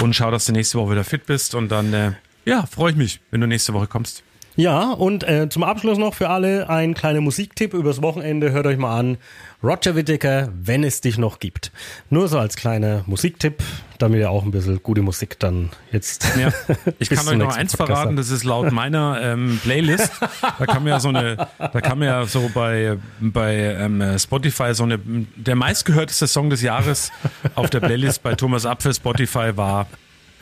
Und 0.00 0.14
schau, 0.16 0.30
dass 0.30 0.46
du 0.46 0.52
nächste 0.52 0.78
Woche 0.78 0.92
wieder 0.92 1.04
fit 1.04 1.26
bist. 1.26 1.54
Und 1.54 1.68
dann, 1.70 1.92
äh, 1.92 2.12
ja, 2.46 2.64
freue 2.64 2.92
ich 2.92 2.96
mich, 2.96 3.20
wenn 3.30 3.40
du 3.40 3.46
nächste 3.46 3.74
Woche 3.74 3.86
kommst. 3.86 4.22
Ja, 4.58 4.92
und 4.92 5.22
äh, 5.28 5.50
zum 5.50 5.64
Abschluss 5.64 5.98
noch 5.98 6.14
für 6.14 6.30
alle 6.30 6.70
ein 6.70 6.94
kleiner 6.94 7.20
Musiktipp 7.20 7.74
übers 7.74 8.00
Wochenende. 8.00 8.52
Hört 8.52 8.66
euch 8.66 8.78
mal 8.78 8.98
an. 8.98 9.18
Roger 9.62 9.94
Whittaker, 9.96 10.48
wenn 10.54 10.82
es 10.82 11.02
dich 11.02 11.18
noch 11.18 11.40
gibt. 11.40 11.72
Nur 12.08 12.28
so 12.28 12.38
als 12.38 12.56
kleiner 12.56 13.02
Musiktipp, 13.06 13.62
damit 13.98 14.20
ihr 14.20 14.30
auch 14.30 14.44
ein 14.44 14.52
bisschen 14.52 14.82
gute 14.82 15.02
Musik 15.02 15.38
dann 15.40 15.70
jetzt. 15.92 16.26
Ja. 16.38 16.52
Ich 16.98 17.10
kann 17.10 17.28
euch 17.28 17.36
noch 17.36 17.54
eins 17.54 17.76
Podcast 17.76 17.98
verraten, 17.98 18.16
das 18.16 18.30
ist 18.30 18.44
laut 18.44 18.72
meiner 18.72 19.20
ähm, 19.20 19.60
Playlist. 19.62 20.10
Da 20.40 20.74
man 20.74 20.86
ja 20.86 21.00
so 21.00 21.08
eine, 21.08 21.48
da 21.58 21.94
man 21.94 22.02
ja 22.02 22.24
so 22.24 22.50
bei, 22.54 22.96
bei 23.20 23.56
ähm, 23.56 24.18
Spotify 24.18 24.72
so 24.72 24.84
eine, 24.84 24.98
der 24.98 25.56
meistgehörteste 25.56 26.26
Song 26.26 26.48
des 26.48 26.62
Jahres 26.62 27.12
auf 27.54 27.68
der 27.68 27.80
Playlist 27.80 28.22
bei 28.22 28.34
Thomas 28.34 28.64
Apfel 28.64 28.94
Spotify 28.94 29.54
war 29.54 29.86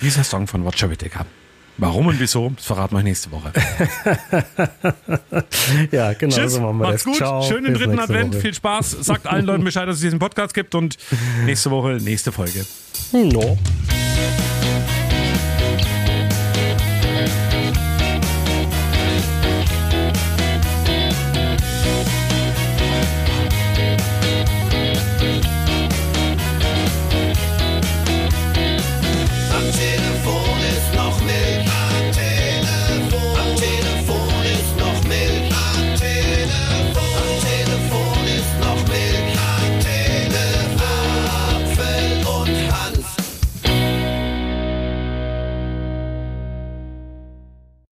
dieser 0.00 0.22
Song 0.22 0.46
von 0.46 0.62
Roger 0.62 0.88
Whittaker. 0.88 1.26
Warum 1.76 2.06
und 2.06 2.20
wieso, 2.20 2.50
das 2.54 2.66
verraten 2.66 2.94
wir 2.94 2.98
euch 2.98 3.04
nächste 3.04 3.30
Woche. 3.32 3.52
Ja, 5.90 6.12
genau 6.12 6.34
Tschüss, 6.36 6.54
so 6.54 6.60
machen 6.60 6.78
wir 6.78 6.86
macht's 6.88 7.04
das. 7.04 7.04
gut, 7.04 7.16
Ciao, 7.16 7.42
schönen 7.42 7.74
dritten 7.74 7.98
Advent, 7.98 8.34
Woche. 8.34 8.40
viel 8.42 8.54
Spaß, 8.54 8.90
sagt 9.00 9.26
allen 9.26 9.44
Leuten 9.46 9.64
Bescheid, 9.64 9.88
dass 9.88 9.96
es 9.96 10.02
diesen 10.02 10.18
Podcast 10.18 10.54
gibt 10.54 10.74
und 10.74 10.96
nächste 11.46 11.70
Woche 11.70 11.98
nächste 12.00 12.32
Folge. 12.32 12.64
No. 13.12 13.58